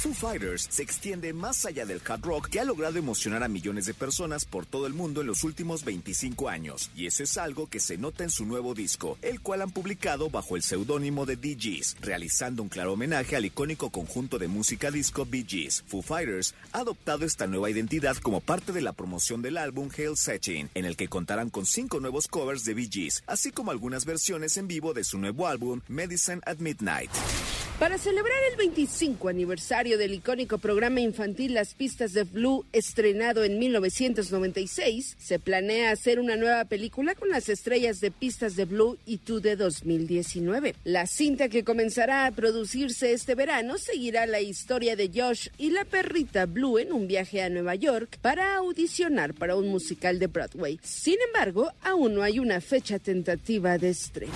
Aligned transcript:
Foo 0.00 0.14
Fighters 0.14 0.66
se 0.70 0.82
extiende 0.82 1.34
más 1.34 1.66
allá 1.66 1.84
del 1.84 2.00
hard 2.02 2.22
rock 2.22 2.48
que 2.48 2.58
ha 2.58 2.64
logrado 2.64 2.98
emocionar 2.98 3.42
a 3.42 3.48
millones 3.48 3.84
de 3.84 3.92
personas 3.92 4.46
por 4.46 4.64
todo 4.64 4.86
el 4.86 4.94
mundo 4.94 5.20
en 5.20 5.26
los 5.26 5.44
últimos 5.44 5.84
25 5.84 6.48
años, 6.48 6.90
y 6.96 7.04
eso 7.04 7.22
es 7.22 7.36
algo 7.36 7.66
que 7.66 7.80
se 7.80 7.98
nota 7.98 8.24
en 8.24 8.30
su 8.30 8.46
nuevo 8.46 8.72
disco, 8.72 9.18
el 9.20 9.42
cual 9.42 9.60
han 9.60 9.72
publicado 9.72 10.30
bajo 10.30 10.56
el 10.56 10.62
seudónimo 10.62 11.26
de 11.26 11.36
DJs, 11.36 11.98
realizando 12.00 12.62
un 12.62 12.70
claro 12.70 12.94
homenaje 12.94 13.36
al 13.36 13.44
icónico 13.44 13.90
conjunto 13.90 14.38
de 14.38 14.48
música 14.48 14.90
disco 14.90 15.26
Bee 15.26 15.44
Gees. 15.46 15.84
Foo 15.86 16.00
Fighters 16.00 16.54
ha 16.72 16.78
adoptado 16.78 17.26
esta 17.26 17.46
nueva 17.46 17.68
identidad 17.68 18.16
como 18.16 18.40
parte 18.40 18.72
de 18.72 18.80
la 18.80 18.94
promoción 18.94 19.42
del 19.42 19.58
álbum 19.58 19.90
Hail 19.94 20.16
Setting, 20.16 20.70
en 20.72 20.86
el 20.86 20.96
que 20.96 21.08
contarán 21.08 21.50
con 21.50 21.66
cinco 21.66 22.00
nuevos 22.00 22.26
covers 22.26 22.64
de 22.64 22.72
Bee 22.72 23.10
así 23.26 23.50
como 23.50 23.70
algunas 23.70 24.06
versiones 24.06 24.56
en 24.56 24.66
vivo 24.66 24.94
de 24.94 25.04
su 25.04 25.18
nuevo 25.18 25.46
álbum 25.46 25.82
Medicine 25.88 26.40
at 26.46 26.56
Midnight. 26.56 27.10
Para 27.80 27.96
celebrar 27.96 28.36
el 28.50 28.58
25 28.58 29.30
aniversario 29.30 29.96
del 29.96 30.12
icónico 30.12 30.58
programa 30.58 31.00
infantil 31.00 31.54
Las 31.54 31.72
Pistas 31.72 32.12
de 32.12 32.24
Blue, 32.24 32.66
estrenado 32.74 33.42
en 33.42 33.58
1996, 33.58 35.16
se 35.18 35.38
planea 35.38 35.90
hacer 35.90 36.20
una 36.20 36.36
nueva 36.36 36.66
película 36.66 37.14
con 37.14 37.30
las 37.30 37.48
estrellas 37.48 38.00
de 38.00 38.10
Pistas 38.10 38.54
de 38.54 38.66
Blue 38.66 38.98
y 39.06 39.16
Tú 39.16 39.40
de 39.40 39.56
2019. 39.56 40.74
La 40.84 41.06
cinta 41.06 41.48
que 41.48 41.64
comenzará 41.64 42.26
a 42.26 42.32
producirse 42.32 43.14
este 43.14 43.34
verano 43.34 43.78
seguirá 43.78 44.26
la 44.26 44.42
historia 44.42 44.94
de 44.94 45.10
Josh 45.14 45.48
y 45.56 45.70
la 45.70 45.86
perrita 45.86 46.44
Blue 46.44 46.78
en 46.78 46.92
un 46.92 47.08
viaje 47.08 47.40
a 47.40 47.48
Nueva 47.48 47.76
York 47.76 48.18
para 48.20 48.56
audicionar 48.56 49.32
para 49.32 49.56
un 49.56 49.68
musical 49.68 50.18
de 50.18 50.26
Broadway. 50.26 50.78
Sin 50.82 51.16
embargo, 51.28 51.72
aún 51.80 52.12
no 52.12 52.22
hay 52.22 52.40
una 52.40 52.60
fecha 52.60 52.98
tentativa 52.98 53.78
de 53.78 53.88
estreno. 53.88 54.34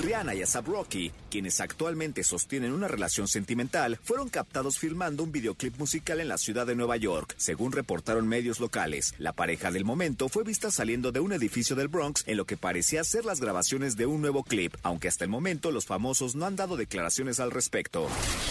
Rihanna 0.00 0.34
y 0.34 0.42
Asap 0.42 0.68
Rocky, 0.68 1.12
quienes 1.30 1.60
actualmente 1.60 2.24
sostienen 2.24 2.72
una 2.72 2.88
relación 2.88 3.28
sentimental, 3.28 3.98
fueron 4.02 4.28
captados 4.28 4.78
filmando 4.78 5.22
un 5.22 5.32
videoclip 5.32 5.78
musical 5.78 6.20
en 6.20 6.28
la 6.28 6.38
ciudad 6.38 6.66
de 6.66 6.74
Nueva 6.74 6.96
York, 6.96 7.34
según 7.36 7.72
reportaron 7.72 8.28
medios 8.28 8.60
locales. 8.60 9.14
La 9.18 9.32
pareja 9.32 9.70
del 9.70 9.84
momento 9.84 10.28
fue 10.28 10.44
vista 10.44 10.70
saliendo 10.70 11.12
de 11.12 11.20
un 11.20 11.32
edificio 11.32 11.76
del 11.76 11.88
Bronx 11.88 12.24
en 12.26 12.36
lo 12.36 12.44
que 12.44 12.56
parecía 12.56 13.04
ser 13.04 13.24
las 13.24 13.40
grabaciones 13.40 13.96
de 13.96 14.06
un 14.06 14.20
nuevo 14.20 14.44
clip, 14.44 14.74
aunque 14.82 15.08
hasta 15.08 15.24
el 15.24 15.30
momento 15.30 15.70
los 15.70 15.86
famosos 15.86 16.34
no 16.34 16.46
han 16.46 16.56
dado 16.56 16.76
declaraciones 16.76 17.40
al 17.40 17.50
respecto. 17.50 18.08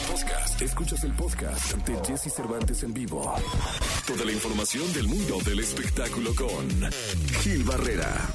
Podcast. 0.10 0.62
Escuchas 0.62 1.04
el 1.04 1.14
podcast 1.14 1.74
de 1.88 1.96
Jesse 2.06 2.34
Cervantes 2.34 2.84
en 2.84 2.94
vivo. 2.94 3.34
Toda 4.08 4.26
la 4.26 4.32
información 4.32 4.92
del 4.94 5.08
mundo 5.08 5.40
del 5.46 5.60
espectáculo 5.60 6.34
con 6.36 6.92
Gil 7.42 7.64
Barrera, 7.64 8.30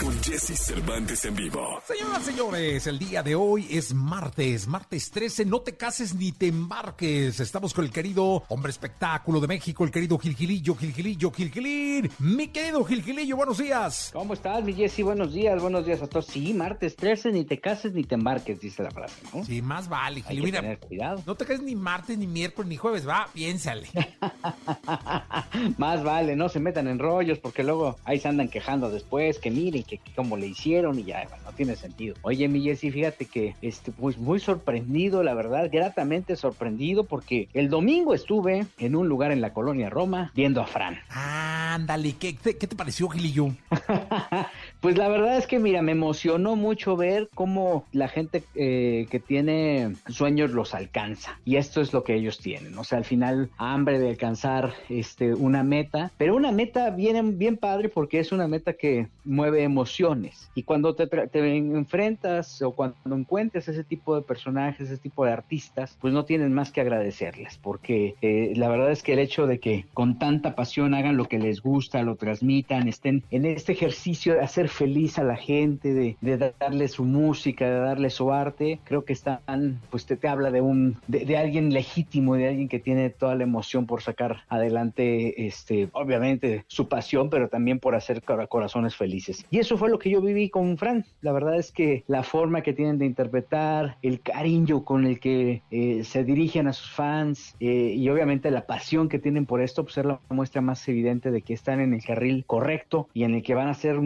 con 0.00 0.12
Jesse 0.22 0.56
Cervantes 0.58 1.24
en 1.24 1.34
vivo. 1.34 1.80
Señoras, 1.86 2.22
señores, 2.24 2.86
el 2.86 2.98
día 2.98 3.22
de 3.22 3.34
hoy 3.34 3.66
es 3.70 3.94
martes, 3.94 4.66
martes 4.66 5.10
13, 5.10 5.44
no 5.44 5.60
te 5.60 5.76
cases 5.76 6.14
ni 6.14 6.32
te 6.32 6.48
embarques. 6.48 7.38
Estamos 7.40 7.72
con 7.72 7.84
el 7.84 7.90
querido 7.90 8.42
hombre 8.48 8.70
espectáculo 8.70 9.40
de 9.40 9.46
México, 9.48 9.84
el 9.84 9.90
querido 9.90 10.18
Gilgilillo, 10.18 10.74
Gilgilillo, 10.74 11.30
Gilgilín. 11.30 12.10
Mi 12.18 12.48
querido 12.48 12.84
Gilgilillo, 12.84 13.36
buenos 13.36 13.58
días. 13.58 14.10
¿Cómo 14.12 14.34
estás, 14.34 14.64
mi 14.64 14.72
Jessy? 14.74 15.02
Buenos 15.02 15.32
días, 15.32 15.60
buenos 15.60 15.86
días 15.86 16.02
a 16.02 16.06
todos. 16.06 16.26
Sí, 16.26 16.52
martes 16.54 16.96
13, 16.96 17.32
ni 17.32 17.44
te 17.44 17.60
cases 17.60 17.92
ni 17.92 18.04
te 18.04 18.14
embarques, 18.16 18.60
dice 18.60 18.82
la 18.82 18.90
frase, 18.90 19.14
¿no? 19.32 19.44
Sí, 19.44 19.62
más 19.62 19.88
vale, 19.88 20.22
Hay 20.26 20.36
Gil. 20.36 20.40
que 20.40 20.42
Mira, 20.46 20.60
tener 20.60 20.78
cuidado. 20.80 21.22
no 21.26 21.34
te 21.34 21.44
cases 21.46 21.62
ni 21.62 21.74
martes, 21.76 22.18
ni 22.18 22.26
miércoles, 22.26 22.68
ni 22.68 22.76
jueves, 22.76 23.06
va, 23.06 23.28
piénsale. 23.32 23.88
Más 25.78 26.02
vale, 26.02 26.36
no 26.36 26.48
se 26.48 26.58
metan 26.60 26.88
en 26.88 26.98
rollos 26.98 27.38
porque 27.38 27.62
luego 27.62 27.96
ahí 28.04 28.18
se 28.18 28.28
andan 28.28 28.48
quejando 28.48 28.90
después, 28.90 29.38
que 29.38 29.50
miren, 29.50 29.83
que, 29.84 30.00
cómo 30.16 30.36
le 30.36 30.46
hicieron 30.48 30.98
y 30.98 31.04
ya, 31.04 31.28
no 31.44 31.52
tiene 31.52 31.76
sentido. 31.76 32.14
Oye, 32.22 32.48
mi 32.48 32.62
Jessy, 32.62 32.90
fíjate 32.90 33.26
que 33.26 33.54
este, 33.62 33.92
pues 33.92 34.18
muy 34.18 34.40
sorprendido, 34.40 35.22
la 35.22 35.34
verdad, 35.34 35.68
gratamente 35.72 36.36
sorprendido 36.36 37.04
porque 37.04 37.48
el 37.54 37.68
domingo 37.68 38.14
estuve 38.14 38.66
en 38.78 38.96
un 38.96 39.08
lugar 39.08 39.30
en 39.32 39.40
la 39.40 39.52
colonia 39.52 39.90
Roma 39.90 40.32
viendo 40.34 40.60
a 40.60 40.66
Fran. 40.66 40.98
Ándale, 41.10 42.14
¿qué, 42.18 42.32
te- 42.32 42.56
qué 42.56 42.66
te 42.66 42.76
pareció, 42.76 43.08
Gilillo? 43.08 43.48
Pues 44.84 44.98
la 44.98 45.08
verdad 45.08 45.38
es 45.38 45.46
que, 45.46 45.58
mira, 45.58 45.80
me 45.80 45.92
emocionó 45.92 46.56
mucho 46.56 46.94
ver 46.94 47.30
cómo 47.34 47.86
la 47.90 48.06
gente 48.06 48.44
eh, 48.54 49.06
que 49.10 49.18
tiene 49.18 49.94
sueños 50.08 50.50
los 50.50 50.74
alcanza. 50.74 51.38
Y 51.46 51.56
esto 51.56 51.80
es 51.80 51.94
lo 51.94 52.04
que 52.04 52.14
ellos 52.14 52.36
tienen. 52.36 52.76
O 52.76 52.84
sea, 52.84 52.98
al 52.98 53.06
final, 53.06 53.48
hambre 53.56 53.98
de 53.98 54.10
alcanzar 54.10 54.74
este, 54.90 55.32
una 55.32 55.62
meta. 55.62 56.12
Pero 56.18 56.36
una 56.36 56.52
meta 56.52 56.90
bien, 56.90 57.38
bien 57.38 57.56
padre 57.56 57.88
porque 57.88 58.20
es 58.20 58.30
una 58.30 58.46
meta 58.46 58.74
que 58.74 59.08
mueve 59.24 59.62
emociones. 59.62 60.50
Y 60.54 60.64
cuando 60.64 60.94
te, 60.94 61.06
te 61.06 61.56
enfrentas 61.56 62.60
o 62.60 62.72
cuando 62.72 63.16
encuentres 63.16 63.68
ese 63.68 63.84
tipo 63.84 64.14
de 64.14 64.20
personajes, 64.20 64.90
ese 64.90 64.98
tipo 64.98 65.24
de 65.24 65.32
artistas, 65.32 65.96
pues 65.98 66.12
no 66.12 66.26
tienes 66.26 66.50
más 66.50 66.70
que 66.70 66.82
agradecerles. 66.82 67.56
Porque 67.56 68.16
eh, 68.20 68.52
la 68.54 68.68
verdad 68.68 68.90
es 68.90 69.02
que 69.02 69.14
el 69.14 69.20
hecho 69.20 69.46
de 69.46 69.60
que 69.60 69.86
con 69.94 70.18
tanta 70.18 70.54
pasión 70.54 70.92
hagan 70.92 71.16
lo 71.16 71.24
que 71.24 71.38
les 71.38 71.62
gusta, 71.62 72.02
lo 72.02 72.16
transmitan, 72.16 72.86
estén 72.86 73.24
en 73.30 73.46
este 73.46 73.72
ejercicio 73.72 74.34
de 74.34 74.40
hacer 74.40 74.68
feliz 74.74 75.18
a 75.18 75.24
la 75.24 75.36
gente, 75.36 75.94
de, 75.94 76.52
darle 76.58 76.88
su 76.88 77.04
música, 77.04 77.68
de 77.68 77.78
darle 77.78 78.10
su 78.10 78.32
arte, 78.32 78.80
creo 78.84 79.04
que 79.04 79.12
están, 79.12 79.80
pues 79.90 80.06
te, 80.06 80.18
habla 80.28 80.50
de 80.50 80.60
un, 80.60 80.96
de, 81.06 81.24
de 81.24 81.36
alguien 81.36 81.72
legítimo, 81.72 82.34
de 82.34 82.48
alguien 82.48 82.68
que 82.68 82.78
tiene 82.78 83.10
toda 83.10 83.34
la 83.34 83.44
emoción 83.44 83.86
por 83.86 84.02
sacar 84.02 84.42
adelante, 84.48 85.46
este, 85.46 85.88
obviamente 85.92 86.64
su 86.66 86.88
pasión, 86.88 87.30
pero 87.30 87.48
también 87.48 87.78
por 87.78 87.94
hacer 87.94 88.22
cora- 88.22 88.46
corazones 88.46 88.96
felices. 88.96 89.46
Y 89.50 89.58
eso 89.58 89.76
fue 89.76 89.90
lo 89.90 89.98
que 89.98 90.10
yo 90.10 90.20
viví 90.20 90.50
con 90.50 90.76
Fran. 90.76 91.04
La 91.20 91.32
verdad 91.32 91.56
es 91.56 91.70
que 91.70 92.04
la 92.06 92.22
forma 92.22 92.62
que 92.62 92.72
tienen 92.72 92.98
de 92.98 93.06
interpretar, 93.06 93.96
el 94.02 94.20
cariño 94.20 94.84
con 94.84 95.06
el 95.06 95.20
que 95.20 95.62
eh, 95.70 96.02
se 96.04 96.24
dirigen 96.24 96.66
a 96.66 96.72
sus 96.72 96.90
fans 96.90 97.54
eh, 97.60 97.94
y 97.96 98.08
obviamente 98.08 98.50
la 98.50 98.66
pasión 98.66 99.08
que 99.08 99.18
tienen 99.18 99.46
por 99.46 99.62
esto, 99.62 99.84
pues 99.84 99.98
es 99.98 100.04
la 100.04 100.20
muestra 100.30 100.60
más 100.60 100.86
evidente 100.88 101.30
de 101.30 101.42
que 101.42 101.54
están 101.54 101.80
en 101.80 101.94
el 101.94 102.02
carril 102.02 102.44
correcto 102.46 103.08
y 103.14 103.24
en 103.24 103.34
el 103.34 103.42
que 103.42 103.54
van 103.54 103.68
a 103.68 103.72
hacer 103.72 104.00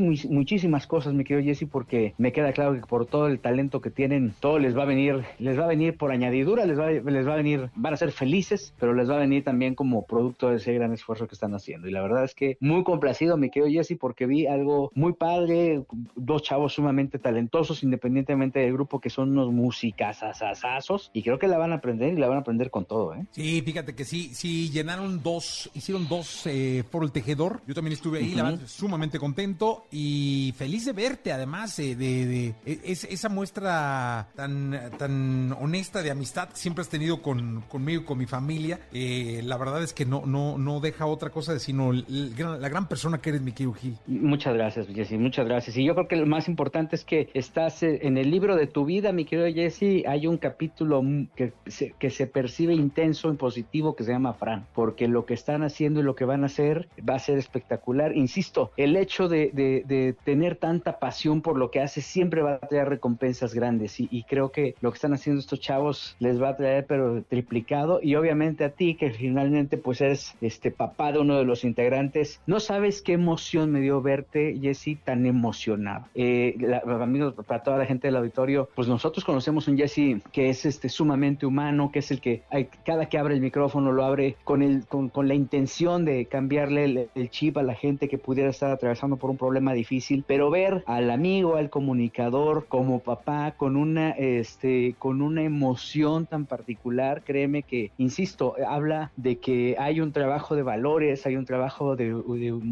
muchísimas, 0.00 0.48
muchísimas 0.48 0.86
cosas, 0.86 1.14
mi 1.14 1.24
querido 1.24 1.44
Jesse, 1.44 1.68
porque 1.70 2.14
me 2.18 2.32
queda 2.32 2.52
claro 2.52 2.74
que 2.74 2.80
por 2.80 3.06
todo 3.06 3.26
el 3.26 3.38
talento 3.38 3.80
que 3.80 3.90
tienen, 3.90 4.34
todo 4.40 4.58
les 4.58 4.76
va 4.76 4.82
a 4.82 4.86
venir, 4.86 5.24
les 5.38 5.58
va 5.58 5.64
a 5.64 5.68
venir 5.68 5.96
por 5.96 6.10
añadidura, 6.10 6.64
les 6.64 6.78
va, 6.78 6.90
les 6.90 7.28
va 7.28 7.34
a 7.34 7.36
venir, 7.36 7.70
van 7.74 7.92
a 7.92 7.96
ser 7.96 8.12
felices, 8.12 8.74
pero 8.78 8.94
les 8.94 9.10
va 9.10 9.16
a 9.16 9.18
venir 9.18 9.44
también 9.44 9.74
como 9.74 10.06
producto 10.06 10.50
de 10.50 10.56
ese 10.56 10.72
gran 10.72 10.92
esfuerzo 10.92 11.28
que 11.28 11.34
están 11.34 11.54
haciendo. 11.54 11.88
Y 11.88 11.92
la 11.92 12.02
verdad 12.02 12.24
es 12.24 12.34
que 12.34 12.56
muy 12.60 12.82
complacido, 12.82 13.36
mi 13.36 13.50
querido 13.50 13.70
Jesse, 13.70 13.98
porque 13.98 14.26
vi 14.26 14.46
algo 14.46 14.90
muy 14.94 15.12
padre, 15.12 15.82
dos 16.16 16.42
chavos 16.42 16.72
sumamente 16.72 17.18
talentosos, 17.18 17.82
independientemente 17.82 18.60
del 18.60 18.72
grupo, 18.72 19.00
que 19.00 19.10
son 19.10 19.30
unos 19.30 19.52
músicas 19.52 20.22
asazazos, 20.22 21.10
y 21.12 21.22
creo 21.22 21.38
que 21.38 21.48
la 21.48 21.58
van 21.58 21.72
a 21.72 21.76
aprender 21.76 22.14
y 22.14 22.16
la 22.16 22.28
van 22.28 22.38
a 22.38 22.40
aprender 22.40 22.70
con 22.70 22.84
todo, 22.84 23.14
¿eh? 23.14 23.26
Sí, 23.32 23.62
fíjate 23.62 23.94
que 23.94 24.04
sí, 24.04 24.30
sí, 24.34 24.70
llenaron 24.70 25.22
dos, 25.22 25.70
hicieron 25.74 26.08
dos 26.08 26.46
eh, 26.46 26.84
por 26.90 27.04
el 27.04 27.12
tejedor. 27.12 27.60
Yo 27.66 27.74
también 27.74 27.92
estuve 27.92 28.18
ahí, 28.18 28.34
la 28.34 28.44
verdad, 28.44 28.66
sumamente 28.66 29.18
contento 29.18 29.77
y 29.90 30.54
feliz 30.56 30.84
de 30.84 30.92
verte, 30.92 31.32
además, 31.32 31.78
eh, 31.78 31.94
de, 31.96 32.26
de- 32.26 32.54
es- 32.84 33.04
esa 33.04 33.28
muestra 33.28 34.28
tan, 34.34 34.78
tan 34.98 35.52
honesta 35.60 36.02
de 36.02 36.10
amistad 36.10 36.48
que 36.50 36.56
siempre 36.56 36.82
has 36.82 36.88
tenido 36.88 37.22
con, 37.22 37.62
conmigo 37.62 38.04
con 38.04 38.18
mi 38.18 38.26
familia. 38.26 38.80
Eh, 38.92 39.40
la 39.44 39.56
verdad 39.56 39.82
es 39.82 39.92
que 39.92 40.04
no, 40.04 40.24
no, 40.26 40.58
no 40.58 40.80
deja 40.80 41.06
otra 41.06 41.30
cosa 41.30 41.58
sino 41.58 41.90
el 41.92 42.34
gran- 42.36 42.60
la 42.60 42.68
gran 42.68 42.88
persona 42.88 43.18
que 43.18 43.30
eres, 43.30 43.42
mi 43.42 43.52
querido 43.52 43.72
Gil. 43.72 43.96
Muchas 44.06 44.54
gracias, 44.54 44.86
Jesse, 44.88 45.12
muchas 45.18 45.46
gracias. 45.46 45.76
Y 45.76 45.84
yo 45.84 45.94
creo 45.94 46.08
que 46.08 46.16
lo 46.16 46.26
más 46.26 46.48
importante 46.48 46.96
es 46.96 47.04
que 47.04 47.30
estás 47.34 47.82
eh, 47.82 48.00
en 48.02 48.16
el 48.18 48.30
libro 48.30 48.56
de 48.56 48.66
tu 48.66 48.84
vida, 48.84 49.12
mi 49.12 49.24
querido 49.24 49.48
Jesse. 49.52 50.04
Hay 50.06 50.26
un 50.26 50.36
capítulo 50.38 51.02
que 51.36 51.52
se, 51.66 51.94
que 51.98 52.10
se 52.10 52.26
percibe 52.26 52.74
intenso 52.74 53.32
y 53.32 53.36
positivo 53.36 53.96
que 53.96 54.04
se 54.04 54.12
llama 54.12 54.34
Fran, 54.34 54.66
porque 54.74 55.08
lo 55.08 55.26
que 55.26 55.34
están 55.34 55.62
haciendo 55.62 56.00
y 56.00 56.02
lo 56.02 56.14
que 56.14 56.24
van 56.24 56.42
a 56.42 56.46
hacer 56.46 56.88
va 57.08 57.14
a 57.14 57.18
ser 57.18 57.38
espectacular. 57.38 58.16
Insisto, 58.16 58.70
el 58.76 58.96
hecho 58.96 59.28
de, 59.28 59.50
de- 59.52 59.67
de 59.86 60.14
tener 60.24 60.56
tanta 60.56 60.98
pasión 60.98 61.42
por 61.42 61.56
lo 61.58 61.70
que 61.70 61.80
hace 61.80 62.00
siempre 62.00 62.42
va 62.42 62.54
a 62.54 62.58
traer 62.58 62.88
recompensas 62.88 63.54
grandes. 63.54 64.00
Y, 64.00 64.08
y 64.10 64.24
creo 64.24 64.50
que 64.50 64.74
lo 64.80 64.90
que 64.90 64.96
están 64.96 65.12
haciendo 65.14 65.40
estos 65.40 65.60
chavos 65.60 66.16
les 66.18 66.40
va 66.42 66.50
a 66.50 66.56
traer, 66.56 66.86
pero 66.86 67.22
triplicado. 67.22 68.00
Y 68.02 68.14
obviamente 68.14 68.64
a 68.64 68.70
ti, 68.70 68.94
que 68.94 69.10
finalmente 69.10 69.76
pues 69.78 70.00
eres 70.00 70.34
este 70.40 70.70
papá 70.70 71.12
de 71.12 71.18
uno 71.20 71.36
de 71.38 71.44
los 71.44 71.64
integrantes, 71.64 72.40
no 72.46 72.60
sabes 72.60 73.02
qué 73.02 73.12
emoción 73.14 73.70
me 73.70 73.80
dio 73.80 74.00
verte, 74.02 74.58
Jesse, 74.60 74.98
tan 75.04 75.26
emocionado. 75.26 76.06
Eh, 76.14 76.54
la- 76.60 76.82
amigos, 77.02 77.34
para 77.46 77.62
toda 77.62 77.78
la 77.78 77.86
gente 77.86 78.08
del 78.08 78.16
auditorio, 78.16 78.68
pues 78.74 78.88
nosotros 78.88 79.24
conocemos 79.24 79.68
un 79.68 79.76
Jesse 79.76 80.22
que 80.32 80.48
es 80.50 80.64
este 80.66 80.88
sumamente 80.88 81.46
humano, 81.46 81.90
que 81.92 82.00
es 82.00 82.10
el 82.10 82.20
que 82.20 82.42
hay- 82.50 82.68
cada 82.84 83.06
que 83.06 83.18
abre 83.18 83.34
el 83.34 83.40
micrófono 83.40 83.92
lo 83.92 84.04
abre 84.04 84.36
con 84.44 84.62
el 84.62 84.86
con, 84.86 85.08
con 85.08 85.28
la 85.28 85.34
intención 85.34 86.04
de 86.04 86.26
cambiarle 86.26 86.84
el, 86.84 87.08
el 87.14 87.30
chip 87.30 87.56
a 87.58 87.62
la 87.62 87.74
gente 87.74 88.08
que 88.08 88.18
pudiera 88.18 88.50
estar 88.50 88.70
atravesando 88.70 89.16
por 89.16 89.30
un 89.30 89.36
problema 89.36 89.57
problema 89.58 89.72
difícil, 89.72 90.22
pero 90.24 90.50
ver 90.50 90.84
al 90.86 91.10
amigo, 91.10 91.56
al 91.56 91.68
comunicador 91.68 92.66
como 92.68 93.00
papá 93.00 93.54
con 93.56 93.76
una, 93.76 94.10
este, 94.10 94.94
con 95.00 95.20
una 95.20 95.42
emoción 95.42 96.26
tan 96.26 96.46
particular, 96.46 97.24
créeme 97.24 97.64
que, 97.64 97.90
insisto, 97.98 98.54
habla 98.68 99.10
de 99.16 99.38
que 99.38 99.74
hay 99.76 100.00
un 100.00 100.12
trabajo 100.12 100.54
de 100.54 100.62
valores, 100.62 101.26
hay 101.26 101.34
un 101.34 101.44
trabajo 101.44 101.96
de, 101.96 102.14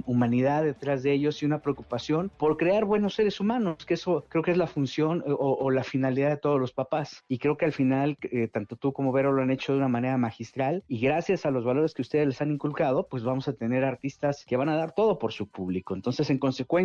humanidad 0.07 0.63
detrás 0.63 1.03
de 1.03 1.13
ellos 1.13 1.43
y 1.43 1.47
una 1.47 1.59
preocupación 1.59 2.31
por 2.37 2.57
crear 2.57 2.85
buenos 2.85 3.15
seres 3.15 3.41
humanos, 3.41 3.85
que 3.85 3.95
eso 3.95 4.25
creo 4.29 4.45
que 4.45 4.53
es 4.53 4.57
la 4.57 4.69
función 4.69 5.25
eh, 5.27 5.35
o, 5.37 5.71
la 5.73 5.83
finalidad 5.83 6.31
de 6.31 6.37
todos 6.37 6.61
los 6.61 6.73
papás. 6.73 7.25
Y 7.27 7.39
creo 7.39 7.57
que 7.57 7.65
al 7.65 7.73
final, 7.73 8.17
eh, 8.23 8.47
tanto 8.47 8.77
tú 8.77 8.93
como 8.93 9.11
Vero 9.11 9.33
lo 9.33 9.43
han 9.43 9.51
hecho 9.51 9.73
de 9.73 9.79
una 9.79 9.89
manera 9.89 10.19
magistral 10.19 10.85
y 10.87 11.01
gracias 11.01 11.47
a 11.47 11.51
los 11.51 11.65
valores 11.65 11.95
que 11.95 12.03
ustedes 12.03 12.29
les 12.29 12.41
han 12.41 12.53
inculcado, 12.53 13.09
pues 13.09 13.25
vamos 13.25 13.49
a 13.49 13.55
tener 13.55 13.83
artistas 13.83 14.45
que 14.47 14.57
van 14.57 14.69
a 14.69 14.77
dar 14.77 14.93
todo 14.93 15.19
por 15.19 15.33
su 15.33 15.49
público. 15.49 15.95
Entonces, 15.95 16.31
en 16.31 16.39
consecuencia, 16.39 16.76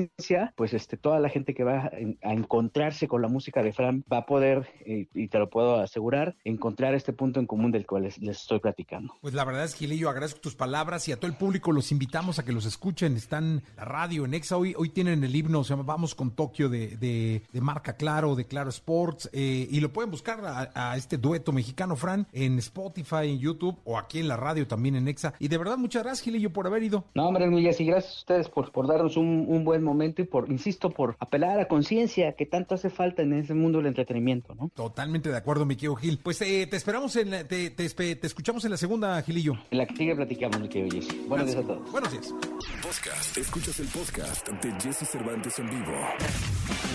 pues 0.55 0.73
este, 0.73 0.97
toda 0.97 1.19
la 1.19 1.29
gente 1.29 1.53
que 1.53 1.63
va 1.63 1.91
a, 2.21 2.33
encontrarse 2.33 3.07
con 3.07 3.21
la 3.21 3.27
música 3.27 3.63
de 3.63 3.73
Fran 3.73 4.03
va 4.11 4.17
a 4.17 4.25
poder, 4.25 4.67
eh, 4.85 5.07
y 5.13 5.27
te 5.27 5.39
lo 5.39 5.49
puedo 5.49 5.79
asegurar, 5.79 6.35
encontrar 6.43 6.93
este 6.93 7.13
punto 7.13 7.39
en 7.39 7.45
común 7.45 7.71
del 7.71 7.85
cual 7.85 8.03
les, 8.03 8.17
estoy 8.17 8.59
platicando. 8.59 9.13
Pues 9.21 9.33
la 9.33 9.43
verdad 9.43 9.65
es, 9.65 9.75
Gilillo, 9.75 10.09
agradezco 10.09 10.39
tus 10.39 10.55
palabras 10.55 11.07
y 11.07 11.11
a 11.11 11.17
todo 11.17 11.27
el 11.27 11.37
público 11.37 11.71
los 11.71 11.91
invitamos 11.91 12.39
a 12.39 12.45
que 12.45 12.51
los 12.51 12.65
escuchen. 12.65 13.15
Están 13.15 13.63
la 13.75 13.85
radio 13.85 14.25
en 14.25 14.33
Exa, 14.33 14.57
hoy, 14.57 14.73
hoy 14.77 14.89
tienen 14.89 15.23
el 15.23 15.35
himno, 15.35 15.63
se 15.63 15.71
llama 15.71 15.83
Vamos 15.83 16.15
con 16.15 16.31
Tokio 16.31 16.69
de, 16.69 16.97
de, 16.97 17.61
Marca 17.61 17.93
Claro, 17.93 18.35
de 18.35 18.45
Claro 18.45 18.69
Sports, 18.69 19.29
eh, 19.33 19.67
y 19.69 19.79
lo 19.79 19.91
pueden 19.91 20.11
buscar 20.11 20.39
a, 20.43 20.95
este 20.97 21.17
dueto 21.17 21.51
mexicano, 21.51 21.95
Fran, 21.95 22.27
en 22.31 22.57
Spotify, 22.59 23.29
en 23.29 23.39
YouTube 23.39 23.79
o 23.83 23.97
aquí 23.97 24.19
en 24.19 24.27
la 24.27 24.37
radio 24.37 24.67
también 24.67 24.95
en 24.95 25.07
Exa. 25.07 25.33
Y 25.39 25.47
de 25.47 25.57
verdad, 25.57 25.77
muchas 25.77 26.03
gracias, 26.03 26.23
Gilillo, 26.23 26.51
por 26.51 26.67
haber 26.67 26.83
ido. 26.83 27.05
No, 27.13 27.27
hombre, 27.27 27.47
Miguel, 27.47 27.75
y 27.77 27.85
gracias 27.85 28.13
a 28.13 28.17
ustedes 28.17 28.49
por, 28.49 28.71
por 28.71 28.87
darnos 28.87 29.17
un, 29.17 29.45
un 29.47 29.63
buen 29.63 29.80
momento 29.81 30.21
y 30.21 30.25
por, 30.25 30.51
insisto, 30.51 30.89
por 30.89 31.15
apelar 31.19 31.51
a 31.51 31.55
la 31.57 31.67
conciencia 31.67 32.33
que 32.33 32.45
tanto 32.45 32.75
hace 32.75 32.89
falta 32.89 33.21
en 33.21 33.33
ese 33.33 33.53
mundo 33.53 33.79
del 33.79 33.87
entretenimiento, 33.87 34.55
¿no? 34.55 34.69
Totalmente 34.73 35.29
de 35.29 35.37
acuerdo, 35.37 35.65
mi 35.65 35.75
querido 35.75 35.95
Gil. 35.95 36.19
Pues 36.21 36.41
eh, 36.41 36.67
te 36.67 36.77
esperamos, 36.77 37.15
en 37.15 37.47
te, 37.47 37.69
te, 37.71 38.25
escuchamos 38.25 38.63
en 38.65 38.71
la 38.71 38.77
segunda, 38.77 39.21
Gilillo. 39.21 39.53
En 39.71 39.77
la 39.77 39.85
que 39.85 39.95
sigue 39.95 40.15
platicamos, 40.15 40.59
mi 40.59 40.69
querido 40.69 40.99
Jesse. 40.99 41.27
Buenos 41.27 41.47
días 41.47 41.63
a 41.63 41.67
todos. 41.67 41.91
Buenos 41.91 42.11
días. 42.11 42.33
Podcast. 42.81 43.37
Escuchas 43.37 43.79
el 43.79 43.87
podcast 43.87 44.47
de 44.47 44.71
Jesse 44.81 45.07
Cervantes 45.07 45.59
en 45.59 45.69
vivo. 45.69 45.91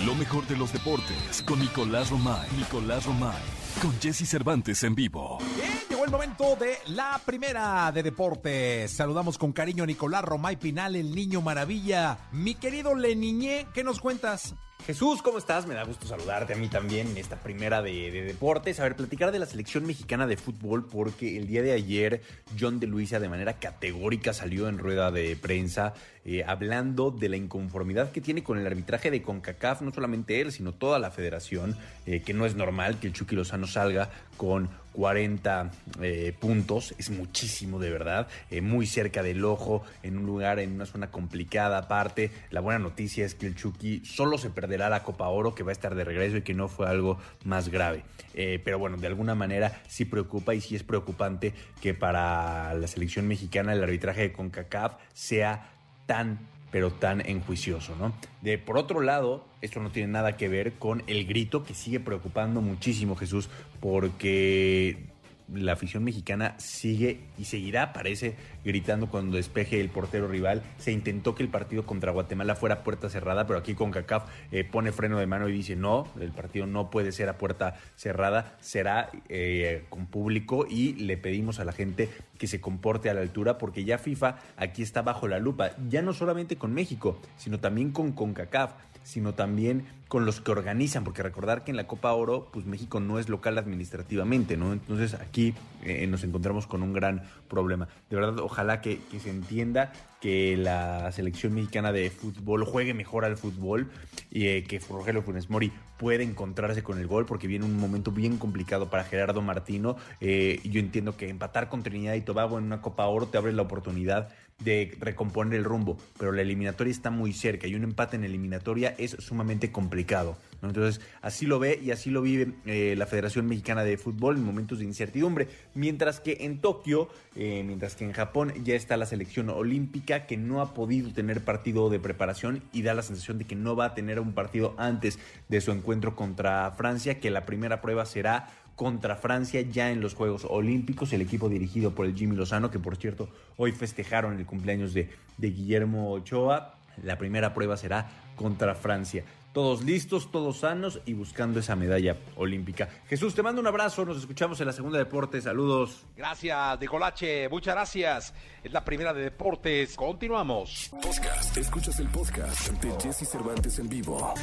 Lo 0.04 0.14
mejor 0.14 0.46
de 0.46 0.56
los 0.56 0.72
deportes 0.72 1.42
con 1.46 1.58
Nicolás 1.58 2.10
Romay. 2.10 2.48
Nicolás 2.58 3.06
Romay. 3.06 3.65
Con 3.82 3.92
Jesse 4.00 4.26
Cervantes 4.26 4.82
en 4.84 4.94
vivo. 4.94 5.38
Bien, 5.54 5.70
llegó 5.88 6.04
el 6.04 6.10
momento 6.10 6.56
de 6.56 6.78
la 6.88 7.20
primera 7.24 7.92
de 7.92 8.02
deportes. 8.02 8.90
Saludamos 8.90 9.36
con 9.36 9.52
cariño 9.52 9.84
a 9.84 9.86
Nicolás 9.86 10.24
Romay 10.24 10.56
Pinal, 10.56 10.96
el 10.96 11.14
niño 11.14 11.42
maravilla. 11.42 12.18
Mi 12.32 12.54
querido 12.54 12.94
Leniñé, 12.94 13.66
¿qué 13.74 13.84
nos 13.84 14.00
cuentas? 14.00 14.54
Jesús, 14.84 15.20
¿cómo 15.20 15.38
estás? 15.38 15.66
Me 15.66 15.74
da 15.74 15.84
gusto 15.84 16.06
saludarte 16.06 16.52
a 16.52 16.56
mí 16.56 16.68
también 16.68 17.08
en 17.08 17.16
esta 17.16 17.36
primera 17.36 17.82
de, 17.82 18.10
deportes. 18.10 18.78
A 18.78 18.84
ver, 18.84 18.94
platicar 18.94 19.32
de 19.32 19.40
la 19.40 19.46
selección 19.46 19.84
mexicana 19.84 20.28
de 20.28 20.36
fútbol 20.36 20.86
porque 20.86 21.36
el 21.36 21.48
día 21.48 21.62
de 21.62 21.72
ayer 21.72 22.22
John 22.58 22.78
de 22.78 22.86
Luisa 22.86 23.18
de 23.18 23.28
manera 23.28 23.54
categórica 23.54 24.32
salió 24.32 24.68
en 24.68 24.78
rueda 24.78 25.10
de 25.10 25.34
prensa 25.34 25.94
eh, 26.24 26.44
hablando 26.44 27.10
de 27.10 27.28
la 27.28 27.36
inconformidad 27.36 28.10
que 28.10 28.20
tiene 28.20 28.42
con 28.42 28.58
el 28.58 28.66
arbitraje 28.66 29.10
de 29.10 29.22
CONCACAF, 29.22 29.82
no 29.82 29.92
solamente 29.92 30.40
él, 30.40 30.52
sino 30.52 30.72
toda 30.72 30.98
la 30.98 31.10
federación, 31.10 31.76
eh, 32.04 32.22
que 32.22 32.34
no 32.34 32.46
es 32.46 32.54
normal 32.54 32.98
que 33.00 33.06
el 33.08 33.12
Chucky 33.12 33.34
Lozano 33.36 33.66
salga 33.66 34.10
con 34.36 34.68
40 34.92 35.70
eh, 36.00 36.34
puntos, 36.38 36.94
es 36.96 37.10
muchísimo 37.10 37.78
de 37.78 37.90
verdad, 37.90 38.28
muy 38.62 38.86
cerca 38.86 39.22
del 39.22 39.44
ojo, 39.44 39.84
en 40.02 40.16
un 40.16 40.24
lugar, 40.24 40.58
en 40.58 40.72
una 40.72 40.86
zona 40.86 41.10
complicada 41.10 41.76
aparte. 41.76 42.30
La 42.50 42.60
buena 42.60 42.78
noticia 42.78 43.26
es 43.26 43.34
que 43.34 43.46
el 43.46 43.56
Chucky 43.56 44.02
solo 44.06 44.38
se 44.38 44.48
perderá 44.48 44.88
la 44.88 45.02
Copa 45.02 45.28
Oro, 45.28 45.54
que 45.54 45.62
va 45.62 45.70
a 45.70 45.72
estar 45.72 45.94
de 45.94 46.04
regreso 46.04 46.38
y 46.38 46.42
que 46.42 46.54
no 46.54 46.68
fue 46.68 46.88
algo 46.88 47.18
más 47.44 47.68
grave. 47.68 48.04
pero 48.34 48.78
bueno, 48.78 48.96
de 48.96 49.06
alguna 49.06 49.34
manera 49.34 49.82
sí 49.86 50.06
preocupa 50.06 50.54
y 50.54 50.60
sí 50.62 50.76
es 50.76 50.82
preocupante 50.82 51.52
que 51.82 51.92
para 51.92 52.72
la 52.74 52.86
selección 52.86 53.28
mexicana 53.28 53.74
el 53.74 53.82
arbitraje 53.82 54.22
de 54.22 54.32
CONCACAF 54.32 54.94
sea 55.12 55.70
tan 56.06 56.38
pero 56.70 56.92
tan 56.92 57.20
enjuicioso, 57.26 57.94
¿no? 57.96 58.12
De 58.42 58.58
por 58.58 58.78
otro 58.78 59.00
lado, 59.00 59.44
esto 59.62 59.80
no 59.80 59.90
tiene 59.90 60.12
nada 60.12 60.36
que 60.36 60.48
ver 60.48 60.74
con 60.74 61.02
el 61.06 61.26
grito 61.26 61.64
que 61.64 61.74
sigue 61.74 62.00
preocupando 62.00 62.60
muchísimo 62.60 63.16
Jesús, 63.16 63.48
porque 63.80 65.06
la 65.54 65.72
afición 65.72 66.04
mexicana 66.04 66.54
sigue 66.58 67.20
y 67.38 67.44
seguirá, 67.44 67.92
parece, 67.92 68.36
gritando 68.64 69.08
cuando 69.08 69.36
despeje 69.36 69.80
el 69.80 69.88
portero 69.88 70.28
rival. 70.28 70.62
Se 70.78 70.92
intentó 70.92 71.34
que 71.34 71.42
el 71.42 71.48
partido 71.48 71.86
contra 71.86 72.12
Guatemala 72.12 72.56
fuera 72.56 72.82
puerta 72.82 73.08
cerrada, 73.08 73.46
pero 73.46 73.58
aquí 73.58 73.74
con 73.74 73.90
CACAF 73.90 74.28
eh, 74.50 74.64
pone 74.64 74.92
freno 74.92 75.18
de 75.18 75.26
mano 75.26 75.48
y 75.48 75.52
dice 75.52 75.76
no, 75.76 76.08
el 76.20 76.32
partido 76.32 76.66
no 76.66 76.90
puede 76.90 77.12
ser 77.12 77.28
a 77.28 77.38
puerta 77.38 77.76
cerrada, 77.94 78.56
será 78.60 79.10
eh, 79.28 79.84
con 79.88 80.06
público 80.06 80.66
y 80.68 80.94
le 80.94 81.16
pedimos 81.16 81.60
a 81.60 81.64
la 81.64 81.72
gente 81.72 82.08
que 82.38 82.46
se 82.46 82.60
comporte 82.60 83.08
a 83.08 83.14
la 83.14 83.20
altura 83.20 83.58
porque 83.58 83.84
ya 83.84 83.98
FIFA 83.98 84.38
aquí 84.56 84.82
está 84.82 85.02
bajo 85.02 85.28
la 85.28 85.38
lupa, 85.38 85.70
ya 85.88 86.02
no 86.02 86.12
solamente 86.12 86.56
con 86.56 86.74
México, 86.74 87.20
sino 87.36 87.60
también 87.60 87.92
con 87.92 88.12
CONCACAF 88.12 88.72
sino 89.06 89.34
también 89.34 89.84
con 90.08 90.24
los 90.24 90.40
que 90.40 90.52
organizan, 90.52 91.02
porque 91.02 91.22
recordar 91.22 91.64
que 91.64 91.72
en 91.72 91.76
la 91.76 91.86
Copa 91.86 92.12
Oro, 92.12 92.48
pues 92.52 92.64
México 92.64 93.00
no 93.00 93.18
es 93.18 93.28
local 93.28 93.58
administrativamente, 93.58 94.56
¿no? 94.56 94.72
Entonces 94.72 95.14
aquí 95.14 95.54
eh, 95.82 96.06
nos 96.06 96.22
encontramos 96.22 96.66
con 96.66 96.82
un 96.82 96.92
gran 96.92 97.22
problema. 97.48 97.88
De 98.08 98.16
verdad, 98.16 98.38
ojalá 98.38 98.80
que, 98.80 99.00
se 99.20 99.30
entienda 99.30 99.92
que 100.20 100.56
la 100.56 101.10
selección 101.10 101.54
mexicana 101.54 101.90
de 101.90 102.10
fútbol 102.10 102.64
juegue 102.64 102.94
mejor 102.94 103.24
al 103.24 103.36
fútbol 103.36 103.90
y 104.30 104.46
eh, 104.46 104.64
que 104.64 104.78
Rogelio 104.78 105.22
Funes 105.22 105.50
Mori 105.50 105.72
puede 105.98 106.22
encontrarse 106.22 106.82
con 106.82 106.98
el 106.98 107.06
gol, 107.06 107.26
porque 107.26 107.48
viene 107.48 107.64
un 107.64 107.76
momento 107.76 108.12
bien 108.12 108.38
complicado 108.38 108.88
para 108.90 109.04
Gerardo 109.04 109.42
Martino. 109.42 109.96
Eh, 110.20 110.60
yo 110.64 110.78
entiendo 110.78 111.16
que 111.16 111.28
empatar 111.28 111.68
con 111.68 111.82
Trinidad 111.82 112.14
y 112.14 112.20
Tobago 112.20 112.58
en 112.58 112.64
una 112.64 112.80
Copa 112.80 113.06
Oro 113.06 113.26
te 113.26 113.38
abre 113.38 113.52
la 113.52 113.62
oportunidad 113.62 114.28
de 114.64 114.96
recomponer 115.00 115.54
el 115.54 115.64
rumbo, 115.64 115.98
pero 116.18 116.32
la 116.32 116.42
eliminatoria 116.42 116.90
está 116.90 117.10
muy 117.10 117.32
cerca 117.32 117.66
y 117.66 117.74
un 117.74 117.84
empate 117.84 118.16
en 118.16 118.24
eliminatoria 118.24 118.94
es 118.98 119.16
sumamente 119.18 119.70
complicado. 119.70 120.36
Entonces, 120.62 121.00
así 121.20 121.46
lo 121.46 121.58
ve 121.58 121.78
y 121.82 121.90
así 121.90 122.10
lo 122.10 122.22
vive 122.22 122.54
eh, 122.64 122.94
la 122.96 123.06
Federación 123.06 123.46
Mexicana 123.46 123.84
de 123.84 123.98
Fútbol 123.98 124.36
en 124.36 124.44
momentos 124.44 124.78
de 124.78 124.86
incertidumbre. 124.86 125.48
Mientras 125.74 126.20
que 126.20 126.38
en 126.40 126.60
Tokio, 126.60 127.08
eh, 127.36 127.62
mientras 127.64 127.94
que 127.94 128.04
en 128.04 128.12
Japón 128.12 128.52
ya 128.64 128.74
está 128.74 128.96
la 128.96 129.06
selección 129.06 129.50
olímpica 129.50 130.26
que 130.26 130.38
no 130.38 130.62
ha 130.62 130.72
podido 130.72 131.12
tener 131.12 131.44
partido 131.44 131.90
de 131.90 132.00
preparación 132.00 132.62
y 132.72 132.82
da 132.82 132.94
la 132.94 133.02
sensación 133.02 133.38
de 133.38 133.44
que 133.44 133.54
no 133.54 133.76
va 133.76 133.86
a 133.86 133.94
tener 133.94 134.18
un 134.18 134.32
partido 134.32 134.74
antes 134.78 135.18
de 135.48 135.60
su 135.60 135.70
encuentro 135.70 136.16
contra 136.16 136.72
Francia, 136.72 137.20
que 137.20 137.30
la 137.30 137.44
primera 137.44 137.82
prueba 137.82 138.06
será 138.06 138.48
contra 138.76 139.16
Francia 139.16 139.62
ya 139.62 139.90
en 139.90 140.00
los 140.00 140.14
Juegos 140.14 140.46
Olímpicos, 140.48 141.12
el 141.12 141.22
equipo 141.22 141.48
dirigido 141.48 141.94
por 141.94 142.06
el 142.06 142.14
Jimmy 142.14 142.36
Lozano, 142.36 142.70
que 142.70 142.78
por 142.78 142.96
cierto 142.96 143.28
hoy 143.56 143.72
festejaron 143.72 144.38
el 144.38 144.46
cumpleaños 144.46 144.92
de, 144.92 145.10
de 145.38 145.50
Guillermo 145.50 146.12
Ochoa. 146.12 146.74
La 147.02 147.18
primera 147.18 147.54
prueba 147.54 147.76
será 147.76 148.10
contra 148.36 148.74
Francia. 148.74 149.24
Todos 149.56 149.82
listos, 149.84 150.30
todos 150.30 150.58
sanos 150.58 151.00
y 151.06 151.14
buscando 151.14 151.60
esa 151.60 151.74
medalla 151.74 152.14
olímpica. 152.36 152.90
Jesús, 153.08 153.34
te 153.34 153.42
mando 153.42 153.58
un 153.62 153.66
abrazo, 153.66 154.04
nos 154.04 154.18
escuchamos 154.18 154.60
en 154.60 154.66
la 154.66 154.72
segunda 154.74 154.98
de 154.98 155.04
deportes, 155.04 155.44
saludos. 155.44 156.04
Gracias, 156.14 156.78
Nicolache, 156.78 157.48
muchas 157.48 157.74
gracias. 157.74 158.34
Es 158.62 158.70
la 158.70 158.84
primera 158.84 159.14
de 159.14 159.22
deportes, 159.22 159.96
continuamos. 159.96 160.90
Podcast, 160.90 161.56
escuchas 161.56 161.98
el 162.00 162.08
podcast 162.08 162.68
de 162.82 163.00
Jesse 163.00 163.26
Cervantes 163.26 163.78
en 163.78 163.88
vivo. 163.88 164.34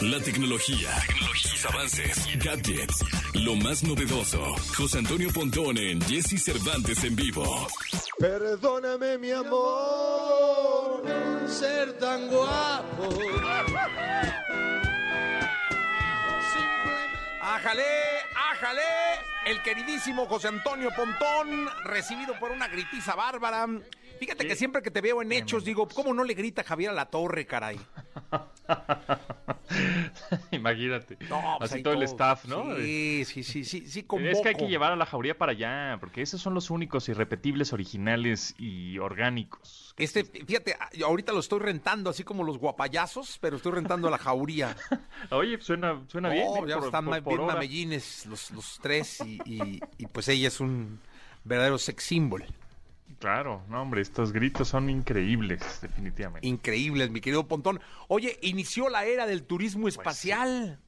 La 0.00 0.18
tecnología, 0.20 0.88
tecnologías, 1.06 1.66
avances, 1.66 2.28
gadgets, 2.42 3.04
lo 3.34 3.54
más 3.54 3.84
novedoso. 3.84 4.42
José 4.74 5.00
Antonio 5.00 5.28
Pontón 5.30 5.76
en 5.76 6.00
Jesse 6.00 6.42
Cervantes 6.42 7.04
en 7.04 7.16
vivo. 7.16 7.66
Perdóname, 8.18 9.18
mi 9.18 9.30
amor, 9.30 11.02
ser 11.48 11.98
tan 11.98 12.28
guapo. 12.28 13.08
Ájale, 17.50 17.82
ájale, 18.36 18.82
el 19.46 19.62
queridísimo 19.62 20.26
José 20.26 20.48
Antonio 20.48 20.90
Pontón, 20.94 21.66
recibido 21.84 22.38
por 22.38 22.50
una 22.50 22.68
gritiza 22.68 23.14
bárbara. 23.14 23.66
Fíjate 24.18 24.46
que 24.46 24.56
siempre 24.56 24.82
que 24.82 24.90
te 24.90 25.00
veo 25.00 25.22
en 25.22 25.32
hechos, 25.32 25.64
digo, 25.64 25.88
¿cómo 25.88 26.14
no 26.14 26.24
le 26.24 26.34
grita 26.34 26.64
Javier 26.64 26.90
a 26.90 26.94
la 26.94 27.06
torre, 27.06 27.46
caray? 27.46 27.78
Imagínate. 30.50 31.16
Pues 31.16 31.72
Así 31.72 31.82
todo, 31.82 31.94
el 31.94 32.02
staff, 32.04 32.46
¿no? 32.46 32.76
Sí, 32.76 33.24
sí, 33.24 33.42
sí, 33.42 33.64
sí, 33.64 33.86
sí 33.86 34.06
Es 34.20 34.40
que 34.40 34.48
hay 34.48 34.54
que 34.54 34.68
llevar 34.68 34.92
a 34.92 34.96
la 34.96 35.06
jauría 35.06 35.36
para 35.36 35.52
allá, 35.52 35.96
porque 36.00 36.22
esos 36.22 36.40
son 36.40 36.54
los 36.54 36.70
únicos 36.70 37.08
irrepetibles, 37.08 37.72
originales 37.72 38.54
y 38.58 38.98
orgánicos. 38.98 39.94
Este, 39.96 40.24
fíjate, 40.24 40.76
ahorita 41.04 41.32
lo 41.32 41.40
estoy 41.40 41.60
rentando, 41.60 42.10
así 42.10 42.24
como 42.24 42.44
los 42.44 42.58
guapayazos, 42.58 43.38
pero 43.40 43.56
estoy 43.56 43.72
rentando 43.72 44.10
la 44.10 44.18
jauría. 44.18 44.76
Oye, 45.30 45.60
suena, 45.60 46.02
suena 46.08 46.30
bien. 46.30 46.46
¿eh? 46.46 46.64
ya 46.66 46.78
están 46.78 47.08
bien 47.24 47.46
mamellines 47.46 48.26
los, 48.26 48.50
los 48.50 48.78
tres 48.80 49.20
y, 49.20 49.40
y, 49.44 50.06
pues 50.06 50.28
ella 50.28 50.48
es 50.48 50.60
un 50.60 51.00
verdadero 51.44 51.78
sex 51.78 52.04
symbol. 52.04 52.44
Claro, 53.18 53.62
no, 53.68 53.82
hombre, 53.82 54.00
estos 54.00 54.32
gritos 54.32 54.68
son 54.68 54.90
increíbles, 54.90 55.80
definitivamente. 55.82 56.46
Increíbles, 56.46 57.10
mi 57.10 57.20
querido 57.20 57.48
Pontón. 57.48 57.80
Oye, 58.06 58.38
inició 58.42 58.88
la 58.88 59.04
era 59.06 59.26
del 59.26 59.42
turismo 59.42 59.82
Pues 59.82 59.94
espacial. 59.94 60.78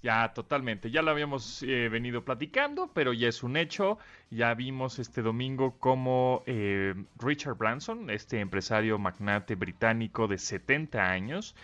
Ya, 0.00 0.32
totalmente. 0.32 0.90
Ya 0.90 1.00
lo 1.02 1.12
habíamos 1.12 1.62
eh, 1.62 1.88
venido 1.88 2.24
platicando, 2.24 2.90
pero 2.92 3.12
ya 3.12 3.28
es 3.28 3.42
un 3.42 3.56
hecho. 3.56 3.98
Ya 4.30 4.52
vimos 4.54 4.98
este 4.98 5.22
domingo 5.22 5.76
cómo 5.78 6.42
eh, 6.46 6.94
Richard 7.18 7.56
Branson, 7.56 8.10
este 8.10 8.40
empresario 8.40 8.98
magnate 8.98 9.54
británico 9.54 10.26
de 10.26 10.38
70 10.38 11.08
años, 11.08 11.54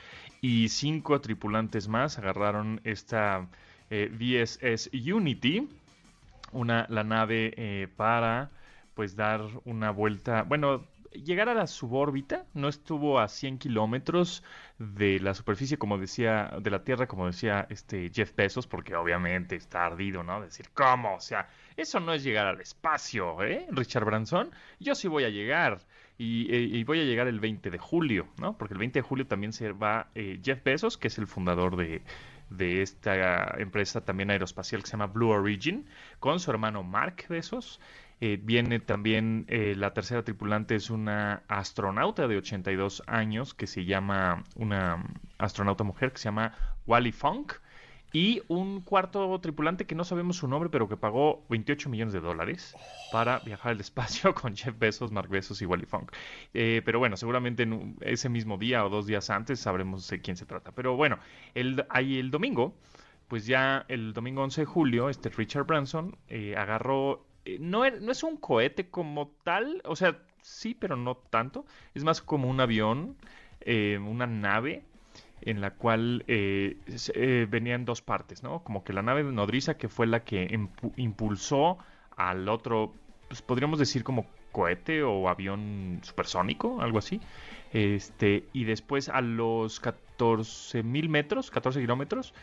y 0.40 0.68
cinco 0.68 1.20
tripulantes 1.20 1.88
más 1.88 2.18
agarraron 2.18 2.80
esta 2.84 3.48
eh, 3.90 4.08
VSS 4.12 4.90
Unity, 4.92 5.68
una, 6.52 6.86
la 6.88 7.02
nave 7.02 7.88
para 7.96 8.50
pues 8.98 9.14
dar 9.14 9.42
una 9.64 9.92
vuelta, 9.92 10.42
bueno, 10.42 10.84
llegar 11.12 11.48
a 11.48 11.54
la 11.54 11.68
subórbita, 11.68 12.46
no 12.52 12.66
estuvo 12.66 13.20
a 13.20 13.28
100 13.28 13.58
kilómetros 13.58 14.42
de 14.76 15.20
la 15.20 15.34
superficie, 15.34 15.78
como 15.78 15.98
decía, 15.98 16.50
de 16.60 16.68
la 16.68 16.82
Tierra, 16.82 17.06
como 17.06 17.26
decía 17.26 17.64
este 17.70 18.10
Jeff 18.12 18.34
Bezos, 18.34 18.66
porque 18.66 18.96
obviamente 18.96 19.54
está 19.54 19.86
ardido, 19.86 20.24
¿no? 20.24 20.40
Decir, 20.40 20.70
¿cómo? 20.74 21.14
O 21.14 21.20
sea, 21.20 21.48
eso 21.76 22.00
no 22.00 22.12
es 22.12 22.24
llegar 22.24 22.48
al 22.48 22.60
espacio, 22.60 23.40
¿eh? 23.44 23.68
Richard 23.70 24.04
Branson, 24.04 24.50
yo 24.80 24.96
sí 24.96 25.06
voy 25.06 25.22
a 25.22 25.28
llegar. 25.28 25.78
Y, 26.18 26.52
eh, 26.52 26.58
y 26.62 26.82
voy 26.82 26.98
a 26.98 27.04
llegar 27.04 27.28
el 27.28 27.38
20 27.38 27.70
de 27.70 27.78
julio, 27.78 28.26
¿no? 28.40 28.58
Porque 28.58 28.74
el 28.74 28.78
20 28.78 28.98
de 28.98 29.02
julio 29.02 29.28
también 29.28 29.52
se 29.52 29.70
va 29.70 30.08
eh, 30.16 30.40
Jeff 30.42 30.64
Bezos, 30.64 30.98
que 30.98 31.06
es 31.06 31.18
el 31.18 31.28
fundador 31.28 31.76
de, 31.76 32.02
de 32.50 32.82
esta 32.82 33.54
empresa 33.58 34.04
también 34.04 34.32
aeroespacial 34.32 34.82
que 34.82 34.88
se 34.88 34.92
llama 34.94 35.06
Blue 35.06 35.30
Origin, 35.30 35.86
con 36.18 36.40
su 36.40 36.50
hermano 36.50 36.82
Mark 36.82 37.26
Bezos. 37.28 37.78
Eh, 38.20 38.38
viene 38.42 38.80
también 38.80 39.44
eh, 39.48 39.74
la 39.76 39.94
tercera 39.94 40.24
tripulante, 40.24 40.74
es 40.74 40.90
una 40.90 41.42
astronauta 41.48 42.26
de 42.26 42.36
82 42.36 43.02
años 43.06 43.54
que 43.54 43.66
se 43.66 43.84
llama, 43.84 44.44
una 44.56 45.04
astronauta 45.38 45.84
mujer 45.84 46.12
que 46.12 46.18
se 46.18 46.24
llama 46.24 46.52
Wally 46.86 47.12
Funk. 47.12 47.54
Y 48.12 48.40
un 48.48 48.80
cuarto 48.80 49.38
tripulante 49.38 49.84
que 49.84 49.94
no 49.94 50.02
sabemos 50.02 50.36
su 50.36 50.48
nombre, 50.48 50.70
pero 50.70 50.88
que 50.88 50.96
pagó 50.96 51.44
28 51.50 51.90
millones 51.90 52.14
de 52.14 52.20
dólares 52.20 52.74
para 53.12 53.40
viajar 53.40 53.72
al 53.72 53.80
espacio 53.80 54.34
con 54.34 54.56
Jeff 54.56 54.78
Bezos, 54.78 55.12
Mark 55.12 55.28
Bezos 55.28 55.60
y 55.60 55.66
Wally 55.66 55.84
Funk. 55.84 56.12
Eh, 56.54 56.80
pero 56.86 56.98
bueno, 56.98 57.18
seguramente 57.18 57.64
en 57.64 57.96
ese 58.00 58.30
mismo 58.30 58.56
día 58.56 58.84
o 58.86 58.88
dos 58.88 59.06
días 59.06 59.28
antes 59.28 59.60
sabremos 59.60 60.08
de 60.08 60.22
quién 60.22 60.38
se 60.38 60.46
trata. 60.46 60.72
Pero 60.72 60.96
bueno, 60.96 61.18
el, 61.54 61.84
ahí 61.90 62.18
el 62.18 62.30
domingo, 62.30 62.74
pues 63.28 63.44
ya 63.44 63.84
el 63.88 64.14
domingo 64.14 64.42
11 64.42 64.62
de 64.62 64.64
julio, 64.64 65.10
este 65.10 65.28
Richard 65.28 65.66
Branson 65.66 66.16
eh, 66.28 66.56
agarró, 66.56 67.26
no, 67.60 67.84
er- 67.84 68.00
no 68.00 68.12
es 68.12 68.22
un 68.22 68.36
cohete 68.36 68.88
como 68.90 69.28
tal, 69.44 69.80
o 69.84 69.96
sea, 69.96 70.18
sí, 70.42 70.74
pero 70.74 70.96
no 70.96 71.16
tanto, 71.16 71.64
es 71.94 72.04
más 72.04 72.20
como 72.22 72.48
un 72.48 72.60
avión, 72.60 73.16
eh, 73.60 73.98
una 73.98 74.26
nave 74.26 74.82
en 75.42 75.60
la 75.60 75.72
cual 75.74 76.24
eh, 76.28 76.76
eh, 77.14 77.46
venían 77.48 77.84
dos 77.84 78.02
partes, 78.02 78.42
¿no? 78.42 78.62
Como 78.64 78.84
que 78.84 78.92
la 78.92 79.02
nave 79.02 79.22
nodriza 79.24 79.76
que 79.78 79.88
fue 79.88 80.06
la 80.06 80.24
que 80.24 80.48
impu- 80.50 80.92
impulsó 80.96 81.78
al 82.16 82.48
otro, 82.48 82.92
pues 83.28 83.42
podríamos 83.42 83.78
decir 83.78 84.02
como 84.04 84.26
cohete 84.52 85.02
o 85.04 85.28
avión 85.28 86.00
supersónico, 86.02 86.80
algo 86.80 86.98
así. 86.98 87.20
Este, 87.72 88.48
y 88.52 88.64
después 88.64 89.08
a 89.08 89.20
los 89.20 89.80
14 89.80 90.82
mil 90.82 91.08
metros, 91.08 91.50
14 91.50 91.80
kilómetros, 91.80 92.34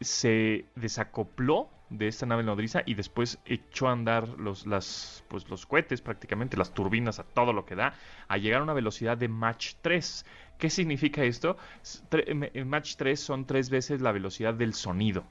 se 0.00 0.66
desacopló 0.76 1.68
de 1.90 2.06
esta 2.06 2.26
nave 2.26 2.42
nodriza 2.42 2.82
y 2.84 2.94
después 2.94 3.38
echó 3.46 3.88
a 3.88 3.92
andar 3.92 4.28
los, 4.38 4.66
las, 4.66 5.24
pues, 5.28 5.48
los 5.48 5.64
cohetes, 5.64 6.02
prácticamente 6.02 6.56
las 6.58 6.74
turbinas 6.74 7.18
a 7.18 7.24
todo 7.24 7.52
lo 7.54 7.64
que 7.64 7.76
da, 7.76 7.94
a 8.28 8.36
llegar 8.36 8.60
a 8.60 8.64
una 8.64 8.74
velocidad 8.74 9.16
de 9.16 9.28
Mach 9.28 9.72
3. 9.80 10.26
¿Qué 10.58 10.68
significa 10.68 11.24
esto? 11.24 11.56
En 12.10 12.68
Mach 12.68 12.94
3 12.96 13.18
son 13.18 13.46
tres 13.46 13.70
veces 13.70 14.02
la 14.02 14.12
velocidad 14.12 14.52
del 14.52 14.74
sonido. 14.74 15.24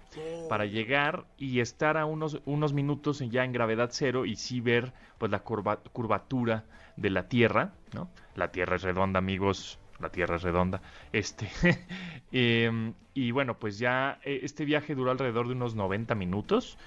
Para 0.50 0.66
llegar 0.66 1.26
y 1.38 1.60
estar 1.60 1.96
a 1.98 2.06
unos, 2.06 2.42
unos 2.46 2.74
minutos 2.74 3.20
ya 3.20 3.44
en 3.44 3.52
gravedad 3.52 3.90
cero 3.92 4.26
y 4.26 4.36
sí 4.36 4.60
ver 4.62 4.94
pues, 5.20 5.32
la 5.32 5.44
curva- 5.44 5.80
curvatura 5.94 6.64
de 6.96 7.10
la 7.12 7.28
Tierra, 7.28 7.74
¿no? 7.94 8.10
La 8.36 8.52
Tierra 8.52 8.78
es 8.78 8.82
redonda, 8.84 9.20
amigos, 9.20 9.78
la 10.00 10.10
Tierra 10.10 10.36
es 10.36 10.44
redonda. 10.44 10.82
Este, 11.12 11.50
em, 12.32 12.94
y 13.14 13.32
bueno, 13.32 13.60
pues 13.60 13.80
ya 13.80 14.20
eh, 14.24 14.40
este 14.44 14.66
viaje 14.66 14.96
duró 14.96 15.12
alrededor 15.12 15.48
de 15.48 15.54
unos 15.54 15.76
90 15.76 16.16
minutos. 16.16 16.78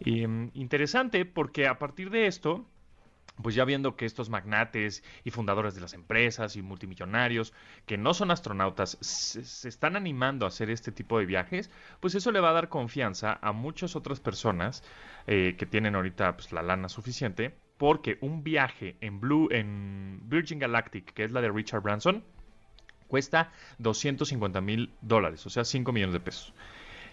Em, 0.00 0.50
interesante 0.54 1.24
porque 1.24 1.66
a 1.66 1.78
partir 1.78 2.10
de 2.10 2.26
esto, 2.26 2.66
pues 3.42 3.54
ya 3.54 3.64
viendo 3.64 3.96
que 3.96 4.04
estos 4.04 4.30
magnates 4.30 5.02
y 5.24 5.30
fundadores 5.30 5.74
de 5.74 5.80
las 5.80 5.94
empresas 5.94 6.56
y 6.56 6.62
multimillonarios 6.62 7.52
que 7.86 7.96
no 7.96 8.14
son 8.14 8.30
astronautas 8.30 8.98
se, 9.00 9.44
se 9.44 9.68
están 9.68 9.96
animando 9.96 10.44
a 10.44 10.48
hacer 10.48 10.70
este 10.70 10.92
tipo 10.92 11.18
de 11.18 11.26
viajes, 11.26 11.70
pues 12.00 12.14
eso 12.14 12.32
le 12.32 12.40
va 12.40 12.50
a 12.50 12.54
dar 12.54 12.68
confianza 12.68 13.38
a 13.40 13.52
muchas 13.52 13.96
otras 13.96 14.20
personas 14.20 14.82
eh, 15.26 15.56
que 15.58 15.66
tienen 15.66 15.94
ahorita 15.94 16.36
pues, 16.36 16.52
la 16.52 16.62
lana 16.62 16.88
suficiente, 16.88 17.54
porque 17.76 18.18
un 18.20 18.42
viaje 18.42 18.96
en 19.00 19.20
Blue, 19.20 19.48
en 19.50 20.20
Virgin 20.24 20.58
Galactic, 20.58 21.12
que 21.12 21.24
es 21.24 21.32
la 21.32 21.40
de 21.40 21.50
Richard 21.50 21.82
Branson, 21.82 22.24
cuesta 23.08 23.50
250 23.78 24.60
mil 24.60 24.92
dólares, 25.00 25.44
o 25.46 25.50
sea, 25.50 25.64
5 25.64 25.92
millones 25.92 26.12
de 26.12 26.20
pesos. 26.20 26.52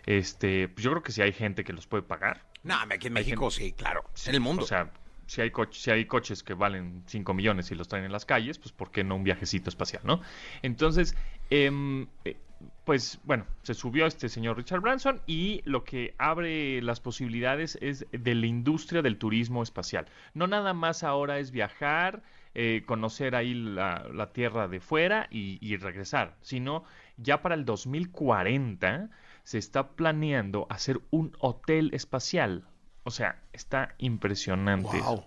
Este, 0.06 0.68
pues 0.68 0.84
yo 0.84 0.92
creo 0.92 1.04
que 1.04 1.12
si 1.12 1.22
hay 1.22 1.32
gente 1.34 1.64
que 1.64 1.74
los 1.74 1.88
puede 1.88 2.04
pagar, 2.04 2.42
No, 2.64 2.76
aquí 2.90 3.08
en 3.08 3.14
México 3.14 3.50
gente- 3.50 3.66
sí, 3.66 3.72
claro. 3.74 4.04
Sí, 4.14 4.30
en 4.30 4.36
el 4.36 4.42
mundo. 4.42 4.64
O 4.64 4.68
sea, 4.68 4.92
si 5.26 5.42
hay, 5.42 5.50
coche- 5.50 5.80
si 5.80 5.90
hay 5.90 6.06
coches 6.06 6.44
que 6.44 6.54
valen 6.54 7.04
5 7.08 7.34
millones 7.34 7.72
y 7.72 7.76
los 7.76 7.88
traen 7.88 8.06
en 8.06 8.12
las 8.12 8.26
calles, 8.26 8.60
pues 8.60 8.72
¿por 8.72 8.92
qué 8.92 9.04
no 9.04 9.16
un 9.16 9.24
viajecito 9.24 9.70
espacial, 9.70 10.04
no? 10.06 10.22
Entonces, 10.62 11.16
em, 11.50 12.08
eh, 12.26 12.38
pues 12.84 13.20
bueno, 13.24 13.46
se 13.64 13.74
subió 13.74 14.06
este 14.06 14.30
señor 14.30 14.58
Richard 14.58 14.82
Branson 14.82 15.22
y 15.26 15.62
lo 15.66 15.84
que 15.84 16.14
abre 16.20 16.82
las 16.84 17.00
posibilidades 17.00 17.78
es 17.82 18.06
de 18.12 18.36
la 18.36 18.46
industria 18.46 19.02
del 19.02 19.18
turismo 19.18 19.64
espacial. 19.64 20.06
No 20.36 20.46
nada 20.48 20.74
más 20.74 21.04
ahora 21.04 21.40
es 21.40 21.50
viajar, 21.52 22.22
eh, 22.56 22.84
conocer 22.86 23.36
ahí 23.36 23.54
la, 23.54 24.08
la 24.14 24.32
Tierra 24.34 24.68
de 24.68 24.80
fuera 24.80 25.28
y, 25.30 25.58
y 25.62 25.78
regresar, 25.78 26.36
sino 26.42 26.84
ya 27.18 27.42
para 27.42 27.56
el 27.56 27.66
2040 27.66 29.10
se 29.44 29.58
está 29.58 29.90
planeando 29.92 30.66
hacer 30.70 31.00
un 31.12 31.36
hotel 31.40 31.92
espacial. 31.94 32.64
O 33.04 33.12
sea, 33.12 33.42
está 33.54 33.94
impresionante. 34.00 35.00
Wow. 35.00 35.18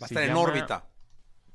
Va 0.00 0.04
a 0.04 0.08
Se 0.08 0.14
estar 0.14 0.22
en 0.24 0.28
llama- 0.30 0.40
órbita. 0.40 0.84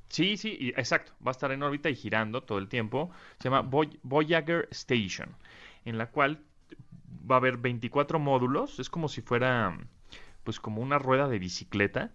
Sí, 0.09 0.37
sí, 0.37 0.73
exacto. 0.77 1.11
Va 1.25 1.31
a 1.31 1.33
estar 1.33 1.51
en 1.51 1.61
órbita 1.61 1.89
y 1.89 1.95
girando 1.95 2.41
todo 2.41 2.57
el 2.59 2.69
tiempo. 2.69 3.11
Se 3.39 3.49
llama 3.49 3.61
Voy- 3.61 3.99
Voyager 4.03 4.67
Station, 4.71 5.35
en 5.85 5.97
la 5.97 6.07
cual 6.09 6.41
va 7.29 7.35
a 7.35 7.37
haber 7.39 7.57
24 7.57 8.17
módulos. 8.17 8.79
Es 8.79 8.89
como 8.89 9.09
si 9.09 9.21
fuera, 9.21 9.77
pues, 10.43 10.59
como 10.61 10.81
una 10.81 10.97
rueda 10.97 11.27
de 11.27 11.37
bicicleta 11.39 12.11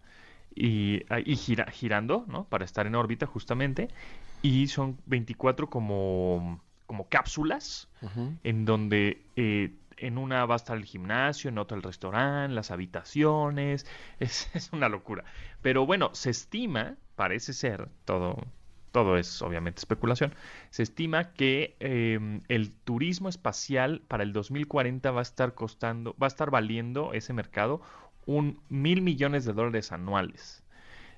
y, 0.54 1.02
ah, 1.10 1.20
y 1.20 1.36
gira- 1.36 1.70
girando, 1.70 2.24
¿no? 2.28 2.44
Para 2.48 2.64
estar 2.64 2.86
en 2.86 2.94
órbita 2.94 3.26
justamente. 3.26 3.88
Y 4.42 4.66
son 4.68 4.98
24 5.06 5.70
como, 5.70 6.60
como 6.86 7.08
cápsulas 7.08 7.88
en 8.44 8.64
donde 8.64 9.22
eh, 9.36 9.74
en 9.98 10.18
una 10.18 10.44
va 10.46 10.54
a 10.54 10.56
estar 10.56 10.76
el 10.76 10.84
gimnasio, 10.84 11.48
en 11.50 11.58
otra 11.58 11.76
el 11.76 11.82
restaurante, 11.82 12.54
las 12.54 12.70
habitaciones, 12.70 13.86
es, 14.18 14.50
es 14.54 14.72
una 14.72 14.88
locura. 14.88 15.24
Pero 15.60 15.86
bueno, 15.86 16.10
se 16.14 16.30
estima, 16.30 16.96
parece 17.14 17.52
ser, 17.52 17.88
todo, 18.04 18.36
todo 18.90 19.16
es 19.16 19.40
obviamente 19.42 19.78
especulación, 19.78 20.34
se 20.70 20.82
estima 20.82 21.32
que 21.32 21.76
eh, 21.80 22.40
el 22.48 22.72
turismo 22.72 23.28
espacial 23.28 24.02
para 24.08 24.22
el 24.24 24.32
2040 24.32 25.10
va 25.12 25.20
a 25.20 25.22
estar 25.22 25.54
costando, 25.54 26.16
va 26.20 26.26
a 26.26 26.28
estar 26.28 26.50
valiendo 26.50 27.12
ese 27.12 27.32
mercado 27.32 27.80
un 28.26 28.60
mil 28.68 29.02
millones 29.02 29.44
de 29.44 29.52
dólares 29.52 29.92
anuales. 29.92 30.62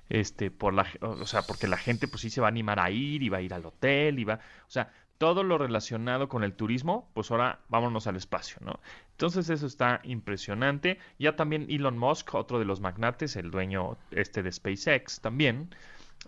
Este 0.09 0.51
por 0.51 0.73
la 0.73 0.85
o 1.01 1.25
sea 1.25 1.41
porque 1.41 1.67
la 1.67 1.77
gente 1.77 2.07
pues 2.07 2.21
sí 2.21 2.29
se 2.29 2.39
va 2.39 2.47
a 2.47 2.49
animar 2.49 2.79
a 2.79 2.91
ir 2.91 3.23
y 3.23 3.29
va 3.29 3.37
a 3.37 3.41
ir 3.41 3.55
al 3.55 3.65
hotel 3.65 4.19
y 4.19 4.23
va 4.23 4.35
o 4.35 4.69
sea 4.69 4.91
todo 5.17 5.43
lo 5.43 5.57
relacionado 5.57 6.29
con 6.29 6.43
el 6.43 6.53
turismo 6.53 7.09
pues 7.15 7.31
ahora 7.31 7.59
vámonos 7.69 8.05
al 8.05 8.15
espacio 8.15 8.57
no 8.61 8.79
entonces 9.11 9.49
eso 9.49 9.65
está 9.65 10.01
impresionante. 10.03 10.99
Ya 11.17 11.37
también 11.37 11.67
Elon 11.69 11.97
Musk 11.97 12.35
otro 12.35 12.59
de 12.59 12.65
los 12.65 12.81
magnates 12.81 13.35
el 13.35 13.49
dueño 13.49 13.97
este 14.11 14.43
de 14.43 14.51
SpaceX 14.51 15.21
también 15.21 15.73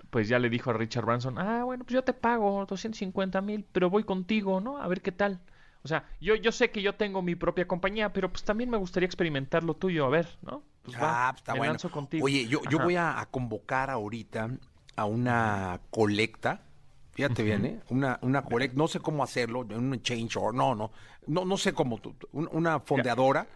pues 0.10 0.28
ya 0.28 0.40
le 0.40 0.50
dijo 0.50 0.72
a 0.72 0.74
Richard 0.74 1.06
Branson 1.06 1.38
ah 1.38 1.64
bueno 1.64 1.84
pues 1.84 1.94
yo 1.94 2.04
te 2.04 2.14
pago 2.14 2.66
250 2.66 3.42
mil 3.42 3.64
pero 3.72 3.92
voy 3.92 4.04
contigo 4.06 4.60
no 4.60 4.80
a 4.80 4.88
ver 4.88 5.02
qué 5.02 5.12
tal 5.12 5.40
o 5.88 5.90
sea, 5.90 6.04
yo, 6.20 6.36
yo 6.36 6.52
sé 6.52 6.70
que 6.70 6.82
yo 6.82 6.96
tengo 6.96 7.22
mi 7.22 7.36
propia 7.36 7.66
compañía, 7.68 8.12
pero 8.12 8.30
pues 8.30 8.44
también 8.44 8.70
me 8.70 8.76
gustaría 8.78 9.06
experimentar 9.08 9.64
lo 9.64 9.74
tuyo, 9.74 10.06
a 10.06 10.10
ver, 10.10 10.28
¿no? 10.42 10.62
Pues 10.84 10.98
va, 11.02 11.30
ah, 11.30 11.34
está 11.36 11.54
me 11.54 11.60
bueno. 11.60 11.74
lanzo 11.74 11.90
contigo. 11.90 12.26
Oye, 12.26 12.46
yo, 12.48 12.62
yo 12.70 12.78
Ajá. 12.78 12.84
voy 12.86 12.96
a, 12.98 13.20
a 13.22 13.26
convocar 13.28 13.90
ahorita 13.90 14.50
a 14.98 15.06
una 15.06 15.80
colecta. 15.90 16.62
Fíjate 17.12 17.42
bien, 17.44 17.66
¿eh? 17.66 17.80
Una, 17.90 18.20
una 18.22 18.42
colecta, 18.44 18.78
no 18.78 18.88
sé 18.88 19.00
cómo 19.00 19.24
hacerlo, 19.24 19.62
un 19.62 20.02
change 20.02 20.36
or 20.38 20.54
no, 20.54 20.76
no, 20.76 20.92
no, 21.26 21.46
no 21.46 21.58
sé 21.58 21.72
cómo, 21.74 22.00
tú- 22.00 22.14
tú- 22.14 22.28
un- 22.34 22.50
una 22.52 22.80
fondeadora, 22.82 23.48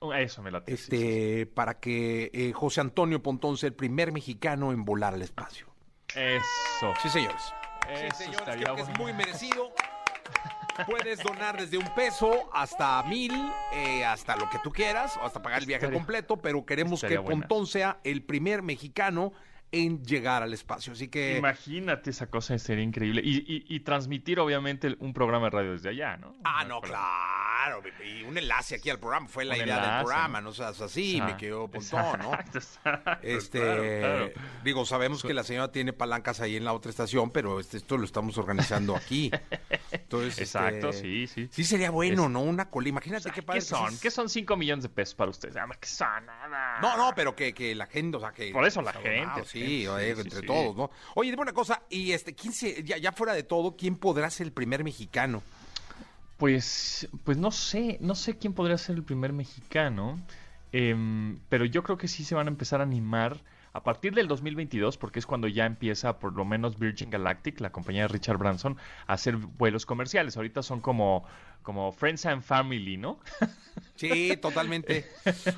Oh, 0.00 0.12
Eso 0.12 0.42
me 0.42 0.50
late. 0.50 0.74
este, 0.74 0.96
sí, 0.98 1.38
sí. 1.38 1.44
para 1.46 1.80
que 1.80 2.30
eh, 2.34 2.52
José 2.52 2.82
Antonio 2.82 3.22
Pontón 3.22 3.56
sea 3.56 3.68
el 3.68 3.74
primer 3.74 4.12
mexicano 4.12 4.70
en 4.72 4.84
volar 4.84 5.14
al 5.14 5.22
espacio. 5.22 5.66
Eso. 6.14 6.92
Sí, 7.00 7.08
señores. 7.08 7.54
Eso 7.90 8.14
sí, 8.16 8.24
señores, 8.24 8.40
estaría 8.40 8.64
creo 8.64 8.76
que 8.76 8.82
es 8.82 8.98
muy 8.98 9.12
merecido. 9.14 9.72
Puedes 10.84 11.22
donar 11.22 11.58
desde 11.58 11.78
un 11.78 11.88
peso 11.94 12.50
hasta 12.52 13.02
mil, 13.04 13.32
eh, 13.72 14.04
hasta 14.04 14.36
lo 14.36 14.50
que 14.50 14.58
tú 14.62 14.70
quieras, 14.70 15.16
o 15.16 15.26
hasta 15.26 15.40
pagar 15.42 15.60
el 15.60 15.66
viaje 15.66 15.90
completo, 15.90 16.36
pero 16.36 16.64
queremos 16.66 17.00
que 17.00 17.18
buena. 17.18 17.46
Pontón 17.46 17.66
sea 17.66 17.98
el 18.04 18.22
primer 18.22 18.62
mexicano 18.62 19.32
en 19.84 20.02
llegar 20.04 20.42
al 20.42 20.52
espacio. 20.54 20.92
Así 20.92 21.08
que 21.08 21.36
Imagínate 21.38 22.10
esa 22.10 22.26
cosa, 22.28 22.58
sería 22.58 22.84
increíble. 22.84 23.22
Y, 23.24 23.38
y- 23.46 23.64
y 23.68 23.80
transmitir, 23.80 24.38
obviamente, 24.40 24.96
un 25.00 25.12
programa 25.12 25.46
de 25.46 25.50
radio 25.50 25.72
desde 25.72 25.90
allá, 25.90 26.16
¿no? 26.16 26.36
Ah, 26.44 26.64
no, 26.64 26.80
claro. 26.80 27.82
Y 28.04 28.22
un 28.22 28.38
enlace 28.38 28.76
aquí 28.76 28.90
al 28.90 28.98
programa. 29.00 29.26
Fue 29.28 29.44
la 29.44 29.54
Un 29.56 29.62
idea 29.62 29.80
del 29.80 30.04
programa, 30.04 30.40
¿no? 30.40 30.48
no 30.48 30.54
seas 30.54 30.80
así, 30.80 31.20
me 31.20 31.36
quedó 31.36 31.68
pontón, 31.68 32.20
¿no? 32.20 32.32
exacto, 32.54 33.10
Este, 33.22 33.58
claro, 33.60 33.82
claro. 33.82 34.30
digo, 34.62 34.86
sabemos 34.86 35.22
que 35.22 35.34
la 35.34 35.42
señora 35.42 35.72
tiene 35.72 35.92
palancas 35.92 36.40
ahí 36.40 36.56
en 36.56 36.64
la 36.64 36.72
otra 36.72 36.90
estación, 36.90 37.30
pero 37.30 37.58
este, 37.58 37.78
esto 37.78 37.96
lo 37.98 38.04
estamos 38.04 38.38
organizando 38.38 38.94
aquí. 38.94 39.30
Entonces, 39.90 40.38
Exacto, 40.38 40.90
este, 40.90 41.02
sí, 41.02 41.26
sí. 41.26 41.48
Sí 41.50 41.64
sería 41.64 41.90
bueno, 41.90 42.24
Es- 42.24 42.30
¿no? 42.30 42.40
Una 42.42 42.70
cola. 42.70 42.88
Imagínate 42.88 43.30
qué 43.32 43.42
padre. 43.42 43.60
¿Qué 43.60 43.66
son? 43.66 43.98
¿Qué 43.98 44.10
son 44.10 44.28
5 44.28 44.56
millones 44.56 44.84
de 44.84 44.88
pesos 44.88 45.14
para 45.16 45.30
ustedes? 45.30 45.56
Ah, 45.56 45.66
¿Qué 45.80 45.88
son? 45.88 46.26
Nada. 46.26 46.78
No, 46.80 46.96
no, 46.96 47.12
pero 47.16 47.34
que, 47.34 47.52
que 47.52 47.74
la 47.74 47.86
gente, 47.86 48.16
o 48.16 48.20
sea, 48.20 48.30
que... 48.32 48.52
Por 48.52 48.64
eso 48.66 48.80
la 48.82 48.90
o 48.90 48.92
sea, 48.94 49.02
gente, 49.02 49.26
la 49.26 49.44
sí, 49.66 49.86
oye, 49.86 50.10
entre 50.10 50.40
sí, 50.40 50.46
todos. 50.46 50.76
¿no? 50.76 50.90
Oye, 51.14 51.30
dime 51.30 51.42
una 51.42 51.52
cosa, 51.52 51.82
y 51.90 52.12
este, 52.12 52.34
¿quién 52.34 52.52
se, 52.52 52.82
ya, 52.82 52.96
ya 52.98 53.12
fuera 53.12 53.34
de 53.34 53.42
todo, 53.42 53.76
quién 53.76 53.96
podrá 53.96 54.30
ser 54.30 54.46
el 54.46 54.52
primer 54.52 54.84
mexicano? 54.84 55.42
Pues, 56.36 57.08
pues 57.24 57.38
no 57.38 57.50
sé, 57.50 57.98
no 58.00 58.14
sé 58.14 58.36
quién 58.36 58.52
podría 58.52 58.78
ser 58.78 58.96
el 58.96 59.02
primer 59.02 59.32
mexicano, 59.32 60.20
em, 60.72 61.38
pero 61.48 61.64
yo 61.64 61.82
creo 61.82 61.96
que 61.96 62.08
sí 62.08 62.24
se 62.24 62.34
van 62.34 62.46
a 62.46 62.50
empezar 62.50 62.80
a 62.80 62.84
animar 62.84 63.40
a 63.76 63.82
partir 63.82 64.14
del 64.14 64.26
2022, 64.26 64.96
porque 64.96 65.18
es 65.18 65.26
cuando 65.26 65.48
ya 65.48 65.66
empieza 65.66 66.18
por 66.18 66.32
lo 66.34 66.44
menos 66.44 66.78
Virgin 66.78 67.10
Galactic, 67.10 67.60
la 67.60 67.70
compañía 67.70 68.02
de 68.02 68.08
Richard 68.08 68.38
Branson, 68.38 68.76
a 69.06 69.12
hacer 69.12 69.36
vuelos 69.36 69.84
comerciales. 69.86 70.36
Ahorita 70.36 70.62
son 70.62 70.80
como, 70.80 71.24
como 71.62 71.92
Friends 71.92 72.24
and 72.26 72.42
Family, 72.42 72.96
¿no? 72.96 73.20
Sí, 73.96 74.36
totalmente. 74.40 75.06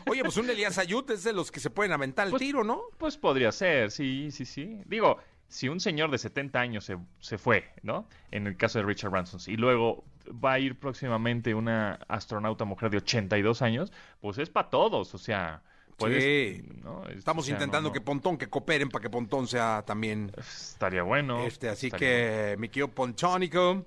Oye, 0.08 0.22
pues 0.22 0.36
un 0.36 0.48
Elías 0.50 0.78
Ayut 0.78 1.08
es 1.10 1.24
de 1.24 1.32
los 1.32 1.50
que 1.52 1.58
se 1.60 1.70
pueden 1.70 1.92
aventar 1.92 2.26
el 2.26 2.30
Pues- 2.32 2.40
tiro, 2.40 2.62
¿no? 2.64 2.82
Pues 2.98 3.16
podría 3.16 3.50
ser, 3.52 3.90
sí, 3.92 4.30
sí, 4.32 4.44
sí. 4.44 4.80
Digo, 4.86 5.18
si 5.48 5.68
un 5.68 5.78
señor 5.80 6.10
de 6.10 6.18
70 6.18 6.60
años 6.60 6.84
se, 6.84 6.98
se 7.20 7.38
fue, 7.38 7.70
¿no? 7.82 8.08
En 8.30 8.46
el 8.46 8.56
caso 8.56 8.78
de 8.78 8.84
Richard 8.84 9.10
Branson, 9.10 9.40
y 9.46 9.56
luego 9.56 10.04
va 10.44 10.52
a 10.54 10.58
ir 10.58 10.78
próximamente 10.78 11.54
una 11.54 11.94
astronauta 12.08 12.64
mujer 12.64 12.90
de 12.90 12.98
82 12.98 13.62
años, 13.62 13.92
pues 14.20 14.38
es 14.38 14.50
para 14.50 14.68
todos, 14.70 15.14
o 15.14 15.18
sea, 15.18 15.62
puedes, 15.98 16.22
Sí. 16.24 16.62
¿no? 16.82 17.04
Es- 17.06 17.18
Estamos 17.18 17.44
o 17.44 17.46
sea, 17.46 17.54
no- 17.54 17.58
intentando 17.58 17.88
no- 17.90 17.92
que 17.92 18.00
Pontón, 18.00 18.38
que 18.38 18.48
cooperen 18.48 18.88
para 18.88 19.02
que 19.02 19.10
Pontón 19.10 19.46
sea 19.46 19.82
también... 19.86 20.32
Estaría 20.38 21.02
bueno. 21.02 21.44
este, 21.44 21.68
así 21.68 21.86
estaría 21.88 22.08
que, 22.08 22.56
mi 22.58 22.68
querido 22.68 22.88
Pontónico... 22.88 23.84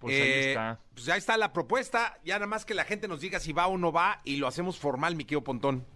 Pues 0.00 0.16
ahí 0.16 0.20
eh, 0.22 0.48
está. 0.50 0.80
Pues 0.92 1.06
ya 1.06 1.16
está 1.16 1.36
la 1.38 1.52
propuesta, 1.54 2.18
ya 2.24 2.34
nada 2.34 2.46
más 2.46 2.66
que 2.66 2.74
la 2.74 2.84
gente 2.84 3.08
nos 3.08 3.20
diga 3.20 3.40
si 3.40 3.54
va 3.54 3.68
o 3.68 3.78
no 3.78 3.90
va 3.90 4.20
y 4.24 4.36
lo 4.36 4.46
hacemos 4.46 4.78
formal, 4.78 5.16
mi 5.16 5.24
querido 5.24 5.42
Pontón. 5.42 5.86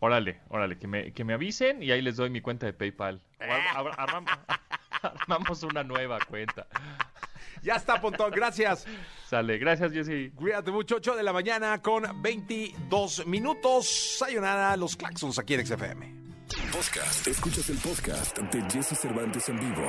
Órale, 0.00 0.40
órale, 0.50 0.76
que 0.76 0.86
me, 0.86 1.12
que 1.12 1.24
me 1.24 1.32
avisen 1.32 1.82
y 1.82 1.90
ahí 1.90 2.02
les 2.02 2.16
doy 2.16 2.28
mi 2.28 2.42
cuenta 2.42 2.66
de 2.66 2.74
PayPal. 2.74 3.22
O 3.40 3.44
ar- 3.44 3.88
ar- 3.88 4.08
armam- 4.08 4.58
armamos 5.00 5.62
una 5.62 5.82
nueva 5.82 6.18
cuenta. 6.28 6.66
Ya 7.62 7.76
está, 7.76 8.00
Pontón, 8.00 8.30
gracias. 8.30 8.84
Sale, 9.28 9.58
gracias, 9.58 9.92
Jessy. 9.92 10.30
Cuídate 10.34 10.70
mucho, 10.70 10.96
8 10.96 11.16
de 11.16 11.22
la 11.22 11.32
mañana 11.32 11.80
con 11.80 12.22
22 12.22 13.26
minutos. 13.26 14.16
Sayonara, 14.18 14.76
los 14.76 14.96
claxons 14.96 15.38
aquí 15.38 15.54
en 15.54 15.66
XFM. 15.66 16.14
Podcast. 16.72 17.26
Escuchas 17.26 17.68
el 17.70 17.78
podcast 17.78 18.38
de 18.38 18.62
Jesse 18.70 18.98
Cervantes 18.98 19.48
en 19.48 19.58
vivo. 19.58 19.82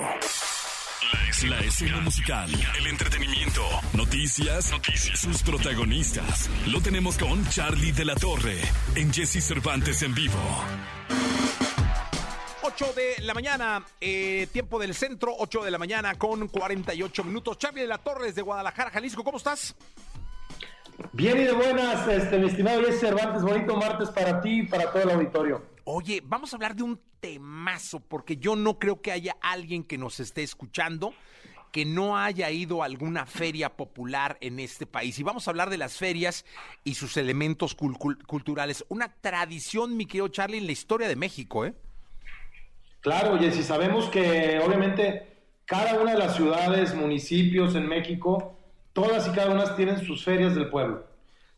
La 1.13 1.29
escena, 1.29 1.59
la 1.59 1.65
escena 1.65 1.99
musical, 1.99 2.49
el 2.79 2.87
entretenimiento, 2.87 3.61
noticias, 3.93 4.71
noticias, 4.71 5.19
sus 5.19 5.43
protagonistas. 5.43 6.49
Lo 6.67 6.81
tenemos 6.81 7.17
con 7.17 7.47
Charlie 7.49 7.91
de 7.91 8.05
la 8.05 8.15
Torre 8.15 8.59
en 8.95 9.13
Jesse 9.13 9.43
Cervantes 9.43 10.01
en 10.01 10.15
vivo. 10.15 10.39
8 12.77 12.93
de 12.93 13.21
la 13.23 13.33
mañana, 13.33 13.85
eh, 14.01 14.47
tiempo 14.51 14.77
del 14.79 14.93
centro, 14.93 15.33
8 15.39 15.63
de 15.63 15.71
la 15.71 15.77
mañana 15.77 16.15
con 16.15 16.49
48 16.49 17.23
minutos. 17.23 17.57
Charlie 17.57 17.81
de 17.83 17.87
la 17.87 17.97
Torre 17.99 18.25
desde 18.25 18.41
Guadalajara, 18.41 18.91
Jalisco, 18.91 19.23
¿cómo 19.23 19.37
estás? 19.37 19.73
Bien 21.13 21.39
y 21.39 21.45
de 21.45 21.53
buenas, 21.53 22.05
este, 22.09 22.37
mi 22.37 22.47
estimado 22.47 22.81
Jesse 22.83 22.99
Cervantes, 22.99 23.43
bonito 23.43 23.77
martes 23.77 24.09
para 24.09 24.41
ti 24.41 24.59
y 24.59 24.63
para 24.63 24.91
todo 24.91 25.03
el 25.03 25.09
auditorio. 25.11 25.63
Oye, 25.85 26.21
vamos 26.25 26.51
a 26.51 26.57
hablar 26.57 26.75
de 26.75 26.83
un 26.83 26.99
temazo, 27.21 28.01
porque 28.01 28.35
yo 28.35 28.57
no 28.57 28.77
creo 28.77 29.01
que 29.01 29.13
haya 29.13 29.37
alguien 29.39 29.85
que 29.85 29.97
nos 29.97 30.19
esté 30.19 30.43
escuchando 30.43 31.13
que 31.71 31.85
no 31.85 32.17
haya 32.17 32.49
ido 32.51 32.81
a 32.83 32.85
alguna 32.85 33.25
feria 33.25 33.75
popular 33.77 34.37
en 34.41 34.59
este 34.59 34.85
país. 34.85 35.17
Y 35.19 35.23
vamos 35.23 35.47
a 35.47 35.51
hablar 35.51 35.69
de 35.69 35.77
las 35.77 35.97
ferias 35.97 36.45
y 36.83 36.95
sus 36.95 37.15
elementos 37.17 37.75
cul- 37.77 37.97
cul- 37.97 38.25
culturales. 38.25 38.83
Una 38.89 39.13
tradición, 39.13 39.95
mi 39.97 40.05
querido 40.05 40.27
Charlie, 40.29 40.57
en 40.57 40.65
la 40.65 40.71
historia 40.73 41.07
de 41.09 41.15
México, 41.17 41.65
¿eh? 41.65 41.73
Claro, 43.05 43.37
Jesse, 43.37 43.63
sabemos 43.63 44.09
que 44.09 44.59
obviamente 44.65 45.27
cada 45.65 46.01
una 46.01 46.13
de 46.13 46.17
las 46.17 46.35
ciudades, 46.35 46.95
municipios 46.95 47.75
en 47.75 47.87
México, 47.87 48.57
todas 48.93 49.27
y 49.27 49.31
cada 49.31 49.51
una 49.51 49.75
tienen 49.75 50.03
sus 50.03 50.25
ferias 50.25 50.55
del 50.55 50.71
pueblo. 50.71 51.05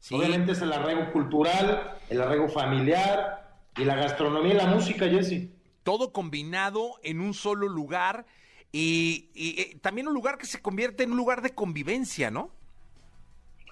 Sí. 0.02 0.14
Obviamente 0.14 0.52
es 0.52 0.62
el 0.62 0.74
arraigo 0.74 1.10
cultural, 1.14 2.00
el 2.10 2.22
arraigo 2.22 2.50
familiar 2.50 3.62
y 3.78 3.86
la 3.86 3.96
gastronomía 3.96 4.56
y 4.56 4.58
la 4.58 4.66
música, 4.66 5.08
Jesse. 5.08 5.48
todo 5.84 6.12
combinado 6.12 6.96
en 7.02 7.22
un 7.22 7.34
solo 7.34 7.70
lugar 7.70 8.26
y, 8.74 9.30
y, 9.34 9.62
eh, 9.62 9.78
también 9.80 10.10
un 10.10 10.14
lugar 10.14 10.38
que 10.38 10.48
se 10.48 10.62
convierte 10.62 11.04
en 11.04 11.12
un 11.12 11.18
lugar 11.18 11.42
de 11.42 11.56
convivencia, 11.56 12.30
¿no? 12.30 12.52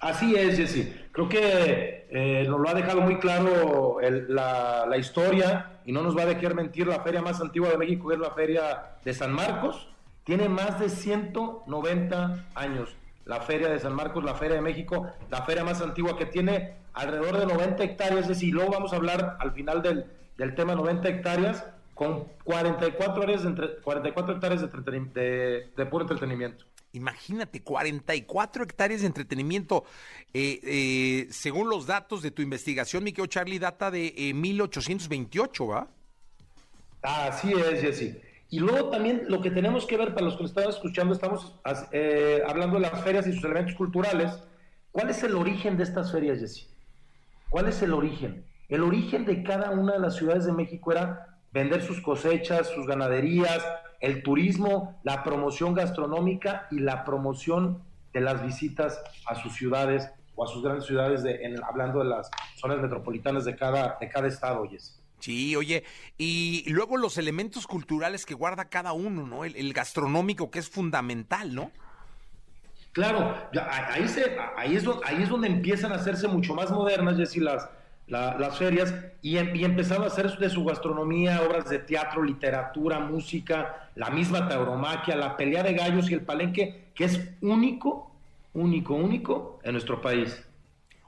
Así 0.00 0.34
es, 0.34 0.56
Jesse. 0.58 0.92
Creo 1.12 1.28
que 1.28 2.06
eh, 2.10 2.44
nos 2.48 2.60
lo 2.60 2.68
ha 2.68 2.74
dejado 2.74 3.00
muy 3.00 3.18
claro 3.18 3.98
la, 4.00 4.96
historia 4.98 5.78
y 5.84 5.92
no 5.92 6.02
nos 6.02 6.16
va 6.16 6.22
a 6.22 6.26
dejar 6.26 6.54
mentir. 6.54 6.86
La 6.86 7.00
feria 7.00 7.22
más 7.22 7.40
antigua 7.40 7.70
de 7.70 7.78
México 7.78 8.12
es 8.12 8.18
la 8.18 8.30
feria 8.30 8.96
de 9.04 9.14
San 9.14 9.32
Marcos. 9.32 9.88
Tiene 10.24 10.48
más 10.48 10.78
de 10.80 10.88
190 10.88 12.46
años. 12.54 12.96
La 13.24 13.40
feria 13.40 13.68
de 13.68 13.78
San 13.80 13.94
Marcos, 13.94 14.22
la 14.22 14.34
feria 14.34 14.56
de 14.56 14.62
México, 14.62 15.06
la 15.30 15.42
feria 15.42 15.64
más 15.64 15.80
antigua 15.80 16.16
que 16.16 16.26
tiene 16.26 16.74
alrededor 16.92 17.38
de 17.38 17.46
90 17.46 17.82
hectáreas. 17.82 18.20
Es 18.22 18.28
decir, 18.28 18.54
luego 18.54 18.70
vamos 18.70 18.92
a 18.92 18.96
hablar 18.96 19.36
al 19.40 19.52
final 19.52 19.82
del, 19.82 20.06
del 20.36 20.54
tema 20.54 20.74
90 20.74 21.08
hectáreas 21.08 21.64
con 21.94 22.24
44, 22.44 23.22
áreas 23.22 23.42
de 23.42 23.48
entre- 23.48 23.76
44 23.76 24.34
hectáreas 24.34 24.60
de- 25.14 25.70
de 25.76 25.86
puro 25.86 26.02
entretenimiento. 26.04 26.66
Imagínate, 26.96 27.62
44 27.62 28.64
hectáreas 28.64 29.02
de 29.02 29.06
entretenimiento. 29.06 29.84
Eh, 30.32 30.60
eh, 30.62 31.26
según 31.30 31.68
los 31.68 31.86
datos 31.86 32.22
de 32.22 32.30
tu 32.30 32.42
investigación, 32.42 33.04
mi 33.04 33.12
querido 33.12 33.26
Charlie, 33.26 33.58
data 33.58 33.90
de 33.90 34.14
eh, 34.16 34.34
1828, 34.34 35.66
¿va? 35.66 35.88
Así 37.02 37.52
es, 37.52 37.80
Jesse. 37.80 38.16
Y 38.48 38.60
luego 38.60 38.90
también 38.90 39.24
lo 39.28 39.42
que 39.42 39.50
tenemos 39.50 39.86
que 39.86 39.96
ver, 39.96 40.14
para 40.14 40.26
los 40.26 40.36
que 40.36 40.42
nos 40.42 40.50
están 40.52 40.68
escuchando, 40.70 41.12
estamos 41.12 41.52
eh, 41.92 42.42
hablando 42.46 42.76
de 42.76 42.82
las 42.82 43.02
ferias 43.02 43.26
y 43.26 43.32
sus 43.32 43.44
elementos 43.44 43.74
culturales. 43.74 44.32
¿Cuál 44.92 45.10
es 45.10 45.22
el 45.22 45.34
origen 45.34 45.76
de 45.76 45.82
estas 45.82 46.12
ferias, 46.12 46.38
Jesse? 46.38 46.68
¿Cuál 47.50 47.68
es 47.68 47.82
el 47.82 47.92
origen? 47.92 48.44
El 48.68 48.82
origen 48.82 49.24
de 49.24 49.42
cada 49.42 49.70
una 49.70 49.94
de 49.94 49.98
las 49.98 50.16
ciudades 50.16 50.46
de 50.46 50.52
México 50.52 50.92
era 50.92 51.38
vender 51.52 51.82
sus 51.82 52.00
cosechas, 52.00 52.68
sus 52.68 52.86
ganaderías, 52.86 53.64
el 54.00 54.22
turismo, 54.22 54.98
la 55.02 55.22
promoción 55.24 55.74
gastronómica 55.74 56.66
y 56.70 56.78
la 56.80 57.04
promoción 57.04 57.82
de 58.12 58.20
las 58.20 58.42
visitas 58.44 59.00
a 59.26 59.34
sus 59.34 59.54
ciudades 59.54 60.10
o 60.34 60.44
a 60.44 60.48
sus 60.48 60.62
grandes 60.62 60.84
ciudades, 60.86 61.22
de, 61.22 61.44
en- 61.44 61.62
hablando 61.64 62.00
de 62.00 62.06
las 62.06 62.30
zonas 62.56 62.78
metropolitanas 62.78 63.44
de 63.44 63.56
cada, 63.56 63.96
de 64.00 64.08
cada 64.08 64.28
estado, 64.28 64.68
Jesse. 64.68 65.00
Sí, 65.18 65.56
oye, 65.56 65.82
y 66.18 66.64
luego 66.68 66.98
los 66.98 67.16
elementos 67.16 67.66
culturales 67.66 68.26
que 68.26 68.34
guarda 68.34 68.66
cada 68.66 68.92
uno, 68.92 69.26
¿no? 69.26 69.44
El, 69.44 69.56
el 69.56 69.72
gastronómico 69.72 70.50
que 70.50 70.58
es 70.58 70.68
fundamental, 70.68 71.54
¿no? 71.54 71.70
Claro, 72.92 73.34
ahí, 73.90 74.08
se, 74.08 74.36
ahí, 74.56 74.76
es 74.76 74.84
donde, 74.84 75.06
ahí 75.06 75.22
es 75.22 75.28
donde 75.28 75.48
empiezan 75.48 75.92
a 75.92 75.96
hacerse 75.96 76.28
mucho 76.28 76.54
más 76.54 76.70
modernas, 76.70 77.16
Jessy, 77.16 77.40
las, 77.40 77.68
la- 78.06 78.36
las 78.38 78.58
ferias, 78.58 78.94
y, 79.22 79.38
em- 79.38 79.54
y 79.56 79.64
empezaron 79.64 80.04
a 80.04 80.06
hacer 80.06 80.36
de 80.38 80.48
su 80.48 80.64
gastronomía 80.64 81.42
obras 81.42 81.68
de 81.68 81.78
teatro, 81.80 82.22
literatura, 82.22 83.00
música, 83.00 83.90
la 83.96 84.10
misma 84.10 84.48
tauromaquia, 84.48 85.16
la 85.16 85.36
pelea 85.36 85.62
de 85.62 85.74
gallos 85.74 86.10
y 86.10 86.14
el 86.14 86.20
palenque, 86.22 86.90
que 86.94 87.04
es 87.04 87.20
único, 87.40 88.12
único, 88.54 88.94
único 88.94 89.58
en 89.64 89.72
nuestro 89.72 90.00
país. 90.00 90.42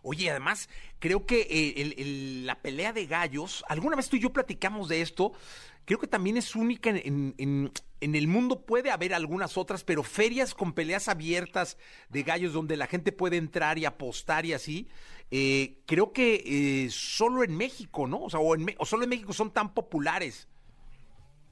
Oye, 0.03 0.31
además, 0.31 0.69
creo 0.99 1.27
que 1.27 1.47
eh, 1.51 2.43
la 2.45 2.57
pelea 2.57 2.93
de 2.93 3.07
gallos, 3.07 3.65
alguna 3.69 3.97
vez 3.97 4.09
tú 4.09 4.17
y 4.17 4.21
yo 4.21 4.31
platicamos 4.33 4.89
de 4.89 5.01
esto, 5.03 5.33
creo 5.89 5.99
que 5.99 6.07
también 6.07 6.37
es 6.37 6.55
única 6.55 6.91
en, 6.91 7.35
en- 7.39 7.73
el 8.15 8.29
mundo. 8.29 8.61
Puede 8.67 8.91
haber 8.91 9.15
algunas 9.15 9.57
otras, 9.57 9.85
pero 9.85 10.03
ferias 10.03 10.55
con 10.55 10.75
peleas 10.75 11.09
abiertas 11.09 11.79
de 12.11 12.23
gallos 12.25 12.53
donde 12.53 12.77
la 12.77 12.87
gente 12.87 13.11
puede 13.11 13.39
entrar 13.39 13.79
y 13.79 13.87
apostar 13.87 14.45
y 14.45 14.53
así, 14.53 14.87
eh, 15.31 15.79
creo 15.87 16.13
que 16.13 16.85
eh, 16.85 16.91
solo 16.91 17.43
en 17.43 17.57
México, 17.57 18.07
¿no? 18.07 18.21
O 18.25 18.31
sea, 18.31 18.39
o, 18.41 18.55
o 18.79 18.87
solo 18.87 19.05
en 19.05 19.09
México 19.11 19.33
son 19.33 19.51
tan 19.51 19.73
populares. 19.73 20.47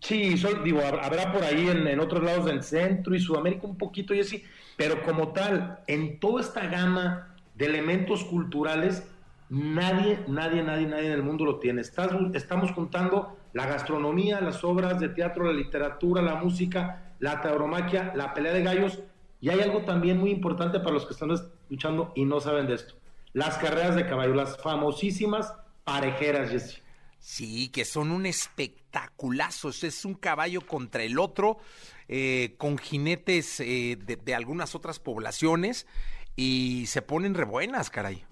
Sí, 0.00 0.36
sol- 0.36 0.62
digo, 0.62 0.80
hab- 0.80 1.00
habrá 1.02 1.32
por 1.32 1.42
ahí 1.42 1.68
en, 1.68 1.98
otros 2.00 2.22
lados 2.22 2.44
del 2.44 2.62
centro 2.62 3.14
y 3.14 3.20
Sudamérica 3.20 3.66
un 3.66 3.78
poquito 3.78 4.14
y 4.14 4.20
así, 4.20 4.44
pero 4.76 5.02
como 5.02 5.32
tal, 5.32 5.80
en 5.86 6.20
toda 6.20 6.42
esta 6.42 6.66
gama 6.66 7.34
de 7.54 7.66
elementos 7.66 8.24
culturales, 8.24 9.04
nadie, 9.48 10.20
nadie, 10.28 10.62
nadie, 10.62 10.86
nadie 10.86 11.06
en 11.06 11.12
el 11.12 11.22
mundo 11.22 11.44
lo 11.44 11.58
tiene. 11.58 11.80
Estamos 11.80 12.72
juntando 12.72 13.36
la 13.56 13.64
gastronomía, 13.64 14.42
las 14.42 14.62
obras 14.64 15.00
de 15.00 15.08
teatro, 15.08 15.46
la 15.46 15.52
literatura, 15.54 16.20
la 16.20 16.34
música, 16.34 17.14
la 17.20 17.40
tauromaquia, 17.40 18.12
la 18.14 18.34
pelea 18.34 18.52
de 18.52 18.62
gallos, 18.62 18.98
y 19.40 19.48
hay 19.48 19.62
algo 19.62 19.80
también 19.86 20.18
muy 20.18 20.30
importante 20.30 20.78
para 20.78 20.90
los 20.90 21.06
que 21.06 21.14
están 21.14 21.30
escuchando 21.30 22.12
y 22.14 22.26
no 22.26 22.38
saben 22.38 22.66
de 22.66 22.74
esto. 22.74 22.96
Las 23.32 23.56
carreras 23.56 23.96
de 23.96 24.06
caballo, 24.06 24.34
las 24.34 24.58
famosísimas 24.58 25.54
parejeras, 25.84 26.50
Jessy. 26.50 26.82
Sí, 27.18 27.68
que 27.70 27.86
son 27.86 28.10
un 28.10 28.26
espectaculazo. 28.26 29.70
Este 29.70 29.86
Es 29.86 30.04
un 30.04 30.16
caballo 30.16 30.60
contra 30.60 31.02
el 31.02 31.18
otro, 31.18 31.56
eh, 32.08 32.56
con 32.58 32.76
jinetes 32.76 33.60
eh, 33.60 33.96
de, 33.98 34.16
de 34.16 34.34
algunas 34.34 34.74
otras 34.74 34.98
poblaciones 34.98 35.86
y 36.36 36.84
se 36.88 37.00
ponen 37.00 37.32
rebuenas, 37.32 37.88
caray. 37.88 38.22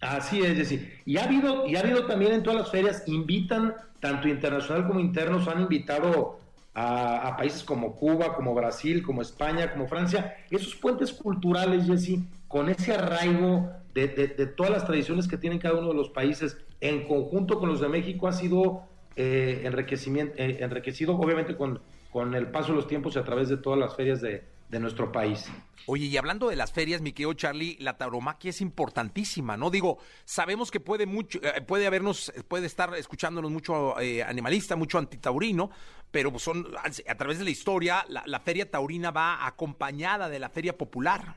Así 0.00 0.40
es, 0.42 0.56
Jessy. 0.56 0.88
Y 1.04 1.16
ha 1.16 1.24
habido, 1.24 1.66
y 1.66 1.76
ha 1.76 1.80
habido 1.80 2.06
también 2.06 2.32
en 2.32 2.42
todas 2.42 2.60
las 2.60 2.70
ferias, 2.70 3.04
invitan, 3.06 3.74
tanto 4.00 4.28
internacional 4.28 4.86
como 4.86 5.00
internos, 5.00 5.48
han 5.48 5.62
invitado 5.62 6.38
a, 6.74 7.34
países 7.38 7.62
como 7.64 7.96
Cuba, 7.96 8.34
como 8.34 8.54
Brasil, 8.54 9.02
como 9.02 9.22
España, 9.22 9.72
como 9.72 9.88
Francia, 9.88 10.36
esos 10.50 10.74
puentes 10.74 11.12
culturales, 11.12 11.86
Jessy, 11.86 12.22
con 12.48 12.68
ese 12.68 12.92
arraigo 12.94 13.70
de, 13.94 14.08
de- 14.08 14.28
de 14.28 14.46
todas 14.46 14.70
las 14.70 14.84
tradiciones 14.84 15.26
que 15.26 15.38
tienen 15.38 15.58
cada 15.58 15.78
uno 15.78 15.88
de 15.88 15.94
los 15.94 16.10
países, 16.10 16.58
en 16.82 17.06
conjunto 17.08 17.58
con 17.58 17.70
los 17.70 17.80
de 17.80 17.88
México, 17.88 18.28
ha 18.28 18.32
sido 18.34 18.82
eh, 19.16 19.62
enriquecimiento, 19.64 20.34
eh, 20.36 20.58
enriquecido, 20.60 21.16
obviamente, 21.16 21.56
con, 21.56 21.80
con 22.12 22.34
el 22.34 22.48
paso 22.48 22.72
de 22.72 22.76
los 22.76 22.86
tiempos 22.86 23.16
y 23.16 23.18
a 23.18 23.24
través 23.24 23.48
de 23.48 23.56
todas 23.56 23.78
las 23.78 23.96
ferias 23.96 24.20
de, 24.20 24.44
de 24.68 24.80
nuestro 24.80 25.12
país. 25.12 25.46
Oye, 25.88 26.06
y 26.06 26.16
hablando 26.16 26.48
de 26.48 26.56
las 26.56 26.72
ferias, 26.72 27.00
mi 27.00 27.12
querido 27.12 27.32
Charlie, 27.34 27.76
la 27.78 27.96
tauromaquia 27.96 28.50
es 28.50 28.60
importantísima, 28.60 29.56
¿no? 29.56 29.70
Digo, 29.70 29.98
sabemos 30.24 30.72
que 30.72 30.80
puede 30.80 31.06
mucho, 31.06 31.38
eh, 31.42 31.60
puede 31.60 31.86
habernos, 31.86 32.32
puede 32.48 32.66
estar 32.66 32.92
escuchándonos 32.96 33.52
mucho 33.52 33.98
eh, 34.00 34.24
animalista, 34.24 34.74
mucho 34.74 34.98
antitaurino, 34.98 35.70
pero 36.10 36.36
son 36.40 36.66
a 37.08 37.14
través 37.14 37.38
de 37.38 37.44
la 37.44 37.50
historia, 37.50 38.04
la, 38.08 38.24
la 38.26 38.40
feria 38.40 38.68
taurina 38.68 39.12
va 39.12 39.46
acompañada 39.46 40.28
de 40.28 40.40
la 40.40 40.48
feria 40.48 40.76
popular. 40.76 41.34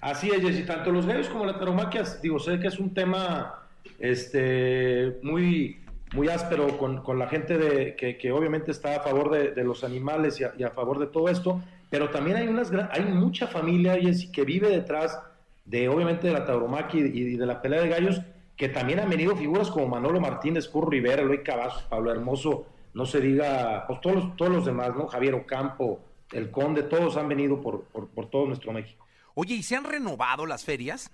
Así 0.00 0.30
es, 0.30 0.40
Jessy, 0.40 0.64
tanto 0.64 0.92
los 0.92 1.06
gallos 1.06 1.28
como 1.28 1.44
la 1.44 1.54
tauromaquia, 1.54 2.04
digo, 2.22 2.38
sé 2.38 2.60
que 2.60 2.68
es 2.68 2.78
un 2.78 2.94
tema 2.94 3.66
este, 3.98 5.18
muy, 5.22 5.80
muy 6.12 6.28
áspero 6.28 6.78
con, 6.78 7.02
con 7.02 7.18
la 7.18 7.26
gente 7.26 7.58
de, 7.58 7.96
que, 7.96 8.16
que 8.16 8.30
obviamente 8.30 8.70
está 8.70 8.94
a 8.94 9.00
favor 9.00 9.30
de, 9.30 9.50
de 9.50 9.64
los 9.64 9.82
animales 9.82 10.38
y 10.38 10.44
a, 10.44 10.52
y 10.56 10.62
a 10.62 10.70
favor 10.70 11.00
de 11.00 11.08
todo 11.08 11.28
esto, 11.28 11.60
pero 11.90 12.10
también 12.10 12.36
hay, 12.36 12.48
unas, 12.48 12.70
hay 12.90 13.04
mucha 13.04 13.46
familia, 13.46 13.98
Jessy, 14.00 14.30
que 14.30 14.44
vive 14.44 14.68
detrás 14.68 15.18
de, 15.64 15.88
obviamente, 15.88 16.26
de 16.26 16.32
la 16.32 16.44
tauromaquia 16.44 17.00
y, 17.00 17.36
de 17.36 17.46
la 17.46 17.62
pelea 17.62 17.82
de 17.82 17.88
gallos, 17.88 18.20
que 18.56 18.68
también 18.68 19.00
han 19.00 19.08
venido 19.08 19.36
figuras 19.36 19.70
como 19.70 19.88
Manolo 19.88 20.20
Martínez, 20.20 20.68
Curro 20.68 20.90
Rivera, 20.90 21.22
Eloy 21.22 21.42
Cavazos, 21.42 21.82
Pablo 21.84 22.10
Hermoso, 22.10 22.66
no 22.94 23.06
se 23.06 23.20
diga, 23.20 23.84
pues 23.86 24.00
todos 24.00 24.16
los, 24.16 24.36
todos 24.36 24.50
los 24.50 24.66
demás, 24.66 24.94
¿no? 24.96 25.06
Javier 25.06 25.34
Ocampo, 25.34 26.00
El 26.32 26.50
Conde, 26.50 26.82
todos 26.82 27.16
han 27.16 27.28
venido 27.28 27.60
por, 27.60 27.84
por, 27.84 28.08
por 28.08 28.28
todo 28.28 28.46
nuestro 28.46 28.72
México. 28.72 29.06
Oye, 29.34 29.54
¿y 29.54 29.62
se 29.62 29.76
han 29.76 29.84
renovado 29.84 30.46
las 30.46 30.64
ferias? 30.64 31.10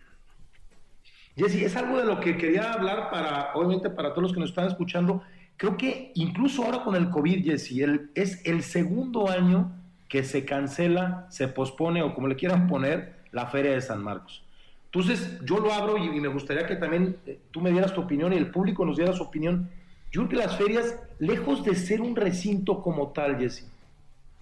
Jessy, 1.37 1.65
es 1.65 1.77
algo 1.77 1.99
de 1.99 2.05
lo 2.05 2.21
que 2.21 2.37
quería 2.37 2.73
hablar 2.73 3.11
para, 3.11 3.55
obviamente, 3.55 3.91
para 3.91 4.11
todos 4.11 4.23
los 4.23 4.33
que 4.33 4.41
nos 4.41 4.51
están 4.51 4.69
escuchando. 4.69 5.23
Creo 5.57 5.77
que 5.77 6.13
incluso 6.15 6.65
ahora 6.65 6.83
con 6.83 6.95
el 6.95 7.11
COVID, 7.11 7.45
Jessy, 7.45 7.83
el, 7.83 8.11
es 8.15 8.45
el 8.47 8.63
segundo 8.63 9.29
año 9.29 9.73
que 10.15 10.23
se 10.23 10.45
cancela, 10.45 11.27
se 11.29 11.49
pospone 11.49 12.01
o 12.01 12.15
como 12.15 12.29
le 12.29 12.37
quieran 12.37 12.69
poner, 12.69 13.17
la 13.33 13.47
Feria 13.47 13.73
de 13.73 13.81
San 13.81 14.01
Marcos. 14.01 14.45
Entonces, 14.85 15.41
yo 15.45 15.59
lo 15.59 15.73
abro 15.73 15.99
y, 15.99 16.05
y 16.05 16.21
me 16.21 16.29
gustaría 16.29 16.69
que 16.69 16.77
también 16.77 17.17
eh, 17.27 17.41
tú 17.51 17.61
me 17.61 17.73
dieras 17.73 17.93
tu 17.93 18.03
opinión 18.03 18.33
y 18.33 18.37
el 18.37 18.53
público 18.53 18.85
nos 18.85 18.97
diera 18.97 19.13
su 19.13 19.25
opinión. 19.25 19.69
Yo 20.13 20.21
creo 20.21 20.29
que 20.29 20.47
las 20.47 20.57
ferias, 20.57 21.01
lejos 21.19 21.65
de 21.65 21.75
ser 21.75 22.01
un 22.01 22.15
recinto 22.15 22.81
como 22.81 23.09
tal, 23.09 23.39
Jessy, 23.39 23.65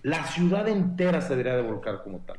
la 0.03 0.25
ciudad 0.25 0.69
entera 0.69 1.23
se 1.23 1.31
debería 1.31 1.57
de 1.57 1.63
volcar 1.63 2.03
como 2.03 2.19
tal. 2.19 2.37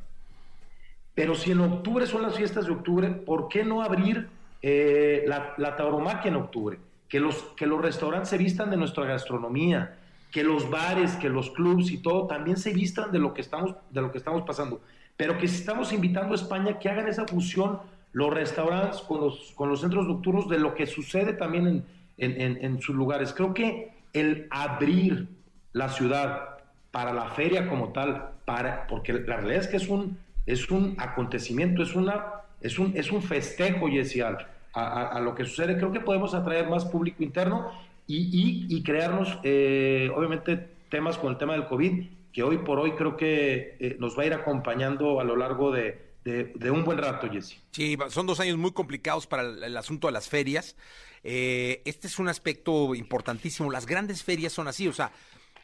Pero 1.16 1.34
si 1.34 1.54
en 1.54 1.62
octubre 1.62 2.06
son 2.06 2.22
las 2.22 2.36
fiestas 2.38 2.68
de 2.68 2.74
octubre, 2.74 3.10
¿por 3.10 3.48
qué 3.48 3.66
no 3.66 3.82
abrir 3.82 4.30
eh, 4.62 5.24
la, 5.26 5.56
la 5.58 5.76
tauromaquia 5.76 6.30
en 6.30 6.36
octubre? 6.36 6.78
Que 7.10 7.20
los, 7.20 7.42
que 7.58 7.66
los 7.66 7.82
restaurantes 7.82 8.30
se 8.30 8.38
vistan 8.38 8.70
de 8.70 8.78
nuestra 8.78 9.06
gastronomía, 9.06 9.98
que 10.34 10.44
los 10.44 10.70
bares, 10.70 11.16
que 11.16 11.30
los 11.30 11.52
clubs 11.52 11.92
y 11.92 12.00
todo 12.00 12.26
también 12.28 12.58
se 12.58 12.74
vistan 12.74 13.12
de 13.12 13.20
lo 13.20 13.34
que 13.36 13.42
estamos, 13.42 13.76
de 13.92 14.02
lo 14.02 14.12
que 14.12 14.18
estamos 14.18 14.42
pasando. 14.42 14.82
Pero 15.16 15.38
que 15.38 15.48
si 15.48 15.58
estamos 15.58 15.94
invitando 15.94 16.32
a 16.34 16.36
España 16.36 16.80
que 16.80 16.90
hagan 16.90 17.08
esa 17.08 17.26
fusión 17.28 17.80
los 18.14 18.34
restaurantes 18.34 19.00
con 19.02 19.22
los, 19.22 19.54
con 19.56 19.70
los 19.70 19.82
centros 19.82 20.08
nocturnos 20.08 20.50
de 20.50 20.58
lo 20.60 20.74
que 20.74 20.88
sucede 20.88 21.34
también 21.34 21.68
en, 22.18 22.42
en, 22.42 22.58
en- 22.66 22.82
sus 22.82 22.96
lugares. 22.96 23.32
Creo 23.34 23.54
que 23.54 23.92
el 24.14 24.48
abrir 24.50 25.28
la 25.72 25.90
ciudad 25.90 26.58
para 26.92 27.14
la 27.14 27.30
feria 27.32 27.68
como 27.70 27.90
tal, 27.94 28.32
para, 28.46 28.88
porque 28.88 29.14
la 29.14 29.38
realidad 29.38 29.62
es 29.62 29.68
que 29.68 29.78
es 29.78 29.88
un, 29.88 30.18
es 30.48 30.70
un 30.72 30.96
acontecimiento, 30.98 31.82
es, 31.84 31.96
una, 31.96 32.26
es, 32.62 32.78
un, 32.80 32.92
es 32.96 33.12
un 33.12 33.22
festejo, 33.22 33.88
Jessy, 33.88 34.22
al- 34.22 34.48
a, 34.74 34.82
a- 34.82 35.08
a 35.10 35.20
lo 35.20 35.36
que 35.36 35.46
sucede. 35.46 35.78
Creo 35.78 35.92
que 35.92 36.00
podemos 36.00 36.34
atraer 36.34 36.68
más 36.70 36.86
público 36.86 37.22
interno 37.24 37.72
y, 38.08 38.18
y- 38.18 38.68
y 38.78 38.84
crearnos, 38.84 39.40
eh, 39.44 40.10
obviamente, 40.16 40.58
temas 40.90 41.18
con 41.18 41.32
el 41.32 41.38
tema 41.38 41.54
del 41.54 41.66
COVID, 41.68 42.06
que 42.32 42.44
hoy 42.44 42.58
por 42.60 42.80
hoy 42.80 42.92
creo 42.94 43.16
que 43.18 43.78
eh, 43.80 43.96
nos 44.00 44.18
va 44.18 44.24
a 44.24 44.26
ir 44.26 44.34
acompañando 44.34 45.20
a 45.20 45.24
lo 45.24 45.36
largo 45.36 45.72
de, 45.72 46.14
de- 46.24 46.72
un 46.72 46.84
buen 46.84 46.98
rato, 46.98 47.30
Jessy. 47.30 47.58
Sí, 47.72 47.98
son 48.10 48.26
dos 48.26 48.40
años 48.40 48.58
muy 48.58 48.72
complicados 48.72 49.28
para 49.28 49.44
el, 49.44 49.64
el 49.64 49.78
asunto 49.78 50.08
de 50.08 50.14
las 50.14 50.30
ferias. 50.30 50.76
Eh, 51.24 51.82
este 51.86 52.08
es 52.08 52.20
un 52.20 52.28
aspecto 52.30 52.96
importantísimo. 52.96 53.72
Las 53.72 53.86
grandes 53.86 54.24
ferias 54.24 54.52
son 54.54 54.68
así, 54.68 54.88
o 54.88 54.94
sea, 54.94 55.12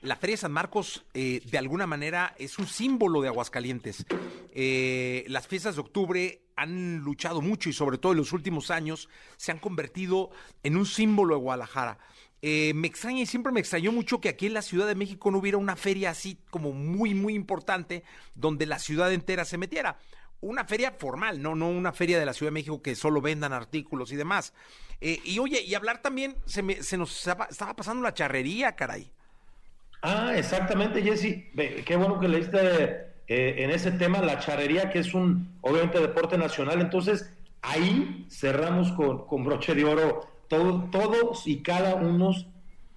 la 0.02 0.15
Feria 0.15 0.34
de 0.36 0.38
San 0.38 0.54
Marcos 0.54 1.04
eh, 1.13 1.41
de 1.43 1.58
alguna 1.58 1.86
manera 1.86 2.34
es 2.39 2.58
un 2.58 2.67
símbolo 2.67 3.21
de 3.21 3.28
Aguascalientes. 3.28 4.06
Eh, 4.54 5.25
las 5.28 5.47
fiestas 5.47 5.75
de 5.75 5.82
octubre 5.82 6.41
han 6.56 6.99
luchado 6.99 7.41
mucho 7.41 7.69
y 7.69 7.73
sobre 7.73 7.97
todo 7.97 8.13
en 8.13 8.19
los 8.19 8.32
últimos 8.32 8.71
años 8.71 9.10
se 9.38 9.52
han 9.52 9.60
convertido 9.60 10.30
en 10.63 10.78
un 10.78 10.86
símbolo 10.86 11.36
de 11.36 11.41
Guadalajara. 11.41 11.97
Eh, 12.41 12.71
me 12.73 12.88
extraña 12.88 13.21
y 13.21 13.25
siempre 13.25 13.52
me 13.52 13.60
extrañó 13.60 13.91
mucho 13.91 14.21
que 14.21 14.30
aquí 14.30 14.45
en 14.45 14.54
la 14.54 14.62
Ciudad 14.62 14.88
de 14.88 14.95
México 14.95 15.30
no 15.30 15.39
hubiera 15.39 15.58
una 15.58 15.75
feria 15.75 16.12
así 16.12 16.38
como 16.49 16.71
muy, 16.71 17.13
muy 17.13 17.34
importante 17.34 18.04
donde 18.36 18.65
la 18.65 18.80
ciudad 18.80 19.12
entera 19.12 19.43
se 19.43 19.58
metiera 19.58 19.97
una 20.41 20.63
feria 20.63 20.91
formal, 20.97 21.41
no, 21.41 21.54
no 21.56 21.67
una 21.69 21.91
feria 21.91 22.17
de 22.17 22.25
la 22.25 22.32
Ciudad 22.34 22.47
de 22.52 22.54
México 22.54 22.82
que 22.82 22.95
solo 22.95 23.19
vendan 23.21 23.52
artículos 23.52 24.12
y 24.13 24.15
demás. 24.15 24.54
Eh, 25.02 25.19
y 25.25 25.39
oye, 25.39 25.62
y 25.62 25.75
hablar 25.75 26.02
también, 26.02 26.38
se, 26.45 26.62
me- 26.62 26.78
nos 26.97 27.28
estaba, 27.28 27.75
pasando 27.75 28.04
la 28.04 28.13
charrería, 28.13 28.73
caray. 28.75 29.12
Ah, 30.02 30.34
exactamente, 30.38 31.02
Jesse. 31.04 31.52
Qué 31.86 31.95
bueno 31.97 32.19
que 32.19 32.28
leíste 32.30 32.58
eh, 33.28 33.56
en 33.58 33.69
ese 33.71 33.91
tema 33.91 34.21
la 34.21 34.39
charrería, 34.39 34.89
que 34.89 34.99
es 34.99 35.13
un, 35.13 35.58
obviamente, 35.62 35.99
deporte 35.99 36.38
nacional. 36.38 36.80
Entonces, 36.80 37.30
ahí 37.62 38.25
cerramos 38.30 38.91
con, 38.93 39.28
con 39.28 39.43
broche 39.43 39.75
de 39.75 39.84
oro 39.84 40.21
todo- 40.50 40.90
todos 40.92 41.48
y 41.48 41.62
cada 41.62 41.96
uno 41.96 42.32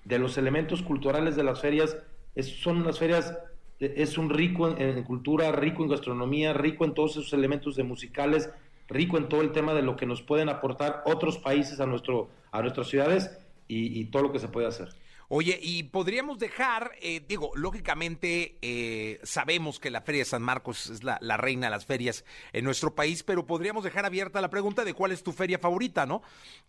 de 0.05 0.19
los 0.19 0.37
elementos 0.37 0.83
culturales 0.83 1.37
de 1.37 1.45
las 1.45 1.61
ferias. 1.61 1.97
Son 2.41 2.79
unas 2.79 2.99
ferias, 2.99 3.39
eh, 3.79 3.95
es 3.99 4.19
un 4.19 4.31
rico 4.31 4.69
en, 4.77 5.03
cultura, 5.05 5.53
rico 5.53 5.85
en 5.85 5.91
gastronomía, 5.91 6.53
rico 6.53 6.85
en 6.85 6.95
todos 6.95 7.13
esos 7.13 7.33
elementos 7.33 7.77
de 7.77 7.85
musicales, 7.85 8.51
rico 8.89 9.17
en 9.19 9.29
todo 9.29 9.43
el 9.43 9.53
tema 9.53 9.75
de 9.75 9.83
lo 9.83 9.95
que 9.97 10.07
nos 10.07 10.23
pueden 10.23 10.49
aportar 10.49 11.03
otros 11.07 11.39
países 11.39 11.79
a, 11.79 11.87
nuestro, 11.87 12.29
a 12.51 12.61
nuestras 12.63 12.89
ciudades 12.89 13.39
y 13.69 14.05
todo 14.07 14.25
lo 14.25 14.33
que 14.33 14.39
se 14.39 14.49
puede 14.49 14.67
hacer. 14.67 14.89
Oye, 15.35 15.59
y 15.63 15.85
podríamos 15.85 16.39
dejar, 16.39 16.93
eh, 17.01 17.25
digo, 17.27 17.53
lógicamente 17.55 18.59
eh, 18.61 19.19
sabemos 19.23 19.81
que 19.81 19.91
la 19.91 20.03
Feria 20.03 20.19
de 20.19 20.25
San 20.27 20.43
Marcos 20.43 20.91
es 20.91 21.05
la, 21.05 21.17
la 21.23 21.39
reina 21.39 21.69
de 21.69 21.71
las 21.71 21.87
ferias 21.87 22.23
en 22.53 22.67
nuestro 22.67 22.95
país, 22.95 23.23
pero 23.23 23.47
podríamos 23.47 23.83
dejar 23.83 24.05
abierta 24.05 24.43
la 24.43 24.51
pregunta 24.51 24.85
de 24.85 24.93
cuál 24.93 25.11
es 25.11 25.23
tu 25.23 25.33
feria 25.33 25.59
favorita, 25.59 26.05
¿no? 26.05 26.21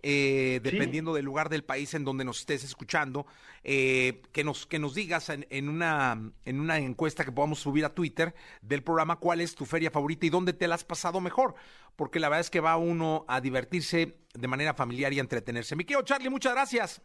Eh, 0.01 0.61
Sí. 0.63 0.69
dependiendo 0.71 1.13
del 1.13 1.25
lugar 1.25 1.49
del 1.49 1.65
país 1.65 1.93
en 1.93 2.05
donde 2.05 2.23
nos 2.23 2.39
estés 2.39 2.63
escuchando, 2.63 3.25
eh, 3.65 4.21
que 4.31 4.45
nos 4.45 4.65
que 4.65 4.79
nos 4.79 4.95
digas 4.95 5.27
en, 5.27 5.45
en 5.49 5.67
una 5.67 6.31
en 6.45 6.59
una 6.61 6.77
encuesta 6.77 7.25
que 7.25 7.33
podamos 7.33 7.59
subir 7.59 7.83
a 7.83 7.93
Twitter 7.93 8.33
del 8.61 8.81
programa 8.81 9.17
cuál 9.17 9.41
es 9.41 9.55
tu 9.55 9.65
feria 9.65 9.91
favorita 9.91 10.25
y 10.25 10.29
dónde 10.29 10.53
te 10.53 10.69
la 10.69 10.75
has 10.75 10.85
pasado 10.85 11.19
mejor, 11.19 11.55
porque 11.97 12.21
la 12.21 12.29
verdad 12.29 12.39
es 12.39 12.49
que 12.49 12.61
va 12.61 12.77
uno 12.77 13.25
a 13.27 13.41
divertirse 13.41 14.15
de 14.33 14.47
manera 14.47 14.73
familiar 14.73 15.11
y 15.11 15.17
a 15.17 15.21
entretenerse. 15.21 15.75
Mi 15.75 15.83
querido 15.83 16.03
Charlie, 16.03 16.29
muchas 16.29 16.53
gracias. 16.53 17.01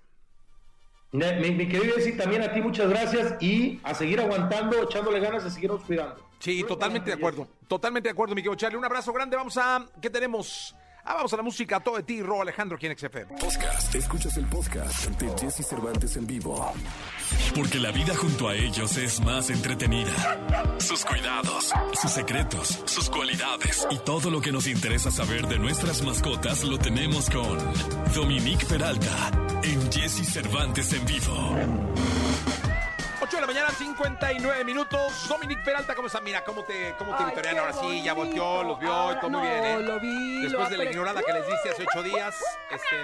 Ne- 1.13 1.41
Mi, 1.41 1.51
mi 1.53 1.69
querido 1.69 1.95
Jessy, 1.97 2.17
también 2.17 2.43
a 2.43 2.53
ti 2.53 2.61
muchas 2.61 2.89
gracias 2.89 3.35
y 3.43 3.81
a 3.83 3.95
seguir 3.95 4.21
aguantando, 4.21 4.83
echándole 4.83 5.21
ganas 5.21 5.45
de 5.45 5.51
seguirnos 5.51 5.83
cuidando. 5.85 6.17
Sí, 6.39 6.63
totalmente 6.65 7.11
de 7.11 7.17
acuerdo. 7.17 7.49
Totalmente 7.67 8.09
de 8.09 8.13
acuerdo, 8.13 8.35
mi 8.35 8.43
querido 8.43 8.55
Charlie. 8.57 8.79
Un 8.79 8.85
abrazo 8.85 9.13
grande. 9.13 9.37
Vamos 9.37 9.57
a. 9.57 9.85
¿Qué 10.01 10.11
tenemos? 10.11 10.75
Ah, 11.11 11.15
vamos 11.15 11.33
a 11.33 11.39
la 11.39 11.43
música, 11.43 11.81
todo 11.81 11.97
de 11.97 12.03
ti, 12.03 12.21
Ro 12.21 12.43
Alejandro, 12.43 12.77
aquí 12.77 12.87
en 12.87 12.99
XFM. 12.99 13.39
Podcast. 13.41 13.95
Escuchas 13.95 14.37
el 14.37 14.45
podcast 14.45 15.09
de 15.19 15.31
Jesse 15.39 15.67
Cervantes 15.67 16.15
en 16.19 16.27
vivo. 16.27 16.71
Porque 17.55 17.79
la 17.79 17.91
vida 17.93 18.15
junto 18.15 18.47
a 18.47 18.55
ellos 18.55 18.95
es 18.99 19.19
más 19.23 19.49
entretenida. 19.49 20.13
Sus 20.77 21.07
cuidados, 21.07 21.73
sus 21.95 22.11
secretos, 22.11 22.83
sus 22.85 23.09
cualidades 23.09 23.89
y 23.91 23.97
todo 24.01 24.31
lo 24.31 24.43
que 24.43 24.53
nos 24.53 24.67
interesa 24.67 25.11
saber 25.11 25.47
de 25.47 25.59
nuestras 25.59 26.03
mascotas 26.03 26.63
lo 26.65 26.79
tenemos 26.79 27.31
con 27.31 27.57
Dominique 28.15 28.67
Peralta 28.67 29.31
en 29.63 29.91
Jesse 29.91 30.31
Cervantes 30.31 30.93
en 30.93 31.07
vivo. 31.07 32.48
8 33.29 33.37
de 33.37 33.41
la 33.43 33.47
mañana, 33.47 33.71
59 33.71 34.65
minutos. 34.65 35.29
Dominique 35.29 35.61
Peralta, 35.63 35.95
¿cómo 35.95 36.07
está? 36.07 36.19
Mira, 36.23 36.43
¿cómo 36.43 36.65
te, 36.65 36.95
cómo 36.97 37.15
te 37.15 37.25
Ay, 37.25 37.27
victorian 37.27 37.59
ahora 37.59 37.75
sí? 37.75 38.03
Ya 38.03 38.15
volteó, 38.15 38.63
los 38.63 38.79
vio, 38.79 38.91
Ahora 38.91 39.21
todo 39.21 39.31
muy 39.33 39.43
bien, 39.43 39.65
¿eh? 39.65 39.81
lo 39.81 40.01
vi, 40.01 40.41
Después 40.41 40.71
lo 40.71 40.71
de 40.71 40.77
la 40.79 40.91
ignorada 40.91 41.21
que 41.23 41.33
les 41.35 41.47
diste 41.47 41.69
hace 41.69 41.85
ocho 41.87 42.03
días, 42.03 42.43
este... 42.71 42.97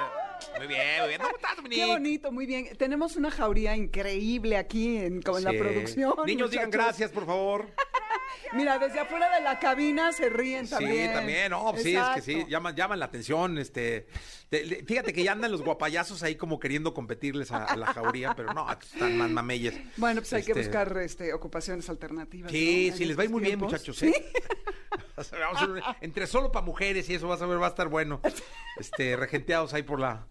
Muy 0.59 0.67
bien, 0.67 0.81
muy 1.01 1.09
bien. 1.09 1.21
¿Cómo 1.21 1.37
estás, 1.37 1.57
Dominique? 1.57 1.83
Qué 1.83 1.87
bonito, 1.91 2.33
muy 2.33 2.47
bien. 2.47 2.77
Tenemos 2.77 3.17
una 3.17 3.31
jauría 3.31 3.77
increíble 3.77 4.57
aquí 4.57 4.99
en, 4.99 5.23
como 5.23 5.39
en 5.39 5.45
Sí. 5.45 5.53
la 5.53 5.59
producción. 5.63 6.15
Niños, 6.27 6.51
digan 6.51 6.71
gracias, 6.71 7.11
por 7.11 7.27
favor. 7.27 7.67
Mira, 8.53 8.79
desde 8.79 9.01
afuera 9.01 9.35
de 9.35 9.43
la 9.43 9.59
cabina 9.59 10.13
se 10.13 10.29
ríen 10.29 10.69
también. 10.69 11.09
Sí, 11.09 11.15
también, 11.15 11.51
no, 11.51 11.71
pues 11.73 11.83
sí, 11.83 11.97
es 11.97 12.05
que 12.15 12.21
sí, 12.23 12.45
llaman, 12.49 12.75
llaman 12.77 12.99
la 13.01 13.07
atención, 13.07 13.59
este, 13.59 14.07
te- 14.49 14.85
fíjate 14.85 15.13
que 15.13 15.25
ya 15.25 15.33
andan 15.33 15.51
los 15.51 15.63
guapayazos 15.63 16.23
ahí 16.23 16.37
como 16.37 16.61
queriendo 16.61 16.95
competirles 16.95 17.51
a, 17.51 17.65
a 17.65 17.77
la 17.77 17.87
jauría, 17.87 18.35
pero 18.37 18.53
no, 18.55 18.71
están 18.71 19.17
más 19.17 19.31
mameyes. 19.31 19.75
Bueno, 19.97 20.21
pues 20.21 20.33
hay 20.35 20.43
que 20.45 20.53
Este, 20.53 20.63
buscar 20.65 20.97
este, 20.99 21.33
ocupaciones 21.33 21.89
alternativas. 21.89 22.51
Sí, 22.53 22.89
¿no? 22.91 22.97
sí, 22.97 23.05
les 23.07 23.19
va 23.19 23.23
a 23.23 23.25
ir 23.25 23.31
muy 23.31 23.43
bien, 23.43 23.59
muchachos, 23.59 24.01
¿eh? 24.05 24.13
Vamos 25.17 25.33
a 25.33 25.49
hacer 25.57 25.71
un- 25.71 25.83
entre 26.01 26.27
solo 26.27 26.53
para 26.53 26.65
mujeres 26.65 27.09
y 27.09 27.15
eso 27.15 27.27
vas 27.29 27.41
a 27.43 27.47
ver, 27.47 27.61
va 27.61 27.67
a 27.67 27.71
estar 27.71 27.89
bueno. 27.89 28.21
Este, 28.77 29.15
regenteados 29.15 29.73
ahí 29.73 29.85
por 29.85 30.01
la... 30.01 30.27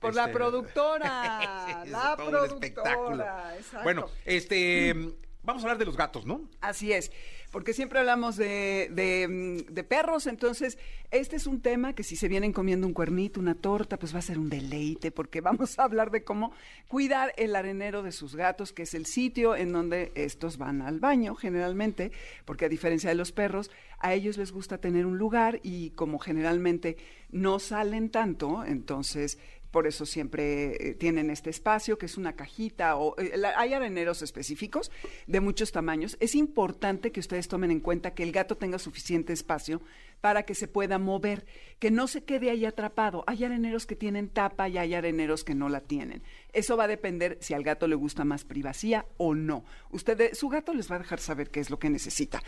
Por 0.00 0.14
la 0.14 0.22
este, 0.24 0.34
productora, 0.34 1.82
es 1.84 1.90
la 1.90 2.16
todo 2.16 2.26
un 2.26 2.30
productora. 2.32 2.66
espectáculo. 2.66 3.24
exacto. 3.56 3.82
Bueno, 3.82 4.06
este, 4.24 4.94
vamos 5.42 5.62
a 5.62 5.66
hablar 5.66 5.78
de 5.78 5.84
los 5.84 5.96
gatos, 5.96 6.26
¿no? 6.26 6.48
Así 6.60 6.92
es, 6.92 7.12
porque 7.50 7.72
siempre 7.72 7.98
hablamos 7.98 8.36
de, 8.36 8.88
de, 8.92 9.64
de 9.68 9.84
perros, 9.84 10.26
entonces 10.26 10.78
este 11.10 11.36
es 11.36 11.46
un 11.46 11.60
tema 11.60 11.92
que 11.94 12.04
si 12.04 12.14
se 12.14 12.28
vienen 12.28 12.52
comiendo 12.52 12.86
un 12.86 12.92
cuernito, 12.92 13.40
una 13.40 13.54
torta, 13.54 13.98
pues 13.98 14.14
va 14.14 14.20
a 14.20 14.22
ser 14.22 14.38
un 14.38 14.48
deleite, 14.48 15.10
porque 15.10 15.40
vamos 15.42 15.78
a 15.78 15.84
hablar 15.84 16.10
de 16.10 16.22
cómo 16.22 16.52
cuidar 16.88 17.32
el 17.36 17.56
arenero 17.56 18.02
de 18.02 18.12
sus 18.12 18.36
gatos, 18.36 18.72
que 18.72 18.82
es 18.82 18.94
el 18.94 19.06
sitio 19.06 19.56
en 19.56 19.72
donde 19.72 20.12
estos 20.14 20.56
van 20.56 20.82
al 20.82 21.00
baño 21.00 21.34
generalmente, 21.34 22.12
porque 22.44 22.66
a 22.66 22.68
diferencia 22.68 23.10
de 23.10 23.16
los 23.16 23.32
perros, 23.32 23.70
a 23.98 24.14
ellos 24.14 24.36
les 24.38 24.52
gusta 24.52 24.78
tener 24.78 25.04
un 25.04 25.18
lugar 25.18 25.60
y 25.62 25.90
como 25.90 26.18
generalmente 26.18 26.96
no 27.30 27.58
salen 27.58 28.10
tanto, 28.10 28.64
entonces 28.64 29.38
por 29.70 29.86
eso 29.86 30.04
siempre 30.06 30.90
eh, 30.90 30.94
tienen 30.94 31.30
este 31.30 31.50
espacio, 31.50 31.96
que 31.98 32.06
es 32.06 32.16
una 32.16 32.34
cajita, 32.34 32.96
o 32.96 33.16
eh, 33.18 33.36
la- 33.36 33.58
hay 33.58 33.72
areneros 33.74 34.22
específicos 34.22 34.90
de 35.26 35.40
muchos 35.40 35.70
tamaños. 35.72 36.16
Es 36.20 36.34
importante 36.34 37.12
que 37.12 37.20
ustedes 37.20 37.46
tomen 37.48 37.70
en 37.70 37.80
cuenta 37.80 38.12
que 38.14 38.22
el 38.22 38.32
gato 38.32 38.56
tenga 38.56 38.78
suficiente 38.78 39.32
espacio 39.32 39.80
para 40.20 40.44
que 40.44 40.54
se 40.54 40.68
pueda 40.68 40.98
mover, 40.98 41.46
que 41.78 41.90
no 41.90 42.06
se 42.06 42.24
quede 42.24 42.50
ahí 42.50 42.64
atrapado. 42.64 43.24
Hay 43.26 43.44
areneros 43.44 43.86
que 43.86 43.96
tienen 43.96 44.28
tapa 44.28 44.68
y 44.68 44.78
hay 44.78 44.94
areneros 44.94 45.44
que 45.44 45.54
no 45.54 45.68
la 45.68 45.80
tienen. 45.80 46.22
Eso 46.52 46.76
va 46.76 46.84
a 46.84 46.88
depender 46.88 47.38
si 47.40 47.54
al 47.54 47.62
gato 47.62 47.86
le 47.86 47.94
gusta 47.94 48.24
más 48.24 48.44
privacidad 48.44 49.06
o 49.16 49.34
no. 49.34 49.64
Ustedes, 49.90 50.38
su 50.38 50.48
gato 50.48 50.74
les 50.74 50.90
va 50.90 50.96
a 50.96 50.98
dejar 51.00 51.20
saber 51.20 51.50
qué 51.50 51.60
es 51.60 51.70
lo 51.70 51.78
que 51.78 51.90
necesita. 51.90 52.42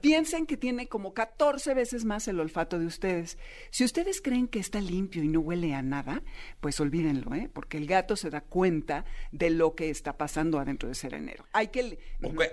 Piensen 0.00 0.46
que 0.46 0.56
tiene 0.56 0.88
como 0.88 1.14
14 1.14 1.74
veces 1.74 2.04
más 2.04 2.26
el 2.28 2.40
olfato 2.40 2.78
de 2.78 2.86
ustedes. 2.86 3.38
Si 3.70 3.84
ustedes 3.84 4.20
creen 4.20 4.48
que 4.48 4.58
está 4.58 4.80
limpio 4.80 5.22
y 5.22 5.28
no 5.28 5.40
huele 5.40 5.74
a 5.74 5.82
nada, 5.82 6.22
pues 6.60 6.80
olvídenlo, 6.80 7.34
¿eh? 7.34 7.50
porque 7.52 7.76
el 7.76 7.86
gato 7.86 8.16
se 8.16 8.30
da 8.30 8.40
cuenta 8.40 9.04
de 9.30 9.50
lo 9.50 9.74
que 9.74 9.90
está 9.90 10.16
pasando 10.16 10.58
adentro 10.58 10.88
de 10.88 10.94
ese 10.94 11.06
arenero. 11.06 11.46
Hay 11.52 11.68
que... 11.68 11.98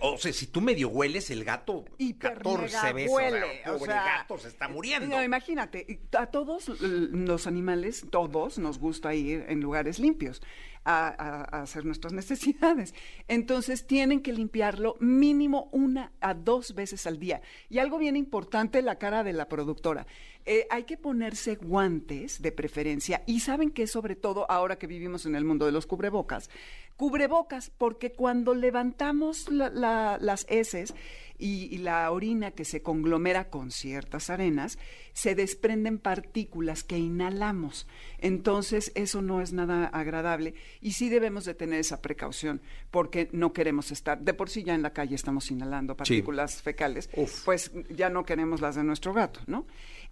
O 0.02 0.18
sea, 0.18 0.34
si 0.34 0.48
tú 0.48 0.62
medio 0.62 0.90
hueles, 0.90 1.30
el 1.32 1.44
gato 1.44 1.86
Hiper 1.98 2.38
14 2.40 2.66
mega 2.66 2.94
veces, 2.94 3.12
huele, 3.12 3.40
o 3.42 3.64
sea, 3.64 3.74
pobre 3.74 3.92
sea, 3.92 4.04
gato 4.04 4.38
se 4.38 4.59
está 4.60 4.68
muriendo. 4.68 5.08
No, 5.16 5.24
imagínate, 5.24 6.02
a 6.18 6.26
todos 6.28 6.68
los 6.82 7.48
animales, 7.48 8.06
todos 8.10 8.60
nos 8.60 8.78
gusta 8.78 9.16
ir 9.16 9.46
en 9.48 9.62
lugares 9.62 10.00
limpios 10.00 10.42
a, 10.84 11.62
hacer 11.62 11.86
nuestras 11.86 12.12
necesidades. 12.22 12.94
Entonces 13.30 13.88
tienen 13.88 14.22
que 14.22 14.34
limpiarlo 14.34 14.98
mínimo 15.00 15.70
una 15.72 16.12
a 16.20 16.34
dos 16.34 16.76
veces 16.76 17.08
al 17.08 17.20
día. 17.20 17.42
Y 17.70 17.78
algo 17.80 17.98
bien 17.98 18.18
importante, 18.18 18.82
la 18.82 18.98
cara 18.98 19.24
de 19.24 19.32
la 19.34 19.48
productora. 19.48 20.06
Eh, 20.46 20.66
hay 20.72 20.84
que 20.84 20.98
ponerse 20.98 21.56
guantes 21.56 22.42
de 22.42 22.52
preferencia 22.52 23.22
y 23.28 23.42
saben 23.42 23.72
que 23.72 23.88
sobre 23.88 24.16
todo 24.16 24.50
ahora 24.50 24.78
que 24.78 24.88
vivimos 24.88 25.26
en 25.26 25.36
el 25.36 25.46
mundo 25.46 25.66
de 25.66 25.72
los 25.72 25.86
cubrebocas, 25.86 26.50
cubrebocas 26.96 27.72
porque 27.78 28.12
cuando 28.14 28.56
levantamos 28.56 29.50
la- 29.50 29.70
la- 29.70 30.18
las 30.20 30.46
heces 30.50 30.94
y, 31.40 31.74
y 31.74 31.78
la 31.80 32.12
orina 32.12 32.52
que 32.52 32.66
se 32.66 32.84
conglomera 32.84 33.50
con 33.50 33.72
ciertas 33.72 34.30
arenas, 34.30 34.78
se 35.14 35.36
desprenden 35.36 35.98
partículas 35.98 36.84
que 36.84 36.98
inhalamos. 36.98 37.88
Entonces, 38.20 38.92
eso 38.96 39.22
no 39.22 39.42
es 39.42 39.54
nada 39.54 39.88
agradable 39.88 40.54
y 40.82 40.92
sí 40.92 41.10
debemos 41.10 41.46
de 41.46 41.56
tener 41.56 41.80
esa 41.80 42.02
precaución 42.02 42.62
porque 42.92 43.30
no 43.32 43.54
queremos 43.54 43.92
estar, 43.92 44.20
de 44.20 44.34
por 44.34 44.50
sí 44.50 44.64
ya 44.64 44.76
en 44.76 44.82
la 44.82 44.94
calle 44.94 45.16
estamos 45.16 45.50
inhalando 45.52 45.96
partículas 45.96 46.62
fecales, 46.62 47.10
pues 47.46 47.72
ya 47.90 48.10
no 48.10 48.26
queremos 48.26 48.62
las 48.62 48.76
de 48.76 48.84
nuestro 48.84 49.14
gato, 49.14 49.40
¿no? 49.48 49.66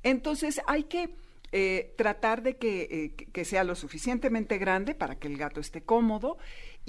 Entonces, 0.04 0.62
hay 0.68 0.84
que 0.84 1.10
eh, 1.52 1.94
tratar 1.98 2.44
de 2.44 2.58
que, 2.58 2.82
eh, 2.92 3.26
que 3.32 3.46
sea 3.46 3.63
lo 3.63 3.76
suficientemente 3.76 4.58
grande 4.58 4.94
para 4.94 5.16
que 5.16 5.28
el 5.28 5.38
gato 5.38 5.62
esté 5.62 5.82
cómodo 5.82 6.38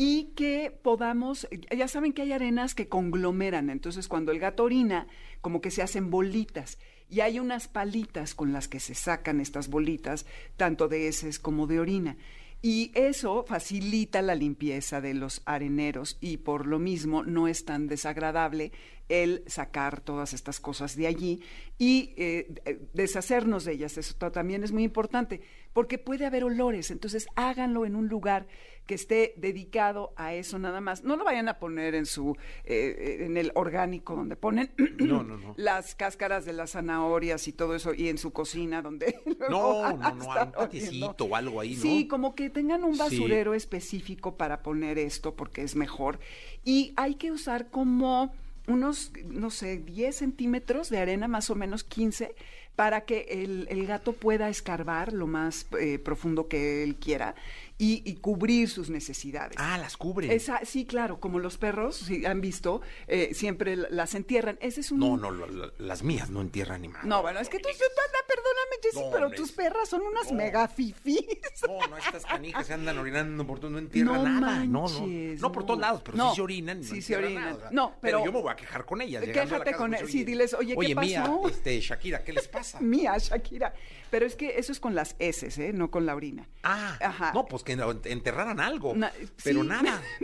y 0.01 0.33
que 0.37 0.71
podamos, 0.71 1.49
ya 1.77 1.89
saben 1.89 2.13
que 2.13 2.23
hay 2.23 2.31
arenas 2.31 2.77
que 2.77 2.89
conglomeran, 2.89 3.69
entonces 3.69 4.07
cuando 4.07 4.31
el 4.31 4.39
gato 4.39 4.63
orina, 4.63 5.09
como 5.41 5.61
que 5.61 5.73
se 5.73 5.83
hacen 5.83 6.09
bolitas. 6.09 6.79
Y 7.11 7.19
hay 7.21 7.41
unas 7.41 7.67
palitas 7.67 8.37
con 8.37 8.53
las 8.53 8.69
que 8.69 8.79
se 8.79 8.95
sacan 8.95 9.41
estas 9.41 9.69
bolitas, 9.69 10.25
tanto 10.57 10.87
de 10.87 11.09
heces 11.09 11.41
como 11.41 11.67
de 11.67 11.81
orina. 11.81 12.17
Y 12.63 12.93
eso 12.95 13.45
facilita 13.49 14.23
la 14.23 14.35
limpieza 14.37 15.01
de 15.01 15.15
los 15.15 15.43
areneros 15.47 16.17
y 16.21 16.39
por 16.39 16.67
lo 16.67 16.79
mismo 16.79 17.23
no 17.25 17.49
es 17.49 17.65
tan 17.65 17.87
desagradable 17.89 18.73
el 19.09 19.43
sacar 19.47 20.01
todas 20.01 20.33
estas 20.33 20.61
cosas 20.61 20.95
de 20.97 21.07
allí 21.07 21.41
y 21.79 22.15
eh, 22.17 22.89
deshacernos 22.95 23.65
de 23.65 23.73
ellas. 23.73 23.97
Eso 23.97 24.15
ta- 24.17 24.31
también 24.33 24.63
es 24.65 24.73
muy 24.73 24.83
importante 24.85 25.41
porque 25.73 25.99
puede 25.99 26.27
haber 26.27 26.45
olores. 26.45 26.91
Entonces 26.91 27.27
háganlo 27.37 27.87
en 27.87 27.97
un 27.97 28.09
lugar 28.09 28.47
que 28.89 28.95
esté 28.95 29.35
dedicado 29.37 30.13
a 30.17 30.35
eso 30.35 30.59
nada 30.59 30.81
más. 30.81 31.05
No 31.05 31.15
lo 31.17 31.23
vayan 31.23 31.49
a 31.49 31.59
poner 31.59 31.95
en 31.95 32.07
su 32.07 32.37
eh, 32.65 33.19
en 33.21 33.37
el 33.37 33.53
orgánico 33.55 34.17
donde 34.17 34.35
ponen 34.35 34.73
No, 34.99 35.23
no, 35.23 35.37
no. 35.37 35.55
las 35.59 35.95
cáscaras 35.95 36.45
de 36.47 36.55
las 36.55 36.71
zanahorias 36.73 37.47
y 37.49 37.53
todo 37.53 37.75
eso 37.77 37.93
y 37.95 38.09
en 38.09 38.17
su 38.19 38.33
cocina 38.33 38.81
donde 38.81 39.15
No, 39.51 39.95
no, 39.97 40.15
no, 40.15 40.25
un 40.45 40.53
patiecito 40.53 41.07
oliendo. 41.07 41.25
o 41.27 41.37
algo 41.37 41.61
ahí, 41.61 41.75
¿no? 41.77 41.83
Sí, 41.83 42.09
como 42.09 42.35
que 42.35 42.51
tengan 42.51 42.83
un 42.83 42.95
Sí. 42.95 42.99
basurero 43.01 43.53
específico 43.55 44.37
para 44.37 44.63
poner 44.63 44.99
esto 44.99 45.35
porque 45.37 45.63
es 45.63 45.77
mejor. 45.77 46.19
Y 46.65 46.95
hay 46.97 47.17
que 47.17 47.31
usar 47.31 47.69
como 47.71 48.33
unos, 48.67 49.13
no 49.27 49.51
sé, 49.51 49.77
10 49.79 50.17
centímetros 50.17 50.89
de 50.89 50.99
arena, 50.99 51.29
más 51.29 51.51
o 51.51 51.55
menos 51.55 51.85
15, 51.85 52.35
para 52.77 53.01
que 53.03 53.27
el, 53.31 53.67
el 53.71 53.87
gato 53.87 54.13
pueda 54.13 54.49
escarbar 54.49 55.13
lo 55.13 55.27
más 55.27 55.67
eh, 55.81 55.99
profundo 55.99 56.49
que 56.49 56.83
él 56.85 56.95
quiera 56.97 57.35
y, 57.79 58.03
y 58.05 58.17
cubrir 58.17 58.69
sus 58.69 58.91
necesidades. 58.91 59.55
Ah, 59.57 59.79
las 59.79 59.97
cubren. 59.97 60.31
Esa, 60.33 60.61
sí, 60.65 60.85
claro, 60.85 61.21
como 61.21 61.39
los 61.39 61.59
perros, 61.59 61.97
si 61.97 62.27
han 62.27 62.41
visto, 62.41 62.81
eh, 63.07 63.31
siempre 63.35 63.77
las 63.77 64.15
entierran. 64.17 64.59
Ese 64.61 64.81
es 64.81 64.91
un... 64.91 64.99
No, 64.99 65.17
no, 65.17 65.31
lo- 65.31 65.47
lo- 65.47 65.73
las 65.79 66.03
mías 66.03 66.29
no 66.31 66.41
entierran 66.41 66.83
ni 66.83 66.89
más. 66.89 67.05
No, 67.05 67.23
bueno, 67.23 67.39
es 67.41 67.49
que 67.49 67.59
tú, 67.59 67.69
tú- 67.69 67.79
tú- 67.79 68.19
perdóname, 68.27 68.77
Jessy, 68.83 69.01
No, 69.01 69.11
pero 69.13 69.31
tus 69.31 69.53
perras 69.53 69.89
son 69.89 70.03
unas 70.03 70.31
mega 70.33 70.67
fifís. 70.69 71.25
No, 71.67 71.87
no, 71.89 71.97
estas 71.97 72.25
canijas 72.27 72.67
se 72.67 72.75
andan 72.75 72.99
orinando 72.99 73.47
por 73.47 73.59
todo, 73.61 73.71
no 73.71 73.79
entierran 73.79 74.15
No 74.15 74.41
nada. 74.41 74.65
no, 74.65 74.89
no. 74.89 75.01
manches, 75.01 75.41
No 75.41 75.53
por 75.53 75.65
todos 75.65 75.79
no. 75.79 75.87
lados, 75.87 76.03
pero 76.05 76.17
No, 76.19 76.31
sí 76.31 76.37
se 76.37 76.43
orinan. 76.43 76.83
sí 76.85 76.97
no 76.97 77.03
se 77.03 77.17
orinan. 77.17 77.45
nada. 77.59 77.69
No, 77.73 77.95
pero- 78.01 78.25
yo 78.25 78.33
me 78.33 78.41
voy 78.43 78.51
a 78.53 78.57
quejar 78.57 78.85
con 78.85 79.01
ellas. 79.01 79.23
Quéjate 79.25 79.73
con 79.75 79.91
pues, 79.91 80.03
él. 80.03 80.09
Sí, 80.09 80.25
diles, 80.25 80.53
oye, 80.55 80.73
¿qué 80.75 80.79
Oye, 80.79 80.95
mía, 80.97 81.23
pasó? 81.23 81.49
este, 81.49 81.81
Shakira, 81.81 82.25
¿qué 82.25 82.33
les 82.33 82.49
pasa? 82.49 82.81
Mía, 82.81 83.17
Shakira. 83.19 83.73
Pero 84.11 84.25
es 84.27 84.37
que 84.37 84.59
eso 84.59 84.73
es 84.73 84.81
con 84.81 84.95
las 84.95 85.17
heces, 85.19 85.59
¿eh? 85.59 85.73
No 85.73 85.91
con 85.91 86.07
la 86.07 86.15
orina. 86.15 86.49
Ah, 86.63 86.97
Ajá. 87.01 87.33
no, 87.35 87.45
pues 87.47 87.63
que 87.77 88.11
enterraran 88.11 88.61
algo. 88.61 88.95
Na- 88.95 89.13
pero 89.45 89.63
sí. 89.63 89.69
nada. 89.69 90.03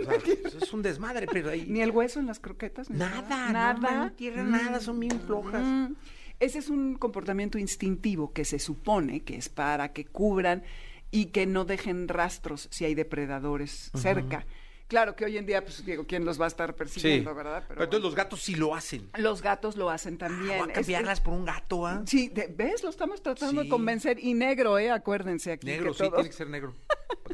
O 0.46 0.50
sea, 0.50 0.61
es 0.62 0.72
un 0.72 0.83
desmadre, 0.83 1.26
pero 1.30 1.50
ahí. 1.50 1.66
Ni 1.68 1.80
el 1.80 1.90
hueso 1.90 2.18
en 2.20 2.26
las 2.26 2.40
croquetas. 2.40 2.90
ni 2.90 2.98
Nada, 2.98 3.50
nada. 3.52 3.74
no, 3.74 3.90
no 3.98 4.04
entierran 4.09 4.50
nada, 4.50 4.80
son 4.80 4.98
bien 5.00 5.20
flojas. 5.20 5.62
Mm. 5.64 5.94
Ese 6.40 6.59
es 6.59 6.68
un 6.68 6.96
comportamiento 6.96 7.59
instintivo 7.59 8.33
que 8.33 8.44
se 8.44 8.59
supone 8.59 9.20
que 9.20 9.37
es 9.37 9.48
para 9.48 9.92
que 9.92 10.04
cubran 10.04 10.64
y 11.11 11.26
que 11.26 11.46
no 11.46 11.64
dejen 11.64 12.09
rastros 12.09 12.66
si 12.72 12.85
hay 12.85 12.94
depredadores 12.96 13.90
cerca. 13.94 14.44
Claro 14.87 15.16
que 15.16 15.24
hoy 15.24 15.38
en 15.38 15.46
día, 15.46 15.64
pues 15.64 15.85
digo, 15.87 16.07
¿quién 16.07 16.24
los 16.26 16.38
va 16.38 16.44
a 16.44 16.48
estar 16.48 16.74
persiguiendo, 16.76 17.35
verdad? 17.35 17.64
Pero, 17.66 17.85
entonces 17.85 18.04
los 18.04 18.14
gatos 18.14 18.42
sí 18.42 18.54
lo 18.54 18.74
hacen. 18.74 19.09
Los 19.16 19.40
gatos 19.40 19.76
lo 19.76 19.88
hacen 19.88 20.18
también. 20.18 20.59
Voy 20.59 20.70
a 20.70 20.72
cambiarlas 20.74 21.20
por 21.22 21.33
un 21.33 21.44
gato, 21.46 21.87
¿ah? 21.87 22.02
Sí, 22.07 22.28
de- 22.28 22.48
¿ves? 22.48 22.83
Lo 22.83 22.90
estamos 22.90 23.22
tratando 23.22 23.62
Sí. 23.62 23.66
de 23.66 23.70
convencer. 23.70 24.18
Y 24.22 24.35
negro, 24.35 24.78
¿eh? 24.78 24.90
Acuérdense 24.90 25.52
aquí. 25.52 25.66
Negro, 25.66 25.92
que 25.92 25.94
sí, 25.94 25.98
todos- 26.00 26.14
tiene 26.16 26.28
que 26.28 26.37
ser 26.37 26.48
negro. 26.50 26.74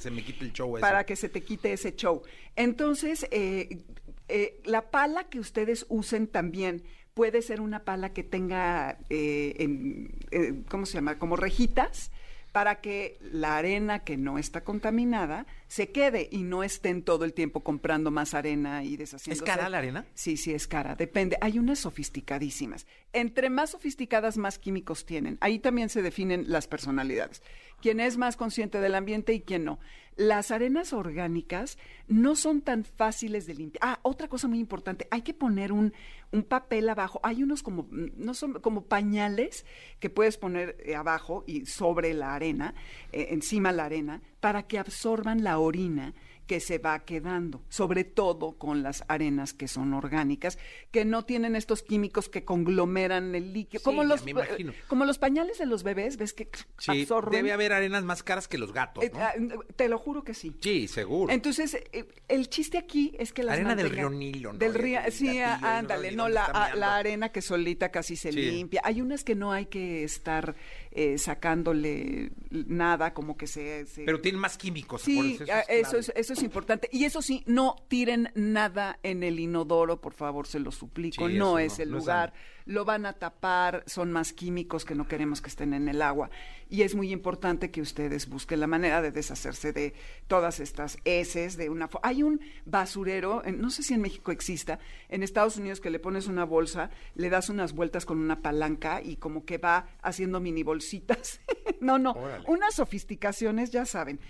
Se 0.01 0.11
me 0.11 0.25
quite 0.25 0.45
el 0.45 0.53
show 0.53 0.79
para 0.81 1.05
que 1.05 1.15
se 1.15 1.29
te 1.29 1.43
quite 1.43 1.73
ese 1.73 1.95
show. 1.95 2.23
Entonces, 2.57 3.27
eh, 3.31 3.85
eh, 4.29 4.61
la 4.65 4.91
pala 4.91 5.25
que 5.25 5.39
ustedes 5.41 5.87
usen 5.89 6.27
también 6.27 6.85
puede 7.15 7.43
ser 7.43 7.61
una 7.61 7.85
pala 7.85 8.13
que 8.13 8.23
tenga, 8.23 8.99
eh, 9.11 9.55
en, 9.59 10.19
eh, 10.31 10.63
¿cómo 10.69 10.87
se 10.87 10.95
llama? 10.95 11.19
Como 11.19 11.37
rejitas 11.37 12.11
para 12.53 12.81
que 12.81 13.19
la 13.21 13.57
arena 13.57 14.01
que 14.01 14.17
no 14.17 14.39
está 14.39 14.63
contaminada 14.63 15.47
se 15.69 15.91
quede 15.91 16.29
y 16.31 16.43
no 16.43 16.65
estén 16.65 17.03
todo 17.03 17.25
el 17.25 17.33
tiempo 17.33 17.61
comprando 17.61 18.11
más 18.11 18.35
arena 18.35 18.83
y 18.83 18.97
deshaciendo. 18.97 19.45
¿Es 19.45 19.49
cara 19.49 19.69
la 19.69 19.79
arena? 19.79 20.07
Sí, 20.15 20.37
sí, 20.37 20.53
es 20.53 20.67
cara. 20.67 20.97
Depende. 20.97 21.39
Hay 21.41 21.59
unas 21.59 21.79
sofisticadísimas. 21.79 22.87
Entre 23.13 23.51
más 23.51 23.71
sofisticadas, 23.71 24.37
más 24.37 24.59
químicos 24.59 25.07
tienen. 25.07 25.39
Ahí 25.41 25.59
también 25.61 25.89
se 25.89 26.03
definen 26.03 26.45
las 26.49 26.67
personalidades. 26.67 27.43
Quién 27.81 28.01
es 28.01 28.17
más 28.17 28.37
consciente 28.37 28.81
del 28.81 28.95
ambiente 28.95 29.33
y 29.33 29.41
quién 29.41 29.65
no. 29.65 29.79
Las 30.21 30.51
arenas 30.51 30.93
orgánicas 30.93 31.79
no 32.07 32.37
son 32.37 32.61
tan 32.61 32.85
fáciles 32.85 33.47
de 33.47 33.55
limpiar. 33.55 33.81
Ah, 33.83 34.01
otra 34.03 34.29
cosa 34.29 34.49
muy 34.49 34.59
importante, 34.59 35.09
hay 35.11 35.23
que 35.23 35.33
poner 35.33 35.73
un, 35.73 35.95
un 36.31 36.43
papel 36.43 36.91
abajo. 36.91 37.21
Hay 37.23 37.43
unos 37.43 37.63
como, 37.63 37.85
mm, 37.85 38.11
no 38.17 38.35
son 38.35 38.53
como 38.61 38.83
pañales 38.83 39.65
que 39.99 40.11
puedes 40.11 40.37
poner 40.37 40.77
eh, 40.81 40.95
abajo 40.95 41.43
y 41.47 41.65
sobre 41.65 42.13
la 42.13 42.35
arena, 42.35 42.75
eh, 43.13 43.29
encima 43.31 43.73
la 43.73 43.87
arena, 43.87 44.21
para 44.41 44.67
que 44.67 44.79
absorban 44.79 45.43
la 45.43 45.59
orina 45.59 46.13
que 46.51 46.59
se 46.59 46.79
va 46.79 46.99
quedando, 47.05 47.63
sobre 47.69 48.03
todo 48.03 48.59
con 48.59 48.83
las 48.83 49.05
arenas 49.07 49.55
que 49.55 49.69
son 49.69 49.95
orgánicas, 49.95 50.59
que 50.91 51.05
no 51.05 51.25
tienen 51.25 51.55
estos 51.55 51.81
químicos 51.85 52.29
que 52.29 52.45
conglomeran 52.45 53.37
el 53.37 53.53
líquido, 53.53 53.79
Sí, 53.79 53.85
como 53.85 54.03
los 54.03 54.25
me 54.25 54.33
imagino. 54.33 54.73
como 54.89 55.05
los 55.05 55.19
pañales 55.19 55.59
de 55.59 55.67
los 55.67 55.85
bebés, 55.85 56.17
ves 56.17 56.33
que 56.33 56.49
Sí, 56.77 57.03
absorben. 57.03 57.31
debe 57.39 57.53
haber 57.53 57.73
arenas 57.73 58.03
más 58.03 58.25
caras 58.25 58.49
que 58.49 58.59
los 58.59 58.73
gatos, 58.73 59.05
Eh, 59.05 59.13
¿no? 59.15 59.21
ah, 59.21 59.33
te 59.77 59.89
lo 59.89 59.97
juro 59.99 60.25
que 60.25 60.35
sí. 60.35 60.57
Sí, 60.61 60.89
seguro. 60.89 61.33
Entonces, 61.33 61.75
eh, 61.93 62.09
el 62.27 62.49
chiste 62.51 62.79
aquí 62.79 63.15
es 63.21 63.33
que 63.33 63.45
las 63.45 63.55
Arena 63.55 63.77
del 63.77 63.89
río 63.91 64.11
Nilo, 64.11 64.53
¿no? 64.53 64.59
Del 64.59 64.75
río, 64.75 64.99
sí, 65.13 65.27
gatillo, 65.27 65.45
ah, 65.47 65.79
ándale, 65.79 66.11
no, 66.11 66.29
la, 66.29 66.47
ah, 66.47 66.75
la 66.75 66.97
arena 66.97 67.29
que 67.31 67.43
solita 67.43 67.93
casi 67.93 68.17
se 68.17 68.33
Sí. 68.33 68.41
limpia. 68.41 68.81
Hay 68.83 69.01
unas 69.01 69.23
que 69.23 69.37
no 69.37 69.53
hay 69.53 69.67
que 69.67 70.03
estar 70.03 70.57
eh, 70.93 71.19
sacándole 71.19 72.33
nada, 72.51 73.15
como 73.15 73.37
que 73.37 73.47
se... 73.47 73.87
se- 73.87 74.05
Pero 74.05 74.21
tienen 74.21 74.41
más 74.41 74.57
químicos. 74.59 75.03
Sí, 75.03 75.39
ah, 75.53 75.61
eso, 75.69 75.97
es, 75.99 76.13
eso 76.17 76.33
es 76.33 76.43
importante. 76.43 76.89
Y 76.93 77.05
eso 77.05 77.23
sí, 77.23 77.43
no 77.47 77.77
tiren 77.89 78.31
nada 78.35 78.99
en 79.03 79.23
el 79.23 79.39
inodoro, 79.39 80.01
por 80.01 80.15
favor, 80.15 80.47
se 80.47 80.59
lo 80.59 80.73
suplico. 80.73 81.29
Sí, 81.29 81.35
no 81.37 81.59
es 81.59 81.79
no, 81.79 81.83
el 81.85 81.91
no 81.91 81.99
es 81.99 82.03
lugar. 82.05 82.33
Lo 82.67 82.85
van 82.85 83.07
a 83.07 83.15
tapar, 83.15 83.83
son 83.87 84.13
más 84.13 84.33
químicos 84.33 84.85
que 84.85 84.95
no 84.95 85.07
queremos 85.09 85.41
que 85.41 85.49
estén 85.49 85.75
en 85.75 85.89
el 85.89 86.03
agua. 86.03 86.31
Y 86.69 86.83
es 86.83 86.95
muy 86.95 87.11
importante 87.13 87.71
que 87.71 87.81
ustedes 87.81 88.29
busquen 88.29 88.61
la 88.61 88.67
manera 88.69 89.03
de 89.03 89.11
deshacerse 89.11 89.73
de 89.73 89.93
todas 90.29 90.61
estas 90.61 90.99
heces 91.05 91.57
de 91.57 91.69
una... 91.69 91.89
Hay 92.03 92.23
un 92.23 92.41
basurero, 92.65 93.45
en- 93.45 93.61
no 93.61 93.71
sé 93.71 93.83
si 93.83 93.95
en 93.95 94.01
México 94.03 94.31
exista, 94.31 94.79
en 95.09 95.23
Estados 95.23 95.57
Unidos 95.57 95.81
que 95.81 95.91
le 95.91 95.99
pones 95.99 96.27
una 96.29 96.45
bolsa, 96.45 96.91
le 97.15 97.29
das 97.29 97.49
unas 97.49 97.73
vueltas 97.73 98.07
con 98.07 98.19
una 98.19 98.41
palanca 98.41 99.03
y 99.03 99.17
como 99.17 99.45
que 99.45 99.59
va 99.59 99.89
haciendo 100.03 100.39
mini 100.41 100.63
bolsitas. 100.63 101.41
no, 101.81 101.99
no, 101.99 102.15
unas 102.47 102.75
sofisticaciones, 102.75 103.71
ya 103.71 103.85
saben. 103.85 104.21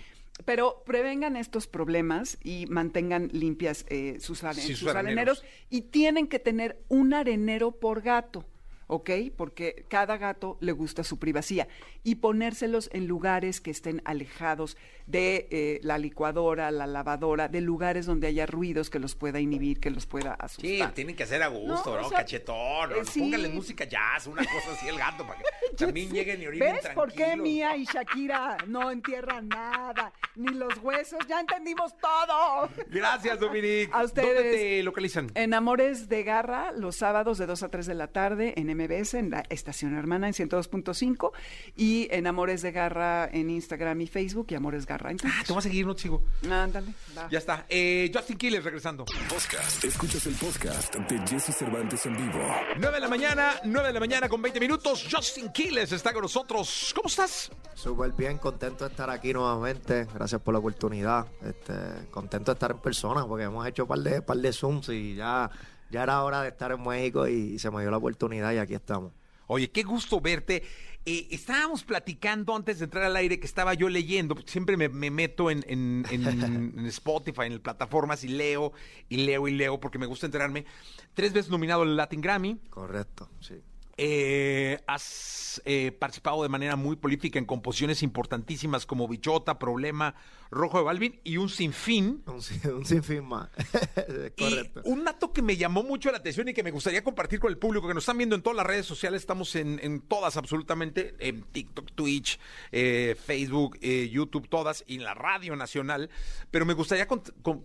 Pero 0.45 0.83
prevengan 0.85 1.35
estos 1.35 1.67
problemas 1.67 2.37
y 2.43 2.65
mantengan 2.67 3.29
limpias 3.31 3.85
eh, 3.89 4.17
sus, 4.19 4.43
Sí, 4.53 4.75
sus 4.75 4.89
areneros 4.89 5.43
y 5.69 5.81
tienen 5.81 6.27
que 6.27 6.39
tener 6.39 6.83
un 6.87 7.13
arenero 7.13 7.71
por 7.71 8.01
gato, 8.01 8.45
¿ok? 8.91 9.09
Porque 9.37 9.85
cada 9.87 10.17
gato 10.17 10.57
le 10.59 10.73
gusta 10.73 11.03
su 11.05 11.17
privacidad 11.17 11.69
y 12.03 12.15
ponérselos 12.15 12.89
en 12.91 13.07
lugares 13.07 13.61
que 13.61 13.71
estén 13.71 14.01
alejados 14.03 14.75
de 15.07 15.47
eh, 15.49 15.79
la 15.83 15.97
licuadora, 15.97 16.71
la 16.71 16.87
lavadora, 16.87 17.47
de 17.47 17.61
lugares 17.61 18.05
donde 18.05 18.27
haya 18.27 18.45
ruidos 18.45 18.89
que 18.89 18.99
los 18.99 19.15
pueda 19.15 19.39
inhibir, 19.39 19.79
que 19.79 19.89
los 19.91 20.05
pueda 20.05 20.35
Sí, 20.49 20.75
asustar. 20.75 20.93
tienen 20.93 21.15
que 21.15 21.23
hacer 21.23 21.41
a 21.41 21.47
gusto, 21.47 21.91
No, 21.95 22.01
¿no? 22.01 22.07
o 22.07 22.09
sea, 22.09 22.19
Cachetón, 22.19 22.91
eh, 22.91 22.95
sí. 23.05 23.21
póngale 23.21 23.47
música 23.49 23.85
jazz, 23.85 24.27
una 24.27 24.43
cosa 24.43 24.71
así 24.73 24.89
al 24.89 24.97
gato 24.97 25.25
para 25.25 25.39
que 25.39 25.45
también 25.77 26.09
Sí. 26.09 26.13
lleguen 26.15 26.41
y 26.41 26.47
orinen 26.47 26.73
¿Ves 26.75 26.89
por 26.93 27.09
qué 27.11 27.17
tranquilos. 27.23 27.43
Mía 27.43 27.77
y 27.77 27.85
Shakira 27.85 28.57
no 28.67 28.91
entierran 28.91 29.47
nada? 29.47 30.11
Ni 30.35 30.49
los 30.53 30.77
huesos, 30.79 31.19
ya 31.29 31.39
entendimos 31.39 31.93
todo. 31.97 32.69
Gracias, 32.89 33.39
Dominic. 33.39 33.93
A 33.93 34.03
ustedes. 34.03 34.33
¿Dónde 34.35 34.51
te 34.57 34.83
localizan? 34.83 35.31
En 35.35 35.53
Amores 35.53 36.09
de 36.09 36.23
Garra, 36.23 36.71
los 36.71 36.95
sábados 36.97 37.37
de 37.37 37.45
2 37.45 37.63
a 37.63 37.69
3 37.69 37.85
de 37.85 37.93
la 37.95 38.07
tarde 38.07 38.53
en 38.57 38.69
MBS, 38.81 39.15
en 39.15 39.29
la 39.29 39.43
estación 39.49 39.95
hermana 39.97 40.27
en 40.27 40.33
102.5 40.33 41.31
y 41.75 42.07
en 42.11 42.27
Amores 42.27 42.61
de 42.61 42.71
Garra 42.71 43.29
en 43.31 43.49
Instagram 43.49 44.01
y 44.01 44.07
Facebook 44.07 44.47
y 44.49 44.55
Amores 44.55 44.85
Garra 44.85 45.11
en 45.11 45.17
Twitter. 45.17 45.37
Ah, 45.39 45.43
te 45.45 45.53
voy 45.53 45.59
a 45.59 45.63
seguir, 45.63 45.85
no 45.85 45.95
te 45.95 46.03
sigo. 46.03 46.23
Ándale, 46.49 46.93
va. 47.17 47.29
Ya 47.29 47.37
está. 47.37 47.65
Eh, 47.69 48.11
Justin 48.13 48.37
Quiles 48.37 48.63
regresando. 48.63 49.05
Podcast. 49.29 49.83
Escuchas 49.83 50.25
el 50.25 50.35
podcast 50.35 50.95
de 50.95 51.19
Jesse 51.27 51.55
Cervantes 51.55 52.05
en 52.05 52.15
vivo. 52.15 52.39
9 52.77 52.95
de 52.95 52.99
la 52.99 53.07
mañana, 53.07 53.53
9 53.63 53.87
de 53.87 53.93
la 53.93 53.99
mañana 53.99 54.29
con 54.29 54.41
20 54.41 54.59
minutos. 54.59 55.07
Justin 55.11 55.51
Quiles 55.51 55.91
está 55.91 56.13
con 56.13 56.23
nosotros. 56.23 56.93
¿Cómo 56.95 57.07
estás? 57.07 57.51
Súper 57.73 58.11
bien, 58.11 58.37
contento 58.37 58.85
de 58.85 58.91
estar 58.91 59.09
aquí 59.09 59.33
nuevamente. 59.33 60.07
Gracias 60.13 60.41
por 60.41 60.53
la 60.53 60.59
oportunidad. 60.59 61.25
Este, 61.43 61.73
contento 62.11 62.51
de 62.51 62.55
estar 62.55 62.71
en 62.71 62.79
persona 62.79 63.25
porque 63.25 63.45
hemos 63.45 63.65
hecho 63.67 63.83
un 63.83 63.89
par 63.89 63.99
de, 63.99 64.21
par 64.21 64.37
de 64.37 64.53
Zooms 64.53 64.89
y 64.89 65.15
ya, 65.15 65.49
ya 65.91 66.03
era 66.03 66.23
hora 66.23 66.41
de 66.41 66.49
estar 66.49 66.71
en 66.71 66.81
México 66.83 67.27
y, 67.27 67.59
se 67.59 67.69
me 67.69 67.81
dio 67.81 67.91
la 67.91 67.97
oportunidad 67.97 68.53
y 68.53 68.57
aquí 68.57 68.73
estamos. 68.73 69.11
Oye, 69.47 69.69
qué 69.69 69.83
gusto 69.83 70.21
verte. 70.21 70.63
Eh, 71.05 71.27
estábamos 71.31 71.83
platicando 71.83 72.55
antes 72.55 72.77
de 72.79 72.85
entrar 72.85 73.03
al 73.05 73.15
aire 73.15 73.39
que 73.39 73.45
estaba 73.47 73.73
yo 73.73 73.89
leyendo, 73.89 74.35
porque 74.35 74.51
siempre 74.51 74.77
me, 74.77 74.87
me 74.87 75.09
meto 75.09 75.49
en, 75.51 75.65
en- 75.67 76.05
en- 76.11 76.73
en 76.77 76.85
Spotify, 76.85 77.41
en 77.47 77.53
las 77.53 77.61
plataformas 77.61 78.23
y 78.23 78.27
leo 78.29 78.71
y 79.09 79.17
leo 79.17 79.47
y 79.47 79.51
leo 79.51 79.79
porque 79.79 79.97
me 79.97 80.05
gusta 80.05 80.27
enterarme. 80.27 80.65
Tres 81.13 81.33
veces 81.33 81.51
nominado 81.51 81.81
al 81.81 81.97
Latin 81.97 82.21
Grammy. 82.21 82.57
Correcto, 82.69 83.29
sí. 83.39 83.55
Eh, 83.97 84.79
has 84.87 85.61
eh, 85.65 85.91
participado 85.91 86.41
de 86.43 86.49
manera 86.49 86.75
muy 86.75 86.95
prolífica 86.95 87.37
en 87.37 87.45
composiciones 87.45 88.01
importantísimas 88.03 88.85
como 88.85 89.07
Bichota, 89.07 89.59
Problema, 89.59 90.15
Rojo 90.49 90.77
de 90.79 90.83
Balvin 90.85 91.19
y 91.23 91.37
un 91.37 91.49
sinfín. 91.49 92.23
Un, 92.25 92.41
sin- 92.41 92.71
un 92.73 92.85
sinfín 92.85 93.25
más. 93.25 93.49
Correcto. 94.37 94.81
Y 94.85 94.89
un 94.89 95.03
dato 95.03 95.33
que 95.33 95.41
me 95.41 95.57
llamó 95.57 95.83
mucho 95.83 96.09
la 96.11 96.17
atención 96.19 96.47
y 96.47 96.53
que 96.53 96.63
me 96.63 96.71
gustaría 96.71 97.03
compartir 97.03 97.39
con 97.39 97.51
el 97.51 97.57
público 97.57 97.87
que 97.87 97.93
nos 97.93 98.03
están 98.03 98.17
viendo 98.17 98.35
en 98.35 98.41
todas 98.41 98.57
las 98.57 98.65
redes 98.65 98.85
sociales, 98.85 99.21
estamos 99.21 99.55
en, 99.55 99.79
en 99.83 99.99
todas 100.01 100.37
absolutamente, 100.37 101.15
en 101.19 101.43
TikTok, 101.43 101.91
Twitch, 101.93 102.39
eh, 102.71 103.15
Facebook, 103.23 103.77
YouTube, 103.81 104.47
todas, 104.47 104.83
y 104.87 104.95
en 104.95 105.03
la 105.03 105.13
Radio 105.13 105.55
Nacional. 105.55 106.09
Pero 106.49 106.65
me 106.65 106.73
gustaría 106.73 107.07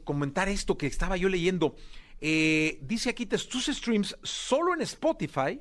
comentar 0.04 0.48
esto 0.48 0.76
que 0.76 0.86
estaba 0.86 1.16
yo 1.16 1.28
leyendo. 1.28 1.76
Dice 2.20 3.10
aquí, 3.10 3.26
tus 3.26 3.66
streams 3.66 4.16
solo 4.22 4.74
en 4.74 4.80
Spotify 4.82 5.60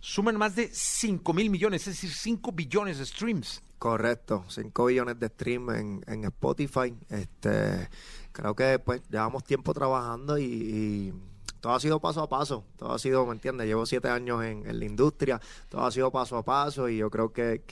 suman 0.00 0.36
más 0.36 0.56
de 0.56 0.68
5 0.72 1.32
mil 1.32 1.50
millones, 1.50 1.86
es 1.86 1.94
decir, 1.94 2.10
5 2.12 2.52
billones 2.52 2.98
de 2.98 3.06
streams. 3.06 3.62
Correcto, 3.78 4.44
5 4.48 4.86
billones 4.86 5.18
de 5.18 5.28
stream 5.28 5.70
en, 5.70 6.04
en 6.06 6.24
Spotify. 6.24 6.94
Este, 7.08 7.88
creo 8.32 8.54
que 8.54 8.78
pues 8.78 9.02
llevamos 9.08 9.44
tiempo 9.44 9.72
trabajando 9.72 10.38
y 10.38 11.14
todo 11.60 11.74
ha 11.74 11.80
sido 11.80 12.00
paso 12.00 12.22
a 12.22 12.28
paso. 12.28 12.64
Todo 12.76 12.92
ha 12.92 12.98
sido, 12.98 13.24
¿me 13.26 13.32
entiendes? 13.32 13.66
Llevo 13.66 13.86
siete 13.86 14.08
años 14.08 14.42
en, 14.44 14.78
la 14.78 14.84
industria, 14.84 15.40
todo 15.68 15.84
ha 15.84 15.90
sido 15.90 16.10
paso 16.10 16.36
a 16.36 16.44
paso 16.44 16.88
y 16.88 16.98
yo 16.98 17.10
creo 17.10 17.32
que, 17.32 17.62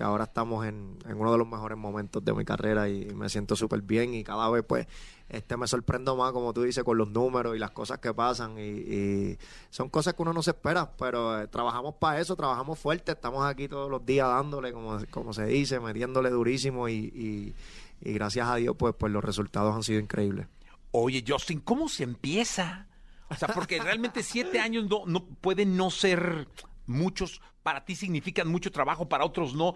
ahora 0.00 0.24
estamos 0.24 0.66
en, 0.66 0.98
uno 1.14 1.32
de 1.32 1.38
los 1.38 1.46
mejores 1.46 1.78
momentos 1.78 2.24
de 2.24 2.32
mi 2.32 2.44
carrera 2.44 2.88
y, 2.88 3.06
me 3.14 3.28
siento 3.28 3.56
súper 3.56 3.82
bien 3.82 4.14
y 4.14 4.24
cada 4.24 4.48
vez 4.50 4.64
pues 4.66 4.86
este 5.28 5.56
me 5.56 5.66
sorprendo 5.66 6.16
más, 6.16 6.32
como 6.32 6.52
tú 6.52 6.62
dices, 6.62 6.84
con 6.84 6.98
los 6.98 7.10
números 7.10 7.56
y 7.56 7.58
las 7.58 7.70
cosas 7.70 7.98
que 7.98 8.12
pasan 8.12 8.56
y, 8.58 9.36
son 9.70 9.88
cosas 9.88 10.14
que 10.14 10.22
uno 10.22 10.32
no 10.32 10.42
se 10.42 10.50
espera, 10.50 10.90
pero 10.96 11.40
eh, 11.40 11.48
trabajamos 11.48 11.94
para 11.94 12.20
eso, 12.20 12.36
trabajamos 12.36 12.78
fuerte, 12.78 13.12
estamos 13.12 13.44
aquí 13.44 13.68
todos 13.68 13.90
los 13.90 14.04
días 14.04 14.28
dándole, 14.28 14.72
como, 14.72 14.98
como 15.10 15.32
se 15.32 15.46
dice, 15.46 15.80
metiéndole 15.80 16.30
durísimo 16.30 16.88
y, 16.88 16.94
y- 16.94 17.54
y 18.00 18.12
gracias 18.12 18.48
a 18.48 18.56
Dios 18.56 18.76
pues, 18.78 18.94
pues 18.96 19.12
los 19.12 19.24
resultados 19.24 19.74
han 19.74 19.82
sido 19.82 20.00
increíbles. 20.00 20.46
Oye, 20.90 21.24
Justin, 21.26 21.60
¿cómo 21.60 21.88
se 21.88 22.04
empieza? 22.04 22.86
O 23.30 23.34
sea, 23.34 23.48
porque 23.48 23.80
realmente 23.80 24.22
siete 24.22 24.60
años 24.60 24.86
no, 24.88 25.04
no 25.06 25.24
pueden 25.24 25.76
no 25.76 25.90
ser 25.90 26.48
muchos. 26.86 27.40
Para 27.62 27.84
ti 27.84 27.94
significan 27.96 28.48
mucho 28.48 28.70
trabajo, 28.70 29.08
para 29.08 29.24
otros 29.24 29.54
no. 29.54 29.74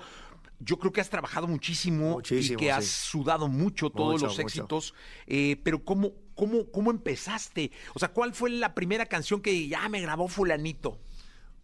Yo 0.61 0.79
creo 0.79 0.93
que 0.93 1.01
has 1.01 1.09
trabajado 1.09 1.47
muchísimo, 1.47 2.11
Muchísimo, 2.11 2.59
y 2.59 2.65
que 2.65 2.73
has 2.73 2.85
sí. 2.85 3.11
sudado 3.11 3.47
mucho 3.49 3.91
todos 3.91 4.15
Mucho, 4.15 4.27
los 4.27 4.39
éxitos. 4.41 4.93
Eh, 5.27 5.57
pero 5.63 5.85
¿cómo, 5.85 6.13
cómo, 6.35 6.69
¿cómo 6.71 6.91
empezaste? 6.91 7.71
O 7.95 7.99
sea, 7.99 8.09
¿cuál 8.09 8.35
fue 8.35 8.51
la 8.51 8.75
primera 8.75 9.07
canción 9.07 9.41
que 9.41 9.69
ya 9.69 9.89
me 9.89 10.01
grabó 10.01 10.27
fulanito? 10.29 10.99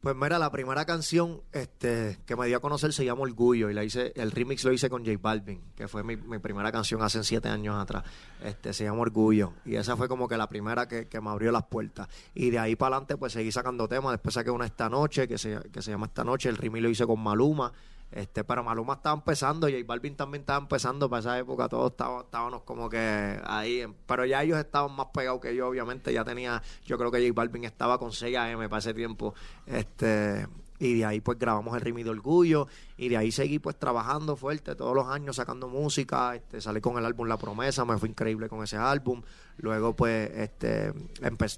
Pues 0.04 0.14
mira, 0.16 0.38
la 0.38 0.52
primera 0.52 0.84
canción 0.84 1.40
este, 1.50 2.18
que 2.26 2.36
me 2.36 2.46
dio 2.46 2.58
a 2.58 2.60
conocer 2.60 2.92
se 2.92 3.06
llama 3.06 3.22
Orgullo 3.22 3.70
y 3.70 3.72
la 3.72 3.84
hice, 3.84 4.12
el 4.16 4.32
remix 4.32 4.62
lo 4.62 4.70
hice 4.70 4.90
con 4.90 5.02
J 5.02 5.16
Balvin, 5.18 5.62
que 5.74 5.88
fue 5.88 6.04
mi, 6.04 6.14
mi 6.14 6.38
primera 6.40 6.70
canción 6.70 7.00
hace 7.00 7.24
siete 7.24 7.48
años 7.48 7.74
atrás. 7.82 8.04
Este, 8.42 8.74
se 8.74 8.84
llama 8.84 9.00
Orgullo 9.00 9.54
y 9.64 9.76
esa 9.76 9.96
fue 9.96 10.06
como 10.06 10.28
que 10.28 10.36
la 10.36 10.46
primera 10.46 10.86
que, 10.86 11.08
que 11.08 11.22
me 11.22 11.30
abrió 11.30 11.50
las 11.50 11.64
puertas. 11.64 12.06
Y 12.34 12.50
de 12.50 12.58
ahí 12.58 12.76
para 12.76 12.96
adelante 12.96 13.16
pues 13.16 13.32
seguí 13.32 13.50
sacando 13.50 13.88
temas. 13.88 14.12
Después 14.12 14.34
saqué 14.34 14.50
una 14.50 14.66
esta 14.66 14.90
noche 14.90 15.26
que 15.26 15.38
se, 15.38 15.58
que 15.72 15.80
se 15.80 15.92
llama 15.92 16.04
Esta 16.04 16.22
Noche. 16.22 16.50
El 16.50 16.58
remix 16.58 16.82
lo 16.82 16.90
hice 16.90 17.06
con 17.06 17.20
Maluma. 17.20 17.72
Este, 18.14 18.44
pero 18.44 18.62
Maluma 18.62 18.94
estaba 18.94 19.16
empezando, 19.16 19.66
J 19.66 19.78
Balvin 19.84 20.14
también 20.14 20.42
estaba 20.42 20.60
empezando 20.60 21.10
para 21.10 21.18
esa 21.18 21.36
época, 21.36 21.68
todos 21.68 21.90
estábamos, 21.90 22.62
como 22.62 22.88
que 22.88 23.40
ahí, 23.44 23.84
pero 24.06 24.24
ya 24.24 24.44
ellos 24.44 24.56
estaban 24.56 24.94
más 24.94 25.08
pegados 25.12 25.40
que 25.40 25.52
yo, 25.56 25.66
obviamente, 25.66 26.12
ya 26.12 26.24
tenía, 26.24 26.62
yo 26.86 26.96
creo 26.96 27.10
que 27.10 27.18
J 27.18 27.32
Balvin 27.34 27.64
estaba 27.64 27.98
con 27.98 28.12
6 28.12 28.36
AM 28.36 28.68
para 28.68 28.78
ese 28.78 28.94
tiempo, 28.94 29.34
este, 29.66 30.46
y 30.78 30.98
de 30.98 31.04
ahí 31.04 31.20
pues 31.20 31.38
grabamos 31.38 31.74
el 31.74 31.80
Rimi 31.80 32.02
de 32.02 32.10
Orgullo, 32.10 32.66
y 32.96 33.08
de 33.08 33.16
ahí 33.16 33.30
seguí 33.30 33.58
pues 33.58 33.78
trabajando 33.78 34.36
fuerte 34.36 34.74
todos 34.74 34.94
los 34.94 35.06
años, 35.06 35.36
sacando 35.36 35.68
música, 35.68 36.34
este, 36.34 36.60
salí 36.60 36.80
con 36.80 36.98
el 36.98 37.04
álbum 37.04 37.28
La 37.28 37.36
Promesa, 37.36 37.84
me 37.84 37.98
fue 37.98 38.08
increíble 38.08 38.48
con 38.48 38.62
ese 38.62 38.76
álbum, 38.76 39.22
luego 39.58 39.94
pues 39.94 40.30
este, 40.34 40.92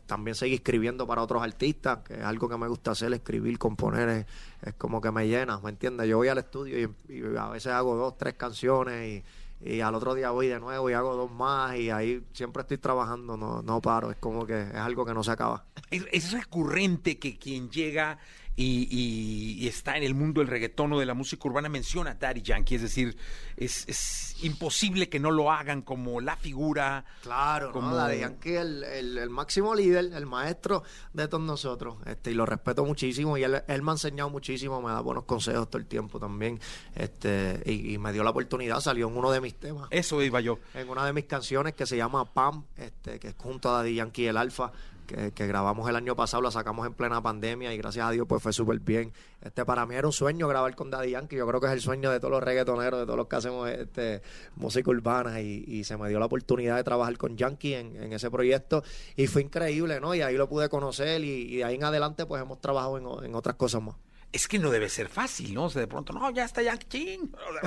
también 0.07 0.35
seguí 0.35 0.55
escribiendo 0.55 1.07
para 1.07 1.23
otros 1.23 1.43
artistas, 1.43 1.99
que 1.99 2.15
es 2.15 2.23
algo 2.23 2.49
que 2.49 2.57
me 2.57 2.69
gusta 2.69 2.93
hacer, 2.93 3.13
escribir, 3.13 3.59
componer, 3.59 4.27
es, 4.63 4.75
como 4.75 5.01
que 5.01 5.11
me 5.11 5.27
llena, 5.27 5.59
¿me 5.61 5.71
entiendes? 5.71 6.09
Yo 6.09 6.19
voy 6.19 6.29
al 6.29 6.39
estudio 6.39 6.79
y, 7.09 7.13
y 7.13 7.37
a 7.37 7.49
veces 7.49 7.73
hago 7.73 7.97
dos, 7.97 8.17
tres 8.19 8.35
canciones 8.35 9.09
y, 9.09 9.25
y 9.61 9.81
al 9.81 9.95
otro 9.95 10.15
día 10.15 10.31
voy 10.31 10.49
de 10.49 10.61
nuevo 10.61 10.91
y 10.91 10.93
hago 10.93 11.17
dos 11.17 11.31
más 11.31 11.77
y 11.77 11.91
ahí 11.91 12.23
siempre 12.33 12.63
estoy 12.63 12.79
trabajando, 12.79 13.37
no, 13.37 13.63
no 13.63 13.81
paro, 13.81 14.11
es 14.11 14.17
como 14.19 14.45
que 14.47 14.61
es 14.61 14.75
algo 14.75 15.05
que 15.07 15.15
no 15.15 15.25
se 15.25 15.31
acaba. 15.31 15.65
Es, 15.91 16.05
es 16.13 16.33
recurrente 16.33 17.19
que 17.19 17.39
quien 17.39 17.71
llega 17.71 18.19
y, 18.57 18.89
y- 18.91 19.65
y 19.65 19.69
está 19.69 19.97
en 19.97 20.03
el 20.03 20.15
mundo 20.15 20.41
del 20.41 20.49
reggaetón 20.49 20.93
o 20.95 20.99
de 20.99 21.07
la 21.07 21.15
música 21.15 21.47
urbana 21.49 21.69
menciona 21.69 22.13
a 22.13 22.15
Daddy 22.15 22.41
Yankee. 22.43 22.77
Es 22.77 22.83
decir, 22.83 23.17
es, 23.57 23.87
es 23.89 24.37
imposible 24.43 25.09
que 25.09 25.21
no 25.21 25.31
lo 25.31 25.53
hagan 25.53 25.83
como 25.83 26.21
la 26.21 26.37
figura. 26.37 27.05
Claro, 27.23 27.71
como... 27.73 27.91
¿no? 27.91 27.97
Daddy 27.97 28.21
Yankee 28.21 28.55
el, 28.55 28.83
el, 28.85 29.19
el 29.19 29.31
máximo 29.31 29.75
líder, 29.75 30.11
el 30.15 30.27
maestro 30.27 30.83
de 31.13 31.29
todos 31.29 31.45
nosotros. 31.45 31.97
Este, 32.07 32.31
y 32.31 32.35
lo 32.35 32.47
respeto 32.47 32.85
muchísimo. 32.85 33.37
Y 33.37 33.45
él, 33.45 33.63
él 33.69 33.83
me 33.83 33.91
ha 33.91 33.95
enseñado 33.95 34.31
muchísimo, 34.31 34.81
me 34.81 34.91
da 34.91 35.01
buenos 35.01 35.25
consejos 35.25 35.69
todo 35.69 35.79
el 35.79 35.87
tiempo 35.87 36.19
también. 36.19 36.59
Este, 36.95 37.63
y, 37.67 37.95
y 37.95 37.99
me 37.99 38.13
dio 38.13 38.25
la 38.25 38.31
oportunidad, 38.31 38.81
salió 38.81 39.09
en 39.09 39.17
uno 39.17 39.31
de 39.31 39.41
mis 39.41 39.55
temas. 39.55 39.89
Eso 39.91 40.23
iba 40.23 40.41
yo. 40.41 40.59
En 40.75 40.89
una 40.89 41.05
de 41.05 41.13
mis 41.13 41.25
canciones 41.27 41.75
que 41.75 41.85
se 41.87 41.97
llama 41.97 42.33
Pam, 42.33 42.65
este, 42.77 43.19
que 43.19 43.29
es 43.29 43.35
junto 43.37 43.69
a 43.69 43.79
Daddy 43.79 43.97
Yankee 43.97 44.27
el 44.27 44.37
Alfa. 44.39 44.73
Que, 45.07 45.33
que 45.33 45.47
grabamos 45.47 45.89
el 45.89 45.97
año 45.97 46.17
pasado, 46.17 46.43
la 46.43 46.51
sacamos 46.51 46.87
en 46.87 46.95
plena 46.95 47.23
pandemia 47.23 47.73
y 47.73 47.79
gracias 47.79 48.07
a 48.07 48.11
Dios 48.11 48.27
pues 48.29 48.43
fue 48.43 48.53
súper 48.53 48.81
bien. 48.81 49.13
Este 49.41 49.65
para 49.65 49.87
mí 49.87 49.95
era 49.95 50.07
un 50.07 50.13
sueño 50.13 50.49
grabar 50.49 50.75
con 50.75 50.91
Daddy 50.91 51.11
Yankee, 51.11 51.37
yo 51.37 51.47
creo 51.47 51.61
que 51.61 51.67
es 51.69 51.73
el 51.73 51.81
sueño 51.81 52.11
de 52.11 52.19
todos 52.19 52.33
los 52.33 52.43
reggaetoneros, 52.43 53.01
de 53.01 53.07
todos 53.07 53.17
los 53.17 53.29
que 53.29 53.37
hacemos 53.37 53.69
este, 53.71 54.23
música 54.57 54.91
urbana 54.91 55.41
y, 55.41 55.85
se 55.85 55.97
me 55.97 56.09
dio 56.09 56.19
la 56.19 56.27
oportunidad 56.27 56.77
de 56.77 56.85
trabajar 56.85 57.17
con 57.17 57.37
Yankee 57.37 57.75
en, 57.75 57.97
en 58.03 58.13
ese 58.13 58.31
proyecto 58.31 58.83
y 59.15 59.27
fue 59.27 59.43
increíble, 59.43 60.01
¿no? 60.01 60.15
Y 60.15 60.23
ahí 60.23 60.37
lo 60.37 60.49
pude 60.49 60.69
conocer 60.69 61.23
y, 61.23 61.57
de 61.59 61.65
ahí 61.65 61.77
en 61.77 61.85
adelante 61.85 62.27
pues 62.27 62.43
hemos 62.43 62.61
trabajado 62.61 62.99
en, 62.99 63.25
en 63.25 63.35
otras 63.35 63.57
cosas 63.57 63.83
más. 63.83 63.95
Es 64.33 64.49
que 64.49 64.59
no 64.59 64.71
debe 64.71 64.89
ser 64.89 65.09
fácil, 65.09 65.55
¿no? 65.55 65.65
O 65.65 65.71
sea, 65.71 65.81
de 65.81 65.87
pronto, 65.87 66.13
no, 66.13 66.31
ya 66.31 66.45
está 66.45 66.61
Yankee 66.63 67.19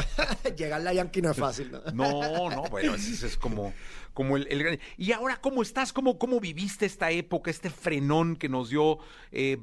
Llegarle 0.57 0.89
a 0.89 0.93
Yankee 0.93 1.21
no 1.21 1.31
es 1.31 1.37
fácil, 1.37 1.71
¿no? 1.71 1.81
No, 1.93 2.49
no, 2.49 2.63
bueno, 2.69 2.93
ese 2.95 3.25
es 3.25 3.37
como, 3.37 3.73
como 4.13 4.37
el, 4.37 4.47
el 4.51 4.63
gran- 4.63 4.79
Y 4.97 5.11
ahora, 5.11 5.37
¿cómo 5.41 5.61
estás? 5.61 5.93
¿Cómo, 5.93 6.19
¿Cómo 6.19 6.39
viviste 6.39 6.85
esta 6.85 7.09
época, 7.11 7.49
este 7.49 7.69
frenón 7.69 8.35
que 8.35 8.49
nos 8.49 8.69
dio 8.69 8.99
eh, 9.31 9.57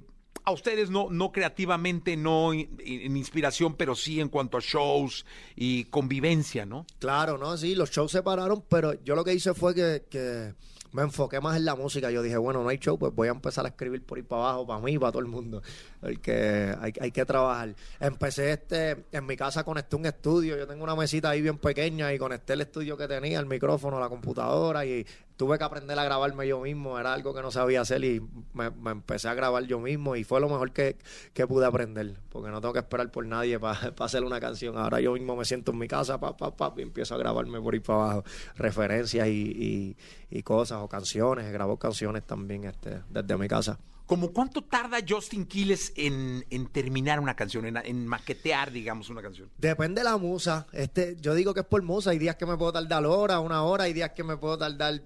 a 0.45 0.51
ustedes, 0.53 0.91
no, 0.91 1.09
no 1.11 1.33
creativamente, 1.33 2.17
no 2.17 2.53
en 2.53 3.17
inspiración, 3.17 3.75
pero 3.75 3.95
sí 3.95 4.21
en 4.21 4.29
cuanto 4.29 4.57
a 4.57 4.61
shows 4.61 5.27
y 5.55 5.85
convivencia, 5.85 6.67
¿no? 6.67 6.87
Claro, 6.99 7.37
no, 7.39 7.57
sí, 7.57 7.75
los 7.75 7.91
shows 7.91 8.13
se 8.13 8.23
pararon, 8.23 8.65
pero 8.69 8.95
yo 9.03 9.15
lo 9.17 9.25
que 9.25 9.35
hice 9.35 9.55
fue 9.55 9.75
que, 9.75 10.05
que 10.11 10.55
me 10.97 11.03
enfoqué 11.03 11.43
más 11.43 11.59
en 11.59 11.67
la 11.67 11.75
música. 11.75 12.11
Yo 12.11 12.23
dije, 12.23 12.39
bueno, 12.39 12.63
no 12.63 12.71
hay 12.71 12.79
show, 12.79 12.99
pues 12.99 13.15
voy 13.15 13.29
a 13.29 13.33
empezar 13.33 13.67
a 13.67 13.69
escribir 13.69 14.03
por 14.03 14.17
ahí 14.17 14.23
para 14.23 14.43
abajo, 14.43 14.67
para 14.67 14.81
mí 14.81 14.93
y 14.93 14.99
para 14.99 15.13
todo 15.13 15.21
el 15.21 15.29
mundo. 15.29 15.63
Porque 16.01 16.75
hay, 16.81 16.95
hay 16.99 17.13
que 17.13 17.27
trabajar. 17.27 17.75
Empecé 18.01 18.53
este, 18.53 19.05
en 19.13 19.27
mi 19.27 19.37
casa 19.37 19.63
conecté 19.63 19.95
un 19.97 20.07
estudio. 20.07 20.57
Yo 20.57 20.67
tengo 20.67 20.83
una 20.85 20.97
mesita 20.97 21.29
ahí 21.29 21.43
bien 21.43 21.59
pequeña 21.59 22.15
y 22.15 22.19
conecté 22.19 22.55
el 22.55 22.63
estudio 22.63 22.97
que 22.97 23.07
tenía, 23.07 23.39
el 23.39 23.47
micrófono, 23.47 24.01
la 24.01 24.09
computadora 24.09 24.87
y 24.87 25.05
tuve 25.37 25.59
que 25.59 25.65
aprender 25.65 25.99
a 25.99 26.05
grabarme 26.05 26.49
yo 26.49 26.61
mismo. 26.61 26.99
Era 26.99 27.13
algo 27.13 27.35
que 27.35 27.43
no 27.43 27.51
sabía 27.51 27.83
hacer 27.83 28.03
y 28.05 28.21
me, 28.55 28.67
empecé 28.91 29.29
a 29.29 29.35
grabar 29.35 29.65
yo 29.65 29.79
mismo 29.79 30.17
y 30.17 30.25
fue 30.25 30.41
lo 30.41 30.49
mejor 30.49 30.73
que, 30.73 30.97
que 31.35 31.47
pude 31.47 31.67
aprender. 31.67 32.15
Porque 32.31 32.51
no 32.51 32.61
tengo 32.61 32.73
que 32.73 32.81
esperar 32.81 33.11
por 33.11 33.27
nadie 33.27 33.59
para 33.59 33.93
hacer 33.99 34.25
una 34.25 34.41
canción. 34.41 34.77
Ahora 34.79 35.01
yo 35.01 35.13
mismo 35.13 35.37
me 35.37 35.45
siento 35.45 35.73
en 35.73 35.79
mi 35.79 35.89
casa, 35.89 36.19
pa, 36.19 36.37
pa, 36.37 36.57
pa, 36.57 36.73
y 36.77 36.83
empiezo 36.83 37.15
a 37.15 37.19
grabarme 37.19 37.61
por 37.61 37.75
ahí 37.75 37.81
para 37.81 38.03
abajo. 38.03 38.25
Referencias 38.57 39.29
y, 39.29 39.97
y, 40.26 40.26
y 40.31 40.43
cosas 40.43 40.79
o 40.83 40.89
canciones. 40.89 41.51
Grabo 41.53 41.79
canciones 41.79 42.25
también 42.25 42.65
este, 42.65 43.03
desde 43.09 43.37
mi 43.37 43.49
casa. 43.49 43.79
¿Cómo 44.07 44.33
cuánto 44.33 44.63
tarda 44.63 44.99
Justin 45.07 45.47
Quiles 45.47 45.93
en, 45.97 46.45
en 46.51 46.69
terminar 46.69 47.19
una 47.19 47.35
canción, 47.35 47.67
en, 47.67 47.77
en 47.77 48.07
maquetear, 48.07 48.71
digamos, 48.71 49.11
una 49.11 49.21
canción? 49.21 49.51
Depende 49.59 50.01
de 50.01 50.05
la 50.05 50.17
musa. 50.17 50.69
Este, 50.73 51.17
yo 51.21 51.35
digo 51.35 51.53
que 51.53 51.61
es 51.61 51.67
por 51.67 51.83
musa. 51.83 52.11
Hay 52.11 52.19
días 52.19 52.37
que 52.37 52.47
me 52.47 52.57
puedo 52.57 52.73
tardar 52.73 53.05
hora, 53.05 53.41
una 53.41 53.65
hora. 53.65 53.85
Hay 53.85 53.93
días 53.93 54.11
que 54.11 54.23
me 54.23 54.37
puedo 54.37 54.57
tardar 54.59 55.03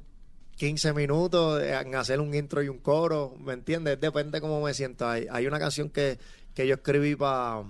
15 0.57 0.93
minutos 0.93 1.63
en 1.63 1.95
hacer 1.95 2.21
un 2.21 2.35
intro 2.35 2.63
y 2.63 2.69
un 2.69 2.79
coro. 2.79 3.35
¿Me 3.41 3.55
entiendes? 3.55 3.99
Depende 3.99 4.39
cómo 4.43 4.61
me 4.61 4.75
siento. 4.75 5.09
Hay, 5.09 5.27
hay 5.31 5.47
una 5.47 5.59
canción 5.59 5.89
que, 5.89 6.19
que 6.55 6.67
yo 6.67 6.75
escribí 6.75 7.17
para 7.17 7.63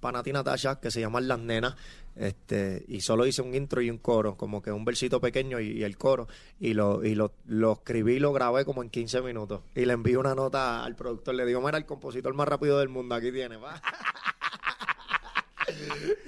pa 0.00 0.10
Nati 0.10 0.32
Natasha 0.32 0.80
que 0.80 0.90
se 0.90 1.00
llama 1.00 1.20
Las 1.20 1.38
Nenas. 1.38 1.76
Este, 2.16 2.84
y 2.86 3.00
solo 3.00 3.26
hice 3.26 3.42
un 3.42 3.54
intro 3.54 3.82
y 3.82 3.90
un 3.90 3.98
coro, 3.98 4.36
como 4.36 4.62
que 4.62 4.70
un 4.70 4.84
versito 4.84 5.20
pequeño 5.20 5.60
y, 5.60 5.82
el 5.82 5.96
coro. 5.96 6.28
Y 6.60 6.74
lo, 6.74 7.04
y 7.04 7.14
lo, 7.14 7.32
lo 7.46 7.72
escribí 7.72 8.14
y 8.14 8.18
lo 8.20 8.32
grabé 8.32 8.64
como 8.64 8.82
en 8.82 8.90
15 8.90 9.22
minutos. 9.22 9.62
Y 9.74 9.84
le 9.84 9.92
envié 9.92 10.16
una 10.16 10.34
nota 10.34 10.84
al 10.84 10.94
productor. 10.94 11.34
Le 11.34 11.46
digo, 11.46 11.60
mira, 11.60 11.78
el 11.78 11.86
compositor 11.86 12.34
más 12.34 12.48
rápido 12.48 12.78
del 12.78 12.88
mundo, 12.88 13.14
aquí 13.14 13.32
tiene, 13.32 13.56
va. 13.56 13.80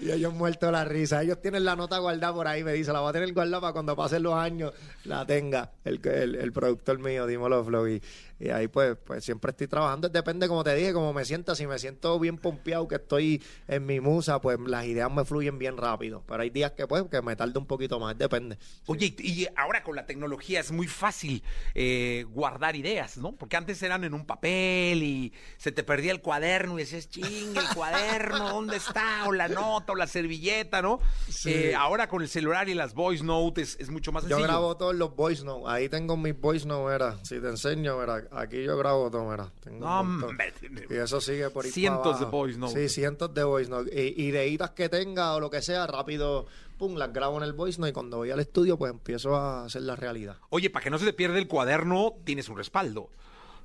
Y 0.00 0.10
ellos 0.10 0.32
muertos 0.32 0.70
la 0.72 0.84
risa. 0.84 1.22
Ellos 1.22 1.40
tienen 1.40 1.64
la 1.64 1.76
nota 1.76 1.98
guardada 1.98 2.32
por 2.32 2.46
ahí, 2.46 2.64
me 2.64 2.72
dice, 2.72 2.92
la 2.92 3.00
va 3.00 3.10
a 3.10 3.12
tener 3.12 3.32
guardada 3.32 3.60
para 3.60 3.72
cuando 3.72 3.96
pasen 3.96 4.22
los 4.22 4.34
años 4.34 4.72
la 5.04 5.26
tenga 5.26 5.72
el, 5.84 6.00
el, 6.06 6.34
el 6.36 6.52
productor 6.52 6.98
mío, 6.98 7.26
Dímelo 7.26 7.64
Flow. 7.64 7.88
Y, 7.88 8.02
y 8.38 8.48
ahí 8.50 8.68
pues, 8.68 8.96
pues 9.04 9.24
siempre 9.24 9.50
estoy 9.50 9.66
trabajando. 9.66 10.08
Depende, 10.08 10.48
como 10.48 10.62
te 10.64 10.74
dije, 10.74 10.92
como 10.92 11.12
me 11.12 11.24
sienta. 11.24 11.54
Si 11.54 11.66
me 11.66 11.78
siento 11.78 12.18
bien 12.18 12.36
pompeado, 12.36 12.86
que 12.88 12.96
estoy 12.96 13.42
en 13.68 13.86
mi 13.86 14.00
musa, 14.00 14.40
pues 14.40 14.58
las 14.66 14.84
ideas 14.86 15.10
me 15.10 15.24
fluyen 15.24 15.58
bien 15.58 15.76
rápido. 15.76 16.22
Pero 16.26 16.42
hay 16.42 16.50
días 16.50 16.72
que 16.72 16.86
pues 16.86 17.04
que 17.10 17.22
me 17.22 17.36
tarda 17.36 17.58
un 17.58 17.66
poquito 17.66 17.98
más, 18.00 18.16
depende. 18.18 18.58
Oye, 18.86 19.14
y 19.18 19.36
y 19.36 19.46
ahora 19.56 19.82
con 19.82 19.94
la 19.96 20.06
tecnología 20.06 20.60
es 20.60 20.72
muy 20.72 20.86
fácil 20.86 21.42
eh, 21.74 22.24
guardar 22.30 22.74
ideas, 22.74 23.18
¿no? 23.18 23.32
Porque 23.32 23.56
antes 23.56 23.82
eran 23.82 24.02
en 24.04 24.14
un 24.14 24.24
papel 24.24 25.02
y 25.02 25.32
se 25.58 25.72
te 25.72 25.82
perdía 25.82 26.12
el 26.12 26.20
cuaderno 26.22 26.78
y 26.78 26.82
decías, 26.82 27.08
ching, 27.10 27.54
el 27.56 27.68
cuaderno, 27.74 28.48
¿dónde 28.48 28.76
está? 28.76 29.24
O 29.26 29.32
la 29.32 29.48
nota, 29.48 29.92
o 29.92 29.96
la 29.96 30.06
servilleta, 30.06 30.80
¿no? 30.80 31.00
Sí. 31.28 31.52
Eh, 31.52 31.74
ahora 31.74 32.08
con 32.08 32.22
el 32.22 32.28
celular 32.28 32.68
y 32.68 32.74
las 32.74 32.94
voice 32.94 33.22
notes 33.22 33.74
es, 33.74 33.80
es 33.80 33.90
mucho 33.90 34.10
más 34.12 34.22
Yo 34.24 34.30
sencillo. 34.30 34.46
grabo 34.46 34.76
todos 34.76 34.94
los 34.94 35.14
voice 35.14 35.44
notes. 35.44 35.68
Ahí 35.68 35.88
tengo 35.88 36.16
mis 36.16 36.38
voice 36.38 36.66
notes, 36.66 36.92
mira. 36.92 37.18
Si 37.24 37.40
te 37.40 37.48
enseño, 37.48 37.98
mira. 37.98 38.25
Aquí 38.32 38.62
yo 38.62 38.76
grabo 38.76 39.10
todo, 39.10 39.28
mira. 39.30 39.50
Tengo 39.62 39.84
No, 39.86 40.00
un 40.00 40.10
montón. 40.18 40.30
hombre. 40.30 40.52
Y 40.90 40.94
eso 40.94 41.20
sigue 41.20 41.50
por 41.50 41.64
ahí 41.64 41.70
Cientos 41.70 42.18
de 42.20 42.26
voice 42.26 42.58
notes. 42.58 42.74
Sí, 42.92 43.00
cientos 43.00 43.32
de 43.34 43.44
voice 43.44 43.70
notes. 43.70 43.92
Y, 43.94 44.14
y 44.26 44.30
de 44.30 44.48
idas 44.48 44.70
que 44.70 44.88
tenga 44.88 45.34
o 45.34 45.40
lo 45.40 45.50
que 45.50 45.62
sea, 45.62 45.86
rápido, 45.86 46.46
pum, 46.78 46.96
las 46.96 47.12
grabo 47.12 47.36
en 47.38 47.44
el 47.44 47.52
voice 47.52 47.78
note. 47.80 47.90
Y 47.90 47.92
cuando 47.92 48.18
voy 48.18 48.30
al 48.30 48.40
estudio, 48.40 48.76
pues 48.76 48.92
empiezo 48.92 49.34
a 49.36 49.64
hacer 49.66 49.82
la 49.82 49.96
realidad. 49.96 50.36
Oye, 50.50 50.70
para 50.70 50.82
que 50.84 50.90
no 50.90 50.98
se 50.98 51.04
te 51.04 51.12
pierda 51.12 51.38
el 51.38 51.48
cuaderno, 51.48 52.14
tienes 52.24 52.48
un 52.48 52.56
respaldo. 52.56 53.08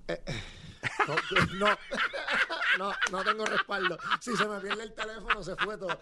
No, 0.08 0.16
no, 1.60 1.68
no, 2.78 2.92
no 3.12 3.24
tengo 3.24 3.46
respaldo. 3.46 3.98
Si 4.20 4.36
se 4.36 4.46
me 4.46 4.60
pierde 4.60 4.84
el 4.84 4.94
teléfono, 4.94 5.44
se 5.44 5.56
fue 5.56 5.78
todo. 5.78 5.98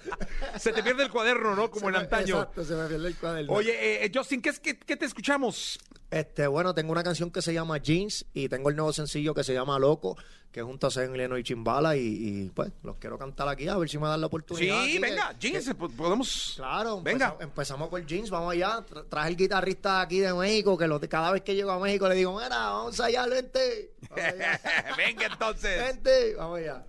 Se 0.59 0.71
te 0.71 0.83
pierde 0.83 1.03
el 1.03 1.09
cuaderno, 1.11 1.55
¿no? 1.55 1.69
Como 1.69 1.81
Se 1.81 1.87
en 1.87 1.91
me- 1.93 1.97
antaño. 1.99 2.35
Exacto, 2.37 2.63
se 2.63 2.75
me 2.75 2.87
pierde 2.87 3.07
el 3.07 3.15
cuaderno. 3.17 3.53
Oye, 3.53 3.71
eh, 3.71 4.05
eh, 4.05 4.11
Justin, 4.13 4.41
¿qué, 4.41 4.49
es, 4.49 4.59
qué, 4.59 4.77
qué 4.77 4.95
te 4.97 5.05
escuchamos? 5.05 5.79
Este, 6.11 6.47
bueno, 6.47 6.73
tengo 6.73 6.91
una 6.91 7.03
canción 7.03 7.31
que 7.31 7.41
se 7.41 7.53
llama 7.53 7.77
Jeans 7.77 8.25
y 8.33 8.49
tengo 8.49 8.69
el 8.69 8.75
nuevo 8.75 8.93
sencillo 8.93 9.33
que 9.33 9.43
se 9.43 9.53
llama 9.53 9.77
Loco, 9.79 10.17
que 10.51 10.61
es 10.61 10.65
junto 10.65 10.87
a 10.87 10.91
Zen 10.91 11.15
Leno 11.15 11.37
y 11.37 11.43
Chimbala 11.43 11.95
y, 11.95 11.99
y, 12.01 12.49
pues 12.53 12.71
los 12.83 12.95
quiero 12.97 13.17
cantar 13.17 13.47
aquí 13.49 13.67
a 13.67 13.77
ver 13.77 13.87
si 13.87 13.97
me 13.99 14.07
dan 14.07 14.19
la 14.21 14.27
oportunidad. 14.27 14.83
Sí, 14.83 14.89
aquí, 14.91 14.99
venga, 14.99 15.29
que- 15.39 15.51
Jeans, 15.51 15.67
que- 15.67 15.75
podemos... 15.75 16.53
Claro, 16.55 17.01
Venga. 17.01 17.25
empezamos, 17.25 17.41
empezamos 17.43 17.89
por 17.89 18.05
Jeans, 18.05 18.29
vamos 18.29 18.53
allá. 18.53 18.79
Tra- 18.89 19.05
traje 19.07 19.29
el 19.29 19.35
guitarrista 19.37 20.01
aquí 20.01 20.19
de 20.19 20.33
México, 20.33 20.77
que 20.77 20.87
lo- 20.87 20.99
cada 21.01 21.31
vez 21.31 21.43
que 21.43 21.53
llego 21.55 21.71
a 21.71 21.79
México 21.79 22.09
le 22.09 22.15
digo, 22.15 22.33
mira, 22.33 22.49
vamos 22.49 22.99
allá, 22.99 23.27
vente. 23.27 23.91
Vamos 24.09 24.25
allá, 24.25 24.59
venga 24.97 25.25
entonces. 25.27 25.79
vente, 25.83 26.35
vamos 26.35 26.57
allá. 26.59 26.83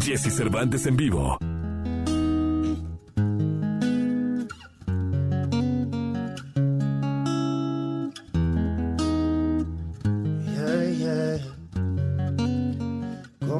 Jesse 0.00 0.32
Cervantes 0.34 0.86
en 0.86 0.96
vivo. 0.96 1.38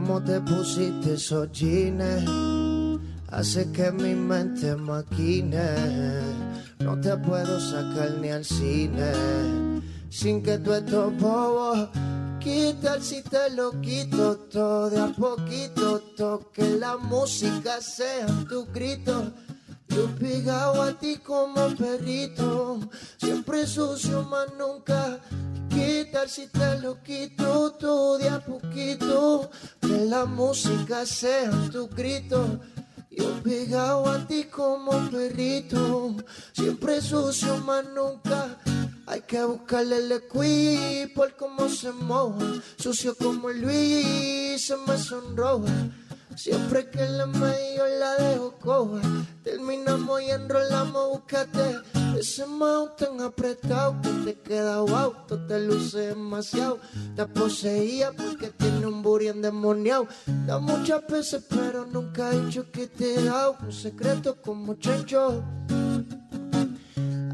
Como 0.08 0.24
te 0.24 0.40
pusiste 0.40 1.14
esos 1.14 1.50
hace 3.30 3.70
que 3.72 3.92
mi 3.92 4.14
mente 4.14 4.74
maquine. 4.74 5.60
No 6.78 6.98
te 6.98 7.14
puedo 7.18 7.60
sacar 7.60 8.12
ni 8.18 8.30
al 8.30 8.42
cine 8.42 9.12
sin 10.08 10.42
que 10.42 10.56
tú 10.60 10.72
estos 10.72 11.14
bobos. 11.18 11.90
Quita 12.40 12.98
si 13.02 13.20
te 13.20 13.50
lo 13.50 13.78
quito 13.82 14.36
todo 14.50 14.88
de 14.88 14.98
a 14.98 15.08
poquito. 15.08 16.00
Toque 16.16 16.78
la 16.78 16.96
música 16.96 17.78
sea 17.82 18.28
tu 18.48 18.64
grito. 18.72 19.30
Yo 19.90 20.06
pegado 20.18 20.84
a 20.84 20.92
ti 20.98 21.18
como 21.18 21.68
perrito, 21.76 22.80
siempre 23.18 23.66
sucio 23.66 24.22
más 24.22 24.46
nunca. 24.58 25.20
Quitar 25.78 26.28
si 26.28 26.48
te 26.48 26.80
lo 26.80 27.00
quito 27.02 27.72
todo 27.72 28.18
de 28.18 28.28
a 28.28 28.40
poquito. 28.40 29.50
Que 29.80 30.04
la 30.06 30.24
música 30.24 31.06
sea 31.06 31.50
tu 31.70 31.88
grito. 31.88 32.60
Yo 33.18 33.42
pegado 33.42 34.08
a 34.08 34.26
ti 34.26 34.44
como 34.44 34.92
perrito, 35.10 36.14
siempre 36.52 37.00
sucio 37.00 37.56
más 37.58 37.84
nunca. 37.88 38.56
Hay 39.06 39.22
que 39.22 39.42
buscarle 39.42 39.96
el 39.96 41.10
por 41.14 41.34
cómo 41.36 41.68
se 41.68 41.90
moja, 41.90 42.46
sucio 42.76 43.16
como 43.16 43.48
Luis, 43.50 44.66
se 44.66 44.76
me 44.76 44.96
sonroja. 44.98 45.72
Siempre 46.38 46.88
que 46.88 47.04
le 47.04 47.26
medio 47.26 47.84
la 47.98 48.14
dejo 48.14 48.52
coja, 48.60 49.00
terminamos 49.42 50.22
y 50.22 50.30
enrolamos, 50.30 51.08
búscate 51.08 51.80
ese 52.16 52.46
mouth 52.46 52.94
tan 52.96 53.20
apretado 53.20 54.00
que 54.00 54.08
te 54.24 54.40
queda 54.40 54.80
wow, 54.82 55.14
te 55.48 55.58
luce 55.58 55.98
demasiado. 56.14 56.78
Te 57.16 57.26
poseía 57.26 58.12
porque 58.12 58.50
tiene 58.50 58.86
un 58.86 59.02
booty 59.02 59.26
endemoniado. 59.26 60.06
Da 60.46 60.60
muchas 60.60 61.04
veces, 61.08 61.44
pero 61.48 61.84
nunca 61.86 62.30
he 62.30 62.40
dicho 62.40 62.70
que 62.70 62.86
te 62.86 63.16
he 63.16 63.24
dado 63.24 63.56
un 63.60 63.72
secreto 63.72 64.40
como 64.40 64.74
chancho. 64.74 65.42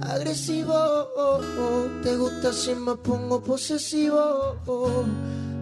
Agresivo, 0.00 0.72
oh, 0.74 1.40
oh. 1.60 2.02
te 2.02 2.16
gusta 2.16 2.54
si 2.54 2.74
me 2.74 2.96
pongo 2.96 3.42
posesivo. 3.42 4.56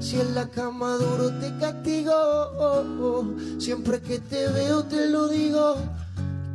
Oh, 0.03 0.05
si 0.05 0.19
en 0.19 0.35
la 0.35 0.49
cama 0.49 0.97
duro 0.97 1.31
te 1.39 1.57
castigo, 1.59 3.37
siempre 3.59 4.01
que 4.01 4.19
te 4.19 4.49
veo 4.49 4.83
te 4.85 5.09
lo 5.09 5.29
digo. 5.29 5.77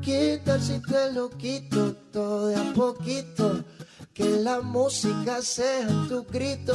¿Qué 0.02 0.41
tal 0.43 0.62
si 0.62 0.82
te 0.82 1.14
lo 1.14 1.30
quito 1.30 1.93
todo 2.12 2.48
de 2.48 2.58
a 2.58 2.74
poquito? 2.74 3.64
Que 4.14 4.41
la 4.41 4.60
música 4.60 5.41
sea 5.41 5.88
tu 6.10 6.26
grito. 6.26 6.74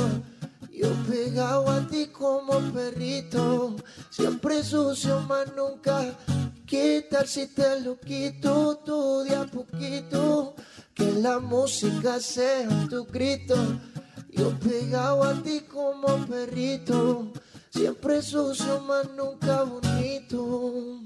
Yo 0.73 0.89
pegado 1.11 1.68
a 1.70 1.87
ti 1.87 2.07
como 2.07 2.59
perrito, 2.73 3.77
siempre 4.09 4.64
sucio 4.64 5.20
más 5.20 5.55
nunca. 5.55 6.16
¿Qué 6.66 7.07
tal 7.11 7.29
si 7.29 7.49
te 7.49 7.81
lo 7.81 8.01
quito 8.01 8.77
todo 8.79 9.25
de 9.25 9.37
a 9.37 9.45
poquito? 9.45 10.55
Que 10.95 11.12
la 11.12 11.39
música 11.39 12.18
sea 12.18 12.66
tu 12.89 13.05
grito. 13.05 13.57
Yo 14.33 14.59
pegado 14.59 15.24
a 15.24 15.43
ti 15.43 15.61
como 15.70 16.26
perrito, 16.26 17.30
siempre 17.68 18.22
sucio 18.22 18.80
más 18.80 19.11
nunca 19.11 19.62
bonito. 19.62 21.01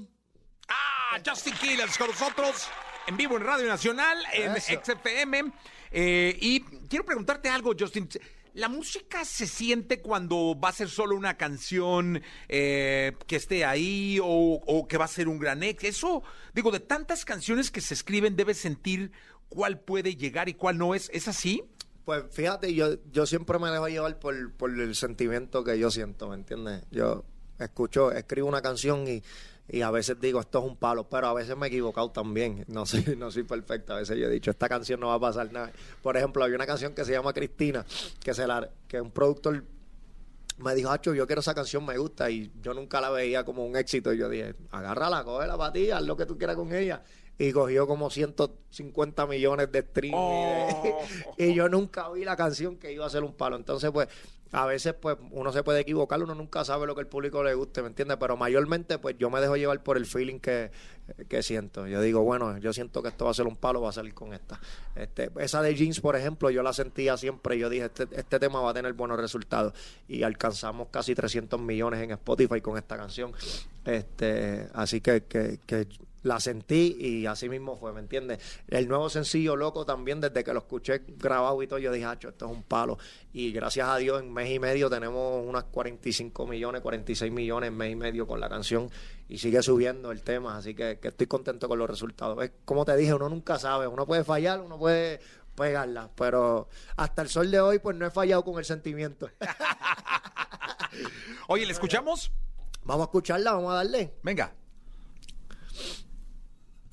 Ah, 0.69 1.19
Justin 1.25 1.53
Killers 1.55 1.97
con 1.97 2.07
nosotros 2.07 2.69
en 3.05 3.17
vivo 3.17 3.35
en 3.35 3.43
Radio 3.43 3.67
Nacional, 3.67 4.17
en 4.33 4.55
XFM. 4.55 5.51
Eh, 5.91 6.37
y 6.39 6.61
quiero 6.87 7.03
preguntarte 7.03 7.49
algo, 7.49 7.73
Justin. 7.77 8.07
¿La 8.53 8.69
música 8.69 9.25
se 9.25 9.45
siente 9.45 10.01
cuando 10.01 10.57
va 10.59 10.69
a 10.69 10.73
ser 10.73 10.89
solo 10.89 11.15
una 11.15 11.37
canción 11.37 12.23
eh, 12.47 13.13
que 13.27 13.35
esté 13.35 13.65
ahí 13.65 14.19
o, 14.21 14.25
o, 14.65 14.87
que 14.87 14.97
va 14.97 15.05
a 15.05 15.09
ser 15.09 15.27
un 15.27 15.37
gran 15.37 15.63
ex? 15.63 15.83
Eso, 15.83 16.23
digo, 16.53 16.71
de 16.71 16.79
tantas 16.79 17.25
canciones 17.25 17.71
que 17.71 17.81
se 17.81 17.93
escriben, 17.93 18.37
debes 18.37 18.57
sentir 18.57 19.11
cuál 19.49 19.79
puede 19.79 20.15
llegar 20.15 20.47
y 20.47 20.53
cuál 20.53 20.77
no 20.77 20.95
es. 20.95 21.09
¿Es 21.13 21.27
así? 21.27 21.63
Pues 22.07 22.23
fíjate, 22.31 22.73
yo, 22.73 22.95
yo 23.11 23.25
siempre 23.25 23.59
me 23.59 23.69
dejo 23.69 23.89
llevar 23.89 24.17
por, 24.17 24.53
por 24.53 24.71
el 24.71 24.95
sentimiento 24.95 25.61
que 25.65 25.77
yo 25.77 25.91
siento, 25.91 26.29
¿me 26.29 26.35
entiendes? 26.35 26.83
Yo 26.89 27.25
escucho, 27.59 28.13
escribo 28.13 28.47
una 28.47 28.61
canción 28.61 29.05
y, 29.09 29.21
y 29.67 29.81
a 29.81 29.91
veces 29.91 30.17
digo 30.21 30.39
esto 30.39 30.59
es 30.59 30.65
un 30.71 30.77
palo, 30.77 31.09
pero 31.09 31.27
a 31.27 31.33
veces 31.33 31.57
me 31.57 31.65
he 31.65 31.67
equivocado 31.67 32.09
también. 32.11 32.63
No 32.69 32.85
soy, 32.85 33.17
no 33.17 33.29
soy 33.29 33.43
perfecto. 33.43 33.91
A 33.91 33.97
veces 33.97 34.17
yo 34.17 34.27
he 34.27 34.29
dicho 34.29 34.51
esta 34.51 34.69
canción 34.69 35.01
no 35.01 35.07
va 35.07 35.15
a 35.15 35.19
pasar 35.19 35.51
nada. 35.51 35.69
Por 36.01 36.15
ejemplo, 36.15 36.45
hay 36.45 36.53
una 36.53 36.65
canción 36.65 36.93
que 36.93 37.03
se 37.03 37.11
llama 37.11 37.33
Cristina, 37.33 37.85
que 38.23 38.33
se 38.33 38.47
la, 38.47 38.69
que 38.87 39.01
un 39.01 39.11
productor 39.11 39.65
me 40.59 40.75
dijo, 40.75 40.89
Hacho, 40.89 41.13
yo 41.13 41.27
quiero 41.27 41.41
esa 41.41 41.53
canción, 41.53 41.85
me 41.85 41.97
gusta, 41.97 42.29
y 42.31 42.49
yo 42.61 42.73
nunca 42.73 43.01
la 43.01 43.09
veía 43.09 43.43
como 43.43 43.65
un 43.65 43.75
éxito. 43.75 44.13
Y 44.13 44.17
yo 44.17 44.29
dije, 44.29 44.55
agárrala, 44.71 45.25
cógela 45.25 45.57
para 45.57 45.73
ti, 45.73 45.91
haz 45.91 46.03
lo 46.03 46.15
que 46.15 46.25
tú 46.25 46.37
quieras 46.37 46.55
con 46.55 46.73
ella 46.73 47.03
y 47.39 47.51
cogió 47.51 47.85
como 47.85 48.09
150 48.09 49.27
millones 49.27 49.71
de 49.71 49.81
streams. 49.81 50.15
Oh. 50.17 50.99
Y, 51.37 51.53
yo 51.53 51.69
nunca 51.69 52.09
vi 52.09 52.23
la 52.23 52.35
canción 52.35 52.77
que 52.77 52.91
iba 52.91 53.05
a 53.05 53.09
ser 53.09 53.23
un 53.23 53.33
palo. 53.33 53.55
Entonces, 53.55 53.91
pues, 53.91 54.07
a 54.51 54.65
veces, 54.65 54.93
pues, 54.93 55.17
uno 55.31 55.51
se 55.51 55.61
puede 55.61 55.81
equivocar, 55.81 56.21
uno 56.23 56.33
nunca 56.33 56.63
sabe 56.65 56.87
lo 56.87 56.95
que 56.95 57.01
el 57.01 57.07
público 57.07 57.43
le 57.43 57.53
guste, 57.53 57.81
¿me 57.81 57.89
entiendes? 57.89 58.17
Pero 58.19 58.37
mayormente, 58.37 58.97
pues, 58.97 59.17
yo 59.17 59.29
me 59.29 59.39
dejo 59.39 59.55
llevar 59.55 59.83
por 59.83 59.97
el 59.97 60.05
feeling 60.05 60.39
que, 60.39 60.71
que 61.27 61.43
siento. 61.43 61.85
Yo 61.85 62.01
digo, 62.01 62.23
bueno, 62.23 62.57
yo 62.57 62.73
siento 62.73 63.03
que 63.03 63.09
esto 63.09 63.25
va 63.25 63.31
a 63.31 63.33
ser 63.35 63.45
un 63.45 63.55
palo, 63.55 63.81
va 63.81 63.89
a 63.89 63.93
salir 63.93 64.13
con 64.13 64.33
esta. 64.33 64.59
Este, 64.95 65.29
esa 65.39 65.61
de 65.61 65.75
Jeans, 65.75 65.99
por 65.99 66.15
ejemplo, 66.15 66.49
yo 66.49 66.63
la 66.63 66.73
sentía 66.73 67.17
siempre. 67.17 67.59
Yo 67.59 67.69
dije, 67.69 67.85
este, 67.85 68.07
este 68.13 68.39
tema 68.39 68.61
va 68.61 68.71
a 68.71 68.73
tener 68.73 68.93
buenos 68.93 69.19
resultados. 69.19 69.73
Y 70.07 70.23
alcanzamos 70.23 70.87
casi 70.89 71.13
300 71.13 71.59
millones 71.59 72.01
en 72.01 72.11
Spotify 72.11 72.61
con 72.61 72.77
esta 72.77 72.97
canción. 72.97 73.33
Este, 73.85 74.67
así 74.73 75.01
que, 75.01 75.23
que, 75.23 75.59
que 75.65 75.87
la 76.23 76.39
sentí 76.39 76.95
y 76.99 77.25
así 77.25 77.49
mismo 77.49 77.77
fue, 77.77 77.93
¿me 77.93 77.99
entiendes? 77.99 78.39
El 78.67 78.87
nuevo 78.87 79.09
sencillo 79.09 79.55
Loco 79.55 79.85
también, 79.85 80.21
desde 80.21 80.43
que 80.43 80.53
lo 80.53 80.59
escuché 80.59 81.03
grabado 81.07 81.61
y 81.61 81.67
todo, 81.67 81.79
yo 81.79 81.91
dije, 81.91 82.05
Hacho, 82.05 82.29
esto 82.29 82.45
es 82.45 82.51
un 82.51 82.63
palo. 82.63 82.97
Y 83.33 83.51
gracias 83.51 83.87
a 83.87 83.97
Dios, 83.97 84.21
en 84.21 84.33
mes 84.33 84.49
y 84.49 84.59
medio 84.59 84.89
tenemos 84.89 85.45
unas 85.45 85.65
45 85.65 86.47
millones, 86.47 86.81
46 86.81 87.31
millones 87.31 87.69
en 87.69 87.77
mes 87.77 87.91
y 87.91 87.95
medio 87.95 88.27
con 88.27 88.39
la 88.39 88.49
canción 88.49 88.89
y 89.29 89.37
sigue 89.37 89.61
subiendo 89.61 90.11
el 90.11 90.21
tema, 90.21 90.57
así 90.57 90.73
que, 90.73 90.99
que 90.99 91.09
estoy 91.09 91.27
contento 91.27 91.67
con 91.67 91.79
los 91.79 91.89
resultados. 91.89 92.43
Es 92.43 92.51
como 92.65 92.85
te 92.85 92.95
dije, 92.95 93.13
uno 93.13 93.29
nunca 93.29 93.59
sabe, 93.59 93.87
uno 93.87 94.05
puede 94.05 94.23
fallar, 94.23 94.61
uno 94.61 94.77
puede 94.77 95.19
pegarla, 95.57 96.11
pero 96.15 96.69
hasta 96.95 97.23
el 97.23 97.29
sol 97.29 97.49
de 97.49 97.59
hoy, 97.59 97.79
pues 97.79 97.97
no 97.97 98.05
he 98.05 98.11
fallado 98.11 98.43
con 98.43 98.59
el 98.59 98.65
sentimiento. 98.65 99.27
Oye, 101.47 101.65
¿le 101.65 101.71
escuchamos? 101.71 102.31
Vamos 102.83 103.01
a 103.01 103.05
escucharla, 103.05 103.53
vamos 103.53 103.71
a 103.71 103.77
darle. 103.77 104.13
Venga. 104.21 104.53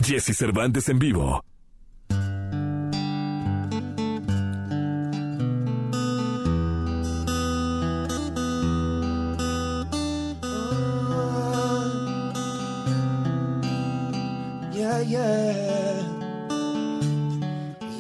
Jesse 0.05 0.35
Cervantes 0.35 0.91
en 0.91 0.99
vivo. 0.99 1.43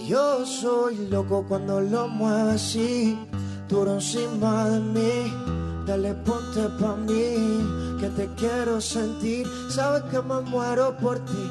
Yo 0.07 0.44
soy 0.44 1.09
loco 1.09 1.44
cuando 1.48 1.80
lo 1.80 2.07
muevo 2.09 2.50
así, 2.50 3.18
duro 3.68 3.94
encima 3.94 4.68
de 4.68 4.80
mí. 4.80 5.32
Dale 5.86 6.14
ponte 6.14 6.68
pa' 6.78 6.96
mí, 6.96 7.96
que 7.98 8.09
te 8.11 8.28
quiero 8.36 8.80
sentir. 8.80 9.46
Sabes 9.70 10.02
que 10.11 10.20
me 10.20 10.40
muero 10.42 10.96
por 10.98 11.18
ti 11.20 11.50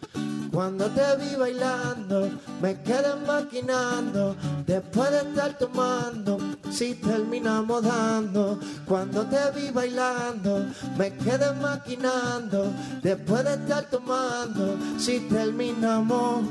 Cuando 0.51 0.87
te 0.89 1.15
vi 1.15 1.35
bailando, 1.37 2.29
me 2.61 2.81
quedé 2.81 3.15
maquinando. 3.25 4.35
Después 4.65 5.09
de 5.11 5.19
estar 5.19 5.57
tomando, 5.57 6.37
si 6.69 6.95
terminamos 6.95 7.81
dando. 7.83 8.59
Cuando 8.85 9.25
te 9.27 9.39
vi 9.55 9.71
bailando, 9.71 10.65
me 10.97 11.15
quedé 11.15 11.53
maquinando. 11.53 12.65
Después 13.01 13.45
de 13.45 13.53
estar 13.53 13.89
tomando, 13.89 14.77
si 14.97 15.21
terminamos. 15.21 16.41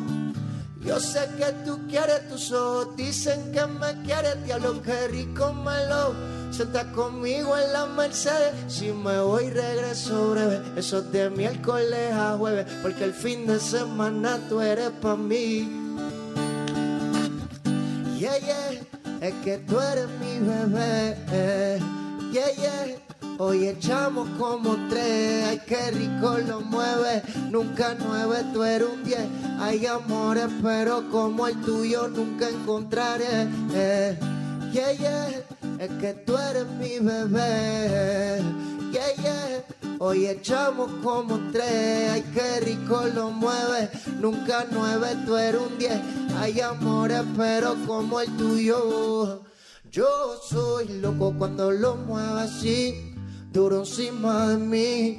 Yo 0.83 0.99
sé 0.99 1.29
que 1.37 1.53
tú 1.67 1.79
quieres 1.87 2.27
tus 2.31 2.53
ojos, 2.53 2.97
dicen 2.97 3.53
que 3.53 3.67
me 3.67 4.01
quieres, 4.03 4.43
diablo, 4.45 4.81
que 4.81 5.09
rico 5.09 5.53
me 5.53 5.87
lo. 5.87 6.40
Senta 6.51 6.91
conmigo 6.93 7.57
en 7.57 7.73
la 7.73 7.87
Mercedes, 7.87 8.53
si 8.69 8.93
me 8.93 9.21
voy 9.21 9.51
regreso 9.51 10.31
breve. 10.33 10.61
Eso 10.77 10.99
es 10.99 11.13
de 11.13 11.31
miércoles 11.31 12.13
a 12.13 12.37
jueves, 12.37 12.67
porque 12.83 13.05
el 13.05 13.15
fin 13.15 13.47
de 13.47 13.59
semana 13.59 14.39
tú 14.49 14.61
eres 14.61 14.91
para 15.01 15.17
mí. 15.17 15.69
Yeah, 18.19 18.39
yeah, 18.39 18.83
es 19.23 19.35
que 19.45 19.59
tú 19.59 19.81
eres 19.81 20.09
mi 20.21 20.39
bebé. 20.41 21.17
Yeah, 22.33 22.53
yeah. 22.57 22.97
Hoy 23.39 23.69
echamos 23.69 24.29
como 24.39 24.77
tres, 24.91 25.47
ay 25.49 25.63
qué 25.67 25.91
rico 25.93 26.37
lo 26.47 26.61
mueve, 26.61 27.23
nunca 27.51 27.97
nueve, 27.99 28.45
tú 28.53 28.63
eres 28.63 28.87
un 28.93 29.03
diez. 29.03 29.27
Hay 29.61 29.87
amores, 29.87 30.49
pero 30.63 31.09
como 31.11 31.47
el 31.47 31.59
tuyo 31.63 32.09
nunca 32.09 32.51
encontraré. 32.51 33.49
Eh, 33.73 34.19
yeah, 34.73 34.93
yeah, 34.93 35.29
es 35.81 35.91
que 35.93 36.13
tú 36.13 36.37
eres 36.37 36.67
mi 36.79 36.99
bebé. 36.99 38.43
Yeah, 38.93 39.15
yeah, 39.23 39.65
hoy 39.99 40.27
echamos 40.27 40.91
como 41.03 41.39
tres, 41.53 42.11
ay 42.11 42.23
qué 42.35 42.61
rico 42.61 43.05
lo 43.15 43.31
mueve, 43.31 43.89
nunca 44.21 44.67
nueve, 44.71 45.17
tú 45.25 45.37
eres 45.39 45.61
un 45.61 45.79
diez. 45.79 45.99
Hay 46.37 46.61
amores, 46.61 47.23
pero 47.35 47.77
como 47.87 48.21
el 48.21 48.29
tuyo. 48.37 49.43
Yo 49.91 50.39
soy 50.49 51.01
loco 51.01 51.35
cuando 51.39 51.71
lo 51.71 51.97
muevo 51.97 52.37
así, 52.37 53.15
duro 53.51 53.79
encima 53.79 54.49
de 54.49 54.59
mí. 54.59 55.19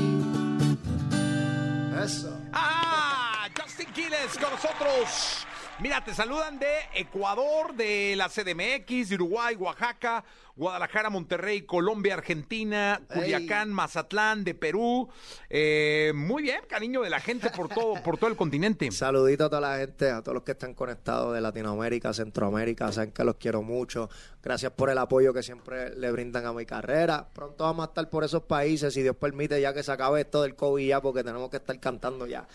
Con 4.21 4.51
nosotros. 4.51 5.47
Mira, 5.79 6.03
te 6.03 6.13
saludan 6.13 6.59
de 6.59 6.71
Ecuador, 6.93 7.73
de 7.73 8.13
la 8.15 8.29
CDMX, 8.29 9.09
de 9.09 9.15
Uruguay, 9.15 9.55
Oaxaca, 9.55 10.23
Guadalajara, 10.55 11.09
Monterrey, 11.09 11.61
Colombia, 11.61 12.15
Argentina, 12.15 13.01
Culiacán, 13.13 13.71
Mazatlán, 13.71 14.43
de 14.43 14.53
Perú. 14.53 15.09
Eh, 15.49 16.11
muy 16.15 16.43
bien, 16.43 16.61
cariño 16.67 17.01
de 17.01 17.09
la 17.09 17.19
gente 17.19 17.49
por 17.49 17.69
todo, 17.69 18.01
por 18.03 18.17
todo 18.17 18.29
el 18.29 18.35
continente. 18.35 18.91
Saludito 18.91 19.45
a 19.45 19.49
toda 19.49 19.61
la 19.61 19.77
gente, 19.77 20.09
a 20.09 20.21
todos 20.21 20.35
los 20.35 20.43
que 20.43 20.51
están 20.51 20.73
conectados 20.73 21.33
de 21.33 21.41
Latinoamérica, 21.41 22.13
Centroamérica, 22.13 22.91
saben 22.91 23.11
que 23.11 23.23
los 23.23 23.35
quiero 23.35 23.61
mucho. 23.61 24.09
Gracias 24.43 24.71
por 24.71 24.89
el 24.89 24.97
apoyo 24.97 25.33
que 25.33 25.43
siempre 25.43 25.95
le 25.95 26.11
brindan 26.11 26.45
a 26.45 26.53
mi 26.53 26.65
carrera. 26.65 27.29
Pronto 27.31 27.63
vamos 27.63 27.85
a 27.85 27.89
estar 27.89 28.09
por 28.09 28.23
esos 28.23 28.43
países, 28.43 28.93
si 28.93 29.03
Dios 29.03 29.15
permite, 29.15 29.61
ya 29.61 29.73
que 29.73 29.83
se 29.83 29.91
acabe 29.91 30.21
esto 30.21 30.41
del 30.41 30.55
COVID 30.55 30.87
ya, 30.87 31.01
porque 31.01 31.23
tenemos 31.23 31.49
que 31.49 31.57
estar 31.57 31.79
cantando 31.79 32.25
ya. 32.25 32.47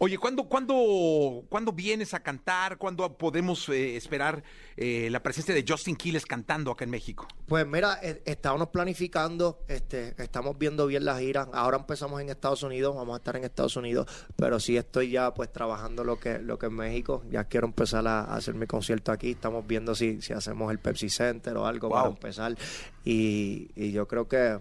Oye, 0.00 0.18
¿cuándo, 0.18 0.44
cuándo, 0.44 1.44
¿cuándo 1.48 1.72
vienes 1.72 2.12
a 2.14 2.20
cantar? 2.20 2.76
¿Cuándo 2.76 3.16
podemos 3.16 3.68
eh, 3.68 3.96
esperar 3.96 4.42
eh, 4.76 5.08
la 5.10 5.22
presencia 5.22 5.54
de 5.54 5.64
Justin 5.66 5.96
Quiles 5.96 6.26
cantando 6.26 6.70
acá 6.70 6.84
en 6.84 6.90
México? 6.90 7.26
Pues 7.46 7.66
mira, 7.66 7.98
eh, 8.02 8.22
estábamos 8.24 8.68
planificando, 8.68 9.64
este, 9.68 10.14
estamos 10.22 10.58
viendo 10.58 10.86
bien 10.86 11.04
las 11.04 11.20
giras. 11.20 11.48
Ahora 11.52 11.78
empezamos 11.78 12.20
en 12.20 12.28
Estados 12.28 12.62
Unidos, 12.62 12.94
vamos 12.94 13.14
a 13.14 13.18
estar 13.18 13.36
en 13.36 13.44
Estados 13.44 13.76
Unidos, 13.76 14.06
pero 14.36 14.58
sí 14.60 14.76
estoy 14.76 15.10
ya 15.10 15.34
pues 15.34 15.52
trabajando 15.52 16.04
lo 16.04 16.18
que, 16.18 16.38
lo 16.38 16.58
que 16.58 16.66
es 16.66 16.72
México. 16.72 17.22
Ya 17.30 17.44
quiero 17.44 17.66
empezar 17.66 18.06
a, 18.06 18.20
a 18.20 18.36
hacer 18.36 18.54
mi 18.54 18.66
concierto 18.66 19.12
aquí. 19.12 19.32
Estamos 19.32 19.66
viendo 19.66 19.94
si, 19.94 20.20
si 20.22 20.32
hacemos 20.32 20.70
el 20.70 20.78
Pepsi 20.78 21.10
Center 21.10 21.56
o 21.56 21.66
algo 21.66 21.90
para 21.90 22.08
empezar. 22.08 22.56
Y, 23.04 23.70
y 23.74 23.92
yo 23.92 24.06
creo 24.06 24.28
que 24.28 24.58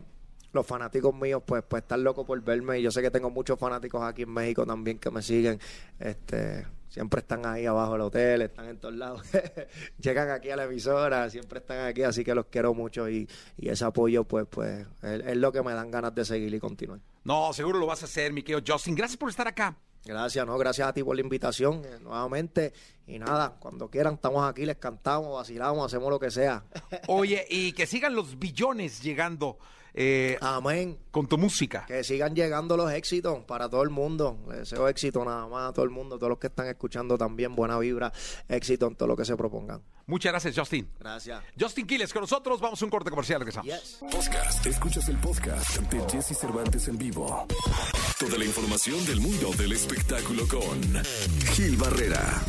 los 0.54 0.66
fanáticos 0.66 1.16
míos 1.16 1.42
pues 1.46 1.64
pues 1.68 1.84
están 1.84 2.04
locos 2.04 2.26
por 2.26 2.42
verme 2.42 2.80
y 2.80 2.82
yo 2.82 2.92
sé 2.92 3.02
que 3.02 3.12
tengo 3.12 3.30
muchos 3.30 3.58
fanáticos 3.58 4.04
aquí 4.04 4.24
en 4.24 4.34
México 4.34 4.66
también 4.66 5.00
que 5.00 5.10
me 5.10 5.22
siguen 5.22 5.60
este 6.00 6.68
siempre 6.92 7.22
están 7.22 7.46
ahí 7.48 7.66
abajo 7.66 7.94
del 7.94 8.02
hotel 8.02 8.42
están 8.44 8.68
en 8.68 8.78
todos 8.78 8.94
lados 8.94 9.22
llegan 9.98 10.30
aquí 10.30 10.52
a 10.52 10.56
la 10.58 10.66
emisora 10.66 11.30
siempre 11.30 11.60
están 11.60 11.88
aquí 11.88 12.04
así 12.04 12.24
que 12.24 12.36
los 12.36 12.46
quiero 12.46 12.76
mucho 12.76 13.10
y, 13.10 13.28
y 13.58 13.70
ese 13.70 13.86
apoyo 13.86 14.24
pues 14.26 14.46
pues 14.48 14.86
es, 15.02 15.22
es 15.26 15.38
lo 15.38 15.52
que 15.52 15.64
me 15.64 15.74
dan 15.74 15.90
ganas 15.90 16.14
de 16.14 16.26
seguir 16.26 16.54
y 16.54 16.60
continuar 16.60 17.00
No, 17.24 17.54
seguro 17.54 17.80
lo 17.80 17.88
vas 17.88 18.04
a 18.04 18.06
hacer, 18.06 18.34
mi 18.34 18.44
querido 18.44 18.62
Justin. 18.68 18.94
Gracias 18.96 19.18
por 19.18 19.30
estar 19.30 19.48
acá. 19.48 19.76
Gracias, 20.04 20.46
no, 20.48 20.58
gracias 20.58 20.88
a 20.88 20.94
ti 20.94 21.04
por 21.04 21.16
la 21.16 21.22
invitación 21.22 21.84
eh, 21.86 22.00
nuevamente. 22.02 22.74
Y 23.12 23.20
nada, 23.20 23.56
cuando 23.60 23.90
quieran 23.90 24.14
estamos 24.16 24.50
aquí, 24.50 24.66
les 24.66 24.78
cantamos, 24.78 25.34
vacilamos, 25.36 25.86
hacemos 25.86 26.10
lo 26.10 26.20
que 26.20 26.32
sea. 26.32 26.64
Oye, 27.08 27.46
y 27.50 27.74
que 27.74 27.86
sigan 27.86 28.16
los 28.16 28.40
billones 28.40 29.02
llegando. 29.02 29.58
eh, 29.94 30.38
Amén. 30.40 30.98
Con 31.12 31.28
tu 31.28 31.38
música. 31.38 31.86
Que 31.86 32.04
sigan 32.06 32.34
llegando 32.34 32.78
los 32.78 32.90
éxitos 32.92 33.44
para 33.44 33.70
todo 33.70 33.84
el 33.84 33.90
mundo. 33.90 34.38
Le 34.50 34.60
deseo 34.60 34.88
éxito 34.88 35.26
nada 35.26 35.46
más 35.48 35.70
a 35.70 35.74
todo 35.74 35.84
el 35.84 35.92
mundo, 35.92 36.18
todos 36.18 36.30
los 36.30 36.40
que 36.40 36.48
están 36.48 36.68
escuchando 36.68 37.18
también, 37.18 37.54
buena 37.54 37.78
vibra, 37.80 38.14
éxito 38.48 38.88
en 38.88 38.96
todo 38.96 39.08
lo 39.10 39.18
que 39.18 39.26
se 39.26 39.36
propongan. 39.36 39.82
Muchas 40.08 40.32
gracias, 40.32 40.58
Justin. 40.58 40.90
Gracias. 41.00 41.42
Justin 41.60 41.86
Quiles 41.88 42.12
con 42.12 42.22
nosotros. 42.22 42.60
Vamos 42.60 42.82
a 42.82 42.86
un 42.86 42.92
corte 42.92 43.10
comercial. 43.10 43.40
Regresamos. 43.40 43.98
Podcast. 44.00 44.66
Escuchas 44.66 45.08
el 45.10 45.18
podcast 45.18 45.80
de 45.80 46.00
Jesse 46.10 46.38
Cervantes 46.38 46.88
en 46.88 46.98
vivo. 46.98 47.46
Toda 48.20 48.38
la 48.38 48.46
información 48.46 49.06
del 49.06 49.20
mundo 49.22 49.52
del 49.58 49.72
espectáculo 49.74 50.48
con 50.48 51.04
Gil 51.54 51.78
Barrera. 51.78 52.42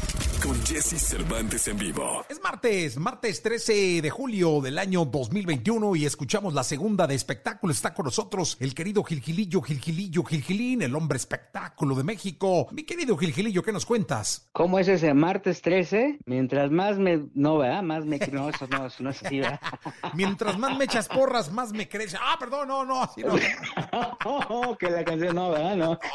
Con 0.43 0.61
Jesse 0.67 1.01
Cervantes 1.01 1.69
en 1.69 1.79
vivo. 1.79 2.25
Es 2.29 2.43
martes, 2.43 2.99
martes 2.99 3.43
13 3.43 4.03
de 4.03 4.11
julio 4.11 4.61
del 4.61 4.77
año 4.77 5.05
2021 5.05 5.95
y 5.95 6.05
escuchamos 6.05 6.53
la 6.53 6.65
segunda 6.65 7.07
de 7.07 7.15
espectáculo. 7.15 7.73
Está 7.73 7.95
con 7.95 8.07
nosotros 8.07 8.57
el 8.59 8.75
querido 8.75 9.05
Gilgilillo, 9.05 9.63
Gilgilillo, 9.63 10.25
Gilgilín, 10.25 10.83
el 10.83 10.97
hombre 10.97 11.17
espectáculo 11.17 11.95
de 11.95 12.03
México. 12.03 12.67
Mi 12.73 12.83
querido 12.83 13.17
Gilgilillo, 13.17 13.63
¿qué 13.63 13.71
nos 13.71 13.87
cuentas? 13.87 14.49
¿Cómo 14.51 14.81
es 14.81 14.89
ese 14.89 15.15
martes 15.15 15.63
13? 15.63 16.19
Mientras 16.27 16.73
más 16.73 16.99
me... 16.99 17.27
No, 17.35 17.59
¿verdad? 17.59 17.85
Más 17.85 18.05
me... 18.05 18.19
No, 18.33 18.49
eso 18.49 18.67
no, 18.67 18.87
eso 18.87 19.01
no 19.05 19.11
es 19.11 19.23
así, 19.23 19.39
¿verdad? 19.39 19.61
Mientras 20.15 20.59
más 20.59 20.77
me 20.77 20.87
echas 20.87 21.07
porras, 21.07 21.53
más 21.53 21.73
me 21.73 21.89
crece. 21.89 22.17
Ah, 22.21 22.37
perdón, 22.41 22.67
no, 22.67 22.85
no, 22.85 23.03
así 23.03 23.23
no. 23.23 23.37
Oh, 24.25 24.77
que 24.81 24.91
la 24.91 25.05
canción 25.05 25.37
no, 25.37 25.51
¿verdad? 25.51 25.77
No. 25.77 25.99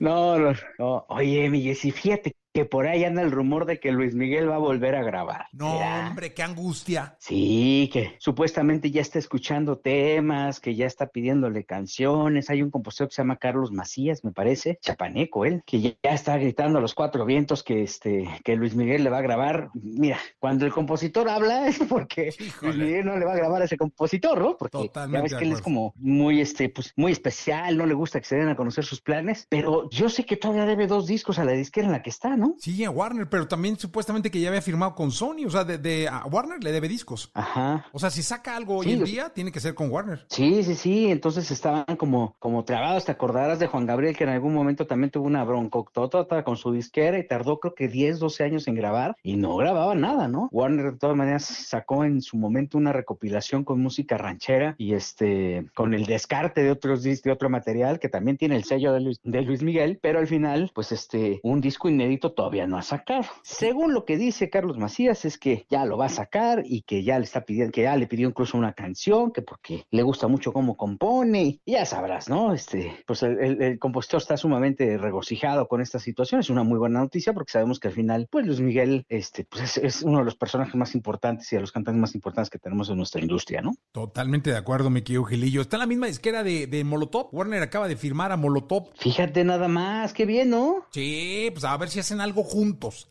No, 0.00 0.38
no, 0.38 0.52
no. 0.78 1.04
Oye, 1.08 1.48
mi 1.50 1.62
Jessy, 1.62 1.90
fíjate 1.90 2.21
que 2.52 2.64
por 2.66 2.86
ahí 2.86 3.04
anda 3.04 3.22
el 3.22 3.30
rumor 3.30 3.64
de 3.64 3.80
que 3.80 3.92
Luis 3.92 4.14
Miguel 4.14 4.50
va 4.50 4.56
a 4.56 4.58
volver 4.58 4.94
a 4.94 5.02
grabar. 5.02 5.46
No, 5.52 5.78
hombre, 5.78 6.34
qué 6.34 6.42
angustia. 6.42 7.16
Sí, 7.18 7.88
que 7.92 8.16
supuestamente 8.18 8.90
ya 8.90 9.00
está 9.00 9.18
escuchando 9.18 9.78
temas, 9.78 10.60
que 10.60 10.74
ya 10.74 10.86
está 10.86 11.06
pidiéndole 11.06 11.64
canciones. 11.64 12.50
Hay 12.50 12.62
un 12.62 12.70
compositor 12.70 13.08
que 13.08 13.14
se 13.14 13.22
llama 13.22 13.36
Carlos 13.36 13.72
Macías, 13.72 14.22
me 14.22 14.32
parece, 14.32 14.78
chapaneco 14.82 15.46
él, 15.46 15.62
que 15.64 15.80
ya 15.80 15.94
está 16.02 16.36
gritando 16.36 16.78
a 16.78 16.82
los 16.82 16.94
cuatro 16.94 17.24
vientos 17.24 17.62
que 17.62 17.82
este 17.82 18.28
que 18.44 18.56
Luis 18.56 18.74
Miguel 18.74 19.04
le 19.04 19.10
va 19.10 19.18
a 19.18 19.22
grabar. 19.22 19.70
Mira, 19.74 20.18
cuando 20.38 20.66
el 20.66 20.72
compositor 20.72 21.28
habla 21.28 21.68
es 21.68 21.78
porque 21.88 22.34
Luis 22.60 22.76
Miguel 22.76 23.06
no 23.06 23.16
le 23.18 23.24
va 23.24 23.32
a 23.32 23.36
grabar 23.36 23.62
a 23.62 23.64
ese 23.64 23.78
compositor, 23.78 24.38
¿no? 24.38 24.56
Porque 24.58 24.78
Totalmente 24.78 25.16
ya 25.16 25.22
ves 25.22 25.34
que 25.38 25.44
él 25.46 25.52
es 25.52 25.62
como 25.62 25.94
muy 25.96 26.40
este 26.40 26.68
pues 26.68 26.92
muy 26.96 27.12
especial, 27.12 27.78
no 27.78 27.86
le 27.86 27.94
gusta 27.94 28.20
que 28.20 28.26
se 28.26 28.36
den 28.36 28.48
a 28.48 28.56
conocer 28.56 28.84
sus 28.84 29.00
planes, 29.00 29.46
pero 29.48 29.88
yo 29.90 30.10
sé 30.10 30.24
que 30.24 30.36
todavía 30.36 30.66
debe 30.66 30.86
dos 30.86 31.06
discos 31.06 31.38
a 31.38 31.44
la 31.44 31.52
disquera 31.52 31.86
en 31.86 31.92
la 31.92 32.02
que 32.02 32.10
está, 32.10 32.36
¿no? 32.36 32.41
Sí, 32.58 32.84
a 32.84 32.90
Warner, 32.90 33.28
pero 33.28 33.46
también 33.48 33.78
supuestamente 33.78 34.30
que 34.30 34.40
ya 34.40 34.48
había 34.48 34.62
firmado 34.62 34.94
con 34.94 35.10
Sony, 35.10 35.44
o 35.46 35.50
sea, 35.50 35.64
de, 35.64 35.78
de- 35.78 36.08
a 36.08 36.24
Warner 36.26 36.62
le 36.62 36.72
debe 36.72 36.88
discos. 36.88 37.30
Ajá. 37.34 37.86
O 37.92 37.98
sea, 37.98 38.10
si 38.10 38.22
saca 38.22 38.56
algo 38.56 38.76
hoy 38.78 38.92
en 38.92 39.04
día, 39.04 39.30
tiene 39.30 39.52
que 39.52 39.60
ser 39.60 39.74
con 39.74 39.90
Warner. 39.90 40.24
Sí, 40.28 40.62
sí, 40.64 40.74
sí, 40.74 41.06
entonces 41.10 41.50
estaban 41.50 41.84
como, 41.96 42.36
como 42.38 42.64
trabados, 42.64 43.04
te 43.04 43.12
acordarás 43.12 43.58
de 43.58 43.66
Juan 43.66 43.86
Gabriel 43.86 44.16
que 44.16 44.24
en 44.24 44.30
algún 44.30 44.54
momento 44.54 44.86
también 44.86 45.10
tuvo 45.10 45.26
una 45.26 45.44
broncototota 45.44 46.44
con 46.44 46.56
su 46.56 46.72
disquera 46.72 47.18
y 47.18 47.26
tardó 47.26 47.58
creo 47.60 47.74
que 47.74 47.88
10, 47.88 48.18
12 48.18 48.44
años 48.44 48.68
en 48.68 48.74
grabar 48.74 49.16
y 49.22 49.36
no 49.36 49.56
grababa 49.56 49.94
nada, 49.94 50.28
¿no? 50.28 50.48
Warner 50.52 50.92
de 50.92 50.98
todas 50.98 51.16
maneras 51.16 51.44
sacó 51.44 52.04
en 52.04 52.22
su 52.22 52.36
momento 52.36 52.78
una 52.78 52.92
recopilación 52.92 53.64
con 53.64 53.80
música 53.80 54.16
ranchera 54.18 54.74
y 54.78 54.94
este, 54.94 55.66
con 55.74 55.94
el 55.94 56.06
descarte 56.06 56.62
de 56.62 56.70
otros 56.70 57.02
de 57.02 57.32
otro 57.32 57.50
material 57.50 57.98
que 57.98 58.08
también 58.08 58.36
tiene 58.36 58.56
el 58.56 58.64
sello 58.64 58.92
de 58.92 59.00
Luis, 59.00 59.20
de 59.22 59.42
Luis 59.42 59.62
Miguel, 59.62 59.98
pero 60.00 60.18
al 60.18 60.26
final, 60.26 60.70
pues 60.74 60.92
este, 60.92 61.40
un 61.42 61.60
disco 61.60 61.88
inédito 61.88 62.31
todavía 62.32 62.66
no 62.66 62.76
ha 62.78 62.82
sacado. 62.82 63.24
Según 63.42 63.94
lo 63.94 64.04
que 64.04 64.16
dice 64.16 64.50
Carlos 64.50 64.78
Macías 64.78 65.24
es 65.24 65.38
que 65.38 65.66
ya 65.70 65.84
lo 65.84 65.96
va 65.98 66.06
a 66.06 66.10
sacar 66.10 66.62
y 66.64 66.82
que 66.82 67.02
ya 67.04 67.18
le 67.18 67.24
está 67.24 67.44
pidiendo, 67.44 67.72
que 67.72 67.82
ya 67.82 67.96
le 67.96 68.06
pidió 68.06 68.28
incluso 68.28 68.56
una 68.58 68.72
canción, 68.72 69.32
que 69.32 69.42
porque 69.42 69.84
le 69.90 70.02
gusta 70.02 70.28
mucho 70.28 70.52
cómo 70.52 70.76
compone, 70.76 71.60
y 71.64 71.72
ya 71.72 71.84
sabrás, 71.86 72.28
¿no? 72.28 72.52
Este, 72.52 72.92
pues 73.06 73.22
el, 73.22 73.38
el- 73.38 73.62
el 73.62 73.78
compositor 73.78 74.20
está 74.20 74.36
sumamente 74.36 74.96
regocijado 74.98 75.68
con 75.68 75.80
esta 75.80 75.98
situación, 75.98 76.40
es 76.40 76.50
una 76.50 76.62
muy 76.62 76.78
buena 76.78 77.00
noticia 77.00 77.32
porque 77.32 77.52
sabemos 77.52 77.78
que 77.80 77.88
al 77.88 77.94
final, 77.94 78.28
pues 78.30 78.46
Luis 78.46 78.60
Miguel, 78.60 79.04
este, 79.08 79.44
pues 79.44 79.62
es, 79.62 79.76
es 79.78 80.02
uno 80.02 80.18
de 80.18 80.24
los 80.24 80.36
personajes 80.36 80.74
más 80.74 80.94
importantes 80.94 81.52
y 81.52 81.56
de 81.56 81.60
los 81.60 81.72
cantantes 81.72 82.00
más 82.00 82.14
importantes 82.14 82.50
que 82.50 82.58
tenemos 82.58 82.88
en 82.90 82.96
nuestra 82.96 83.20
industria, 83.20 83.60
¿no? 83.62 83.72
Totalmente 83.92 84.50
de 84.50 84.56
acuerdo, 84.56 84.90
mi 84.90 85.02
querido 85.02 85.24
Gilillo. 85.24 85.60
Está 85.60 85.76
en 85.76 85.80
la 85.80 85.86
misma 85.86 86.06
disquera 86.06 86.42
de, 86.42 86.66
de 86.66 86.84
Molotov. 86.84 87.28
Warner 87.32 87.62
acaba 87.62 87.88
de 87.88 87.96
firmar 87.96 88.32
a 88.32 88.36
Molotov. 88.36 88.88
Fíjate 88.96 89.44
nada 89.44 89.68
más, 89.68 90.12
qué 90.12 90.24
bien, 90.26 90.50
¿no? 90.50 90.86
Sí, 90.90 91.48
pues 91.52 91.64
a 91.64 91.76
ver 91.76 91.88
si 91.90 92.00
hacen 92.00 92.20
algo 92.22 92.42
juntos. 92.44 93.08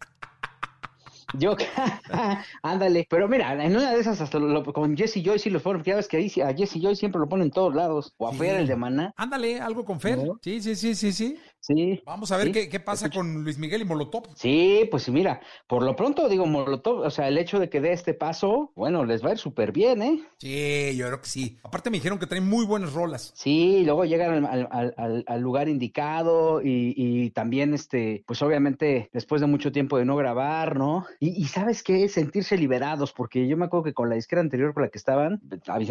Yo, 1.34 1.56
ándale. 2.64 3.08
Pero 3.10 3.28
mira, 3.30 3.54
en 3.64 3.76
una 3.76 3.92
de 3.94 4.00
esas, 4.02 4.20
hasta 4.20 4.38
lo- 4.38 4.64
con 4.74 4.98
Jesse 4.98 5.22
Joy 5.24 5.40
sí 5.40 5.50
lo 5.50 5.60
fueron. 5.62 5.82
Ya 5.84 5.96
ves 5.96 6.08
que 6.10 6.18
ahí 6.18 6.32
a 6.42 6.54
Jesse 6.54 6.80
Joy 6.82 6.96
siempre 6.96 7.20
lo 7.22 7.30
ponen 7.30 7.46
en 7.48 7.52
todos 7.52 7.74
lados. 7.74 8.14
O 8.18 8.28
a 8.28 8.32
Sí. 8.34 8.38
Fer, 8.40 8.56
el 8.62 8.68
de 8.68 8.76
Maná. 8.76 9.14
Ándale, 9.16 9.62
algo 9.62 9.86
con 9.86 10.00
Fer. 10.02 10.18
¿No? 10.18 10.40
Sí, 10.44 10.62
sí, 10.62 10.76
sí, 10.76 10.94
sí, 10.94 11.14
sí. 11.14 11.38
Sí. 11.62 12.02
Vamos 12.06 12.32
a 12.32 12.38
ver 12.38 12.48
Sí. 12.48 12.52
qué, 12.54 12.70
qué 12.70 12.80
pasa 12.80 13.10
con 13.10 13.44
Luis 13.44 13.58
Miguel 13.60 13.82
y 13.82 13.86
Molotov. 13.86 14.24
Sí, 14.36 14.88
pues 14.90 15.08
mira, 15.10 15.40
por 15.68 15.84
lo 15.84 15.96
pronto 15.96 16.28
digo 16.28 16.46
Molotov, 16.48 17.00
o 17.02 17.10
sea, 17.12 17.28
el 17.28 17.38
hecho 17.38 17.60
de 17.60 17.70
que 17.70 17.80
dé 17.80 17.94
este 17.94 18.14
paso, 18.16 18.72
bueno, 18.76 19.06
les 19.06 19.24
va 19.24 19.30
a 19.30 19.34
ir 19.34 19.38
súper 19.38 19.72
bien, 19.72 20.02
¿eh? 20.02 20.20
Sí, 20.40 20.96
yo 20.98 21.06
creo 21.08 21.22
que 21.22 21.30
sí. 21.30 21.58
Aparte 21.64 21.90
me 21.92 21.98
dijeron 21.98 22.18
que 22.18 22.26
traen 22.26 22.50
muy 22.50 22.66
buenas 22.66 22.94
rolas. 22.94 23.32
Sí, 23.36 23.78
y 23.78 23.86
luego 23.86 24.06
llegan 24.06 24.44
al, 24.46 24.68
al- 24.72 24.94
al- 24.98 25.24
al 25.28 25.42
lugar 25.42 25.70
indicado 25.70 26.62
y, 26.64 26.94
y 26.98 27.30
también, 27.30 27.74
este, 27.76 28.24
pues 28.26 28.42
obviamente 28.42 29.10
después 29.14 29.40
de 29.40 29.48
mucho 29.48 29.72
tiempo 29.72 29.98
de 30.00 30.06
no 30.06 30.16
grabar, 30.16 30.76
¿no? 30.78 31.06
Y, 31.20 31.30
y 31.42 31.46
¿sabes 31.46 31.84
qué? 31.84 32.10
Sentirse 32.10 32.58
liberados, 32.58 33.14
porque 33.14 33.48
yo 33.48 33.56
me 33.56 33.66
acuerdo 33.66 33.84
que 33.84 33.94
con 33.94 34.10
la 34.10 34.16
disquera 34.16 34.42
anterior 34.42 34.74
con 34.74 34.82
la 34.84 34.90
que 34.90 34.98
estaban, 34.98 35.40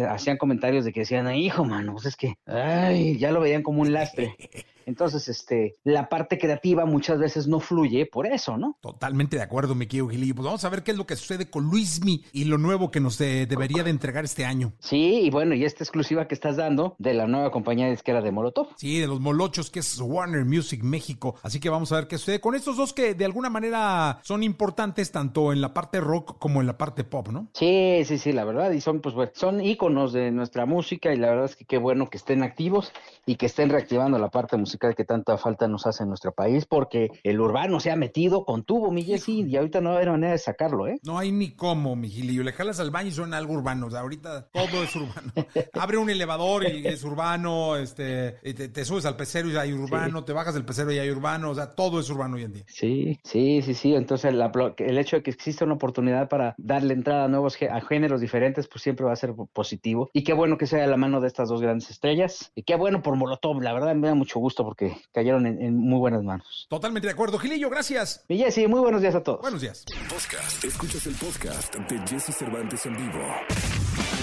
hacían 0.09 0.37
comentarios 0.37 0.83
de 0.83 0.91
que 0.91 0.99
decían, 1.01 1.27
"Ay, 1.27 1.45
hijo, 1.45 1.63
mano, 1.63 1.93
pues 1.93 2.07
es 2.07 2.15
que, 2.17 2.35
ay, 2.45 3.17
ya 3.17 3.31
lo 3.31 3.39
veían 3.39 3.63
como 3.63 3.81
un 3.81 3.93
lastre. 3.93 4.35
Entonces, 4.87 5.29
este, 5.29 5.60
la 5.83 6.09
parte 6.09 6.37
creativa 6.37 6.85
muchas 6.85 7.19
veces 7.19 7.47
no 7.47 7.59
fluye 7.59 8.05
por 8.05 8.25
eso, 8.25 8.57
¿no? 8.57 8.77
Totalmente 8.81 9.37
de 9.37 9.43
acuerdo, 9.43 9.75
mi 9.75 9.87
querido 9.87 10.09
Gilillo. 10.09 10.35
Pues 10.35 10.45
vamos 10.45 10.63
a 10.63 10.69
ver 10.69 10.83
qué 10.83 10.91
es 10.91 10.97
lo 10.97 11.05
que 11.05 11.15
sucede 11.15 11.49
con 11.49 11.65
Luismi 11.65 12.23
y 12.31 12.45
lo 12.45 12.57
nuevo 12.57 12.91
que 12.91 12.99
nos 12.99 13.19
eh, 13.21 13.45
debería 13.47 13.83
de 13.83 13.89
entregar 13.89 14.23
este 14.23 14.45
año. 14.45 14.73
Sí, 14.79 15.21
y 15.23 15.29
bueno, 15.29 15.55
y 15.55 15.65
esta 15.65 15.83
exclusiva 15.83 16.27
que 16.27 16.35
estás 16.35 16.57
dando 16.57 16.95
de 16.99 17.13
la 17.13 17.27
nueva 17.27 17.51
compañía 17.51 17.89
disquera 17.89 18.21
de 18.21 18.31
Molotov. 18.31 18.69
Sí, 18.77 18.99
de 18.99 19.07
los 19.07 19.19
molochos 19.19 19.69
que 19.69 19.79
es 19.79 19.99
Warner 19.99 20.45
Music 20.45 20.83
México. 20.83 21.35
Así 21.43 21.59
que 21.59 21.69
vamos 21.69 21.91
a 21.91 21.95
ver 21.95 22.07
qué 22.07 22.17
sucede 22.17 22.39
con 22.39 22.55
estos 22.55 22.77
dos 22.77 22.93
que 22.93 23.13
de 23.13 23.25
alguna 23.25 23.49
manera 23.49 24.19
son 24.23 24.43
importantes 24.43 25.11
tanto 25.11 25.53
en 25.53 25.61
la 25.61 25.73
parte 25.73 25.99
rock 25.99 26.37
como 26.39 26.61
en 26.61 26.67
la 26.67 26.77
parte 26.77 27.03
pop, 27.03 27.29
¿no? 27.29 27.47
Sí, 27.53 28.03
sí, 28.05 28.17
sí, 28.17 28.31
la 28.31 28.43
verdad, 28.43 28.71
y 28.71 28.81
son, 28.81 29.01
pues, 29.01 29.15
bueno, 29.15 29.31
son 29.35 29.61
íconos 29.61 30.13
de 30.13 30.31
nuestra 30.31 30.65
música 30.65 31.13
y 31.13 31.17
la 31.17 31.29
verdad 31.29 31.45
es 31.45 31.55
que 31.55 31.65
qué 31.65 31.77
bueno 31.77 32.09
que 32.09 32.17
estén 32.17 32.43
activos 32.43 32.91
y 33.25 33.35
que 33.35 33.45
estén 33.45 33.69
reactivando 33.69 34.17
la 34.17 34.29
parte 34.29 34.57
musical 34.57 34.95
que 34.95 35.05
tanta 35.05 35.37
falta 35.51 35.67
nos 35.67 35.85
hace 35.85 36.03
en 36.03 36.09
nuestro 36.09 36.31
país, 36.31 36.65
porque 36.65 37.09
el 37.23 37.39
urbano 37.39 37.79
se 37.79 37.91
ha 37.91 37.95
metido 37.95 38.45
con 38.45 38.63
tubo, 38.63 38.91
mi 38.91 39.03
Jessy, 39.03 39.43
y 39.47 39.57
ahorita 39.57 39.81
no 39.81 39.89
va 39.89 39.95
a 39.95 39.97
haber 39.97 40.11
manera 40.11 40.31
de 40.31 40.37
sacarlo, 40.37 40.87
¿eh? 40.87 40.99
No 41.03 41.17
hay 41.17 41.31
ni 41.31 41.51
cómo, 41.51 41.95
mi 41.95 42.09
Gilillo. 42.09 42.43
Le 42.43 42.53
jalas 42.53 42.79
al 42.79 42.91
baño 42.91 43.09
y 43.09 43.11
suena 43.11 43.37
algo 43.37 43.53
urbano. 43.53 43.87
O 43.87 43.89
sea, 43.89 43.99
ahorita 44.01 44.47
todo 44.51 44.83
es 44.83 44.95
urbano. 44.95 45.31
Abre 45.73 45.97
un 45.97 46.09
elevador 46.09 46.65
y 46.65 46.87
es 46.87 47.03
urbano, 47.03 47.75
este, 47.75 48.33
te, 48.53 48.69
te 48.69 48.85
subes 48.85 49.05
al 49.05 49.17
pecero 49.17 49.49
y 49.49 49.55
hay 49.57 49.73
urbano, 49.73 50.23
te 50.23 50.33
bajas 50.33 50.53
del 50.53 50.65
pecero 50.65 50.91
y 50.91 50.99
hay 50.99 51.09
urbano, 51.09 51.49
o 51.49 51.55
sea, 51.55 51.71
todo 51.71 51.99
es 51.99 52.09
urbano 52.09 52.37
hoy 52.37 52.43
en 52.43 52.53
día. 52.53 52.63
Sí, 52.67 53.19
sí, 53.23 53.61
sí, 53.61 53.73
sí. 53.73 53.93
Entonces, 53.93 54.33
la 54.33 54.51
el 54.77 54.97
hecho 54.97 55.17
de 55.17 55.23
que 55.23 55.31
exista 55.31 55.65
una 55.65 55.75
oportunidad 55.75 56.29
para 56.29 56.55
darle 56.57 56.93
entrada 56.93 57.25
a 57.25 57.27
nuevos 57.27 57.57
a 57.61 57.81
géneros 57.81 58.21
diferentes, 58.21 58.67
pues 58.67 58.81
siempre 58.81 59.05
va 59.05 59.13
a 59.13 59.15
ser 59.15 59.33
positivo. 59.53 60.09
Y 60.13 60.23
qué 60.23 60.33
bueno 60.33 60.57
que 60.57 60.67
sea 60.67 60.81
de 60.81 60.87
la 60.87 60.97
mano 60.97 61.21
de 61.21 61.27
estas 61.27 61.49
dos 61.49 61.61
grandes 61.61 61.89
estrellas. 61.89 62.51
Y 62.55 62.63
qué 62.63 62.75
bueno 62.75 63.01
por 63.01 63.15
Molotov. 63.15 63.61
La 63.61 63.73
verdad 63.73 63.95
me 63.95 64.07
da 64.07 64.15
mucho 64.15 64.39
gusto 64.39 64.63
porque 64.63 64.95
cayeron 65.11 65.40
en, 65.45 65.61
en 65.61 65.77
muy 65.77 65.99
buenas 65.99 66.23
manos. 66.23 66.67
Totalmente 66.69 67.07
de 67.07 67.13
acuerdo. 67.13 67.37
Gilillo, 67.39 67.69
gracias. 67.69 68.23
Y 68.27 68.37
Jessy, 68.37 68.67
muy 68.67 68.79
buenos 68.79 69.01
días 69.01 69.15
a 69.15 69.23
todos. 69.23 69.41
Buenos 69.41 69.61
días. 69.61 69.85
Podcast. 70.09 70.63
Escuchas 70.63 71.05
el 71.07 71.15
podcast 71.15 71.75
de 71.75 71.99
Jesse 72.07 72.35
Cervantes 72.35 72.85
en 72.85 72.95
vivo. 72.95 73.19